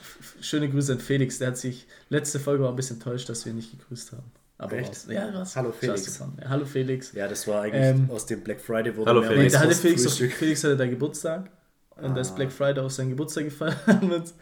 schöne 0.41 0.69
Grüße 0.69 0.93
an 0.93 0.99
Felix, 1.01 1.39
der 1.39 1.49
hat 1.49 1.57
sich 1.59 1.87
letzte 2.11 2.39
Folge 2.39 2.63
war 2.65 2.71
ein 2.71 2.77
bisschen 2.77 2.97
enttäuscht, 2.97 3.29
dass 3.31 3.45
wir 3.47 3.53
ihn 3.53 3.57
nicht 3.57 3.71
gegrüßt 3.71 4.13
haben. 4.13 4.31
Aber 4.59 4.73
Echt? 4.77 5.07
Ja, 5.09 5.33
was? 5.35 5.57
Hallo, 5.57 5.73
Felix. 5.73 6.19
Ja, 6.19 6.49
hallo 6.49 6.65
Felix. 6.65 7.13
Ja, 7.13 7.27
das 7.29 7.47
war 7.49 7.63
eigentlich 7.63 7.83
Ähm, 7.85 8.11
aus 8.11 8.27
dem 8.27 8.41
Black 8.43 8.61
Friday 8.61 8.97
wurde 8.97 9.11
Hallo, 9.11 9.21
mehr 9.23 9.31
Felix. 9.31 9.53
Da 9.55 9.61
hatte 9.61 9.75
Felix, 9.75 10.03
Frühstück. 10.03 10.33
Felix 10.33 10.63
hatte 10.65 10.77
da 10.77 10.87
Geburtstag 10.87 11.51
und 11.97 12.15
das 12.17 12.31
Ah. 12.33 12.35
Black 12.35 12.53
Friday 12.53 12.85
auf 12.85 12.93
seinen 12.93 13.11
Geburtstag 13.11 13.45
gefeiert 13.45 13.79
haben 13.87 14.09
wir 14.11 14.17
uns 14.19 14.35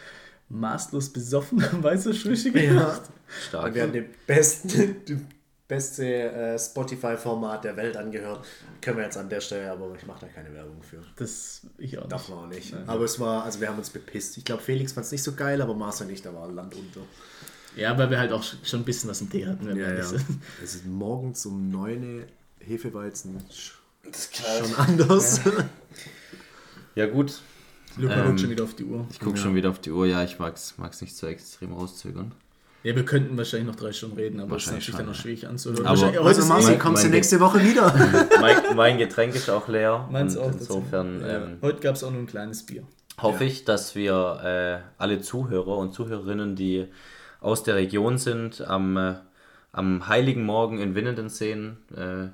maßlos 0.48 1.10
besoffen 1.12 1.64
am 1.72 1.82
Weißwurstfrühstück 1.82 2.54
Ja. 2.56 2.62
gemacht. 2.70 3.02
Stark. 3.48 3.66
Und 3.66 3.74
wir 3.74 3.82
haben 3.82 3.92
den 3.92 4.06
besten, 4.26 4.96
die 5.08 5.16
beste 5.66 6.04
äh, 6.06 6.58
Spotify-Format 6.58 7.64
der 7.64 7.76
Welt 7.76 7.96
angehört. 7.96 8.44
Können 8.82 8.98
wir 8.98 9.04
jetzt 9.04 9.16
an 9.16 9.28
der 9.28 9.40
Stelle, 9.40 9.70
aber 9.70 9.94
ich 9.96 10.06
mache 10.06 10.26
da 10.26 10.28
keine 10.28 10.52
Werbung 10.52 10.82
für. 10.82 11.02
Das 11.16 11.62
ich 11.78 11.98
auch 11.98 12.06
Darf 12.08 12.22
nicht. 12.28 12.36
man 12.36 12.44
auch 12.44 12.48
nicht. 12.48 12.72
Nein. 12.74 12.88
Aber 12.88 13.04
es 13.04 13.18
war, 13.18 13.44
also 13.44 13.60
wir 13.60 13.68
haben 13.68 13.78
uns 13.78 13.90
bepisst. 13.90 14.36
Ich 14.36 14.44
glaube, 14.44 14.62
Felix 14.62 14.92
fand 14.92 15.06
es 15.06 15.12
nicht 15.12 15.22
so 15.22 15.32
geil, 15.32 15.62
aber 15.62 15.74
Marcel 15.74 16.06
nicht, 16.06 16.24
da 16.26 16.34
war 16.34 16.50
Land 16.50 16.74
unter. 16.74 17.00
Ja, 17.76 17.96
weil 17.98 18.08
wir 18.10 18.18
halt 18.18 18.30
auch 18.32 18.44
schon 18.62 18.80
ein 18.80 18.84
bisschen 18.84 19.10
was 19.10 19.20
im 19.20 19.30
Tee 19.30 19.46
hatten. 19.46 19.66
wenn 19.66 19.76
wir 19.76 19.86
ehrlich 19.86 20.04
sind. 20.04 20.24
Es 20.62 20.74
ist 20.74 20.86
morgens 20.86 21.44
um 21.46 21.70
9 21.70 22.18
Uhr 22.20 22.24
Hefeweizen. 22.60 23.38
sch- 23.50 23.72
Schon 24.60 24.74
anders. 24.76 25.40
Ja 26.94 27.06
gut, 27.10 27.40
Luca 27.96 28.14
Ähm, 28.16 28.26
guckt 28.26 28.40
schon 28.40 28.50
wieder 28.50 28.64
auf 28.64 28.74
die 28.74 28.84
Uhr. 28.84 29.06
ich 29.10 29.18
gucke 29.18 29.36
Ja. 29.38 29.42
schon 29.42 29.54
wieder 29.54 29.70
auf 29.70 29.78
die 29.80 29.90
Uhr. 29.90 30.06
Ja, 30.06 30.22
ich 30.22 30.38
mag 30.38 30.54
es 30.56 31.00
nicht 31.00 31.16
so 31.16 31.26
extrem 31.26 31.72
rauszögern. 31.72 32.32
Ja, 32.84 32.94
wir 32.94 33.04
könnten 33.04 33.36
wahrscheinlich 33.38 33.66
noch 33.66 33.76
drei 33.76 33.92
Stunden 33.92 34.16
reden, 34.16 34.40
aber 34.40 34.56
es 34.56 34.66
ist 34.66 34.72
natürlich 34.72 34.94
dann 34.96 35.06
noch 35.06 35.14
schwierig 35.14 35.48
anzuhören. 35.48 35.86
Aber- 35.86 36.00
Wahrscheinlich- 36.00 36.20
Also 36.50 36.70
eh- 36.72 36.76
kommst 36.78 37.02
du 37.02 37.08
nächste 37.08 37.40
Woche 37.40 37.60
wieder? 37.64 37.92
mein, 38.40 38.56
mein 38.76 38.98
Getränk 38.98 39.34
ist 39.34 39.48
auch 39.50 39.68
leer. 39.68 40.06
Meins 40.12 40.36
auch. 40.36 40.52
insofern 40.52 41.20
Ja. 41.22 41.26
ähm, 41.44 41.58
Heute 41.62 41.80
gab 41.80 41.96
es 41.96 42.04
auch 42.04 42.10
nur 42.10 42.20
ein 42.20 42.26
kleines 42.26 42.64
Bier. 42.66 42.82
hoffe 43.20 43.44
Ja. 43.44 43.50
ich, 43.50 43.64
dass 43.64 43.94
wir 43.94 44.40
äh, 44.44 45.02
alle 45.02 45.20
Zuhörer 45.22 45.78
und 45.78 45.94
Zuhörerinnen, 45.94 46.56
die 46.56 46.86
aus 47.40 47.62
der 47.62 47.74
Region 47.76 48.18
sind, 48.18 48.60
am, 48.60 48.96
äh, 48.98 49.14
am 49.72 50.06
heiligen 50.08 50.44
Morgen 50.44 50.78
in 50.78 50.94
Winnenden 50.94 51.28
sehen. 51.30 51.78
Äh, 51.96 52.28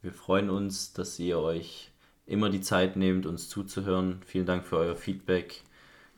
wir 0.00 0.12
freuen 0.12 0.48
uns, 0.50 0.94
dass 0.94 1.18
ihr 1.18 1.38
euch 1.38 1.90
immer 2.26 2.48
die 2.48 2.60
Zeit 2.62 2.96
nehmt, 2.96 3.26
uns 3.26 3.48
zuzuhören. 3.50 4.20
Vielen 4.24 4.46
Dank 4.46 4.64
für 4.64 4.78
euer 4.78 4.96
Feedback. 4.96 5.62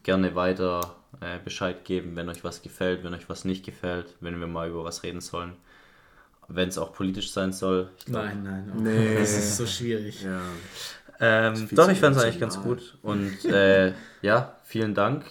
Gerne 0.05 0.35
weiter 0.37 0.95
äh, 1.21 1.39
Bescheid 1.45 1.85
geben, 1.85 2.17
wenn 2.17 2.29
euch 2.29 2.45
was 2.45 2.63
gefällt, 2.63 3.05
wenn 3.05 3.15
euch 3.15 3.29
was 3.29 3.45
nicht 3.45 3.65
gefällt, 3.65 4.15
wenn 4.21 4.39
wir 4.41 4.47
mal 4.47 4.69
über 4.69 4.85
was 4.85 5.03
reden 5.03 5.21
sollen. 5.21 5.53
Wenn 6.49 6.69
es 6.69 6.77
auch 6.79 6.93
politisch 6.93 7.33
sein 7.33 7.53
soll. 7.53 7.89
Ich 7.99 8.05
glaub, 8.07 8.25
Nein, 8.25 8.43
nein. 8.43 8.73
oh, 8.77 8.81
Nee. 8.81 9.15
Das 9.19 9.33
ist 9.33 9.57
so 9.57 9.67
schwierig. 9.67 10.23
ja. 10.23 10.41
Ähm, 11.21 11.69
doch, 11.73 11.89
ich 11.89 12.01
fand 12.01 12.17
es 12.17 12.23
eigentlich 12.23 12.41
ganz 12.41 12.61
gut. 12.61 12.99
Und 13.03 13.45
äh, 13.47 13.93
ja, 14.21 14.57
vielen 14.65 14.95
Dank. 14.95 15.25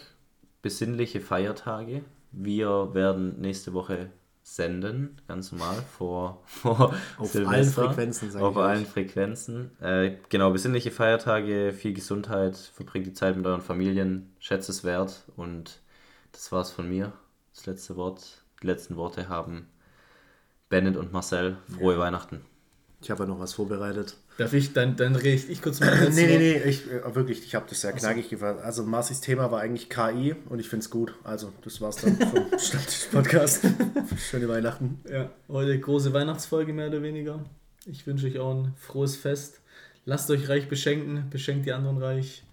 Besinnliche 0.61 1.19
Feiertage. 1.21 2.03
Wir 2.31 2.93
werden 2.95 3.39
nächste 3.41 3.73
Woche 3.73 4.09
senden, 4.43 5.21
ganz 5.27 5.51
normal, 5.51 5.75
vor, 5.97 6.43
vor 6.45 6.93
Auf 7.17 7.31
Silvester. 7.31 7.49
allen 7.49 7.69
Frequenzen, 7.69 8.31
sag 8.31 8.41
Auf 8.41 8.57
allen 8.57 8.85
Frequenzen. 8.85 9.71
Äh, 9.81 10.17
genau, 10.29 10.51
besinnliche 10.51 10.91
Feiertage, 10.91 11.73
viel 11.73 11.93
Gesundheit, 11.93 12.57
verbringt 12.57 13.07
die 13.07 13.13
Zeit 13.13 13.37
mit 13.37 13.45
euren 13.45 13.61
Familien, 13.61 14.33
schätzt 14.39 14.69
es 14.69 14.83
wert. 14.83 15.23
Und 15.37 15.79
das 16.33 16.51
war's 16.51 16.71
von 16.71 16.89
mir. 16.89 17.13
Das 17.55 17.65
letzte 17.65 17.95
Wort. 17.95 18.43
Die 18.61 18.67
letzten 18.67 18.95
Worte 18.95 19.29
haben 19.29 19.67
Bennett 20.69 20.97
und 20.97 21.13
Marcel. 21.13 21.57
Frohe 21.77 21.97
Weihnachten. 21.97 22.41
Ich 23.01 23.11
habe 23.11 23.23
ja 23.23 23.29
noch 23.29 23.39
was 23.39 23.53
vorbereitet. 23.53 24.17
Darf 24.37 24.53
ich, 24.53 24.73
dann, 24.73 24.95
dann 24.95 25.15
rede 25.15 25.43
ich 25.51 25.61
kurz 25.61 25.79
mal. 25.79 26.09
Nee, 26.13 26.25
nee, 26.25 26.37
nee, 26.37 26.57
ich, 26.63 26.89
äh, 26.89 27.15
wirklich, 27.15 27.43
ich 27.45 27.53
habe 27.53 27.65
das 27.69 27.81
sehr 27.81 27.93
knackig 27.93 28.29
gefasst. 28.29 28.63
Also 28.63 28.83
Marcis 28.83 29.21
Thema 29.21 29.51
war 29.51 29.61
eigentlich 29.61 29.89
KI 29.89 30.35
und 30.49 30.59
ich 30.59 30.69
finde 30.69 30.83
es 30.83 30.89
gut. 30.89 31.13
Also, 31.23 31.53
das 31.63 31.79
war's 31.81 31.97
dann 31.97 32.17
vom 32.17 32.47
Stammtisch-Podcast. 32.59 33.67
Schöne 34.17 34.47
Weihnachten. 34.49 34.99
Ja, 35.09 35.29
heute 35.49 35.79
große 35.79 36.13
Weihnachtsfolge 36.13 36.73
mehr 36.73 36.87
oder 36.87 37.03
weniger. 37.03 37.45
Ich 37.85 38.07
wünsche 38.07 38.27
euch 38.27 38.39
auch 38.39 38.55
ein 38.55 38.73
frohes 38.77 39.15
Fest. 39.15 39.61
Lasst 40.05 40.29
euch 40.31 40.49
reich 40.49 40.67
beschenken, 40.67 41.29
beschenkt 41.29 41.65
die 41.65 41.73
anderen 41.73 41.97
reich 41.97 42.43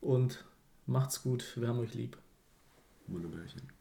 und 0.00 0.44
macht's 0.86 1.22
gut. 1.22 1.44
Wir 1.56 1.68
haben 1.68 1.78
euch 1.78 1.94
lieb. 1.94 2.16
Wunderbärchen. 3.06 3.77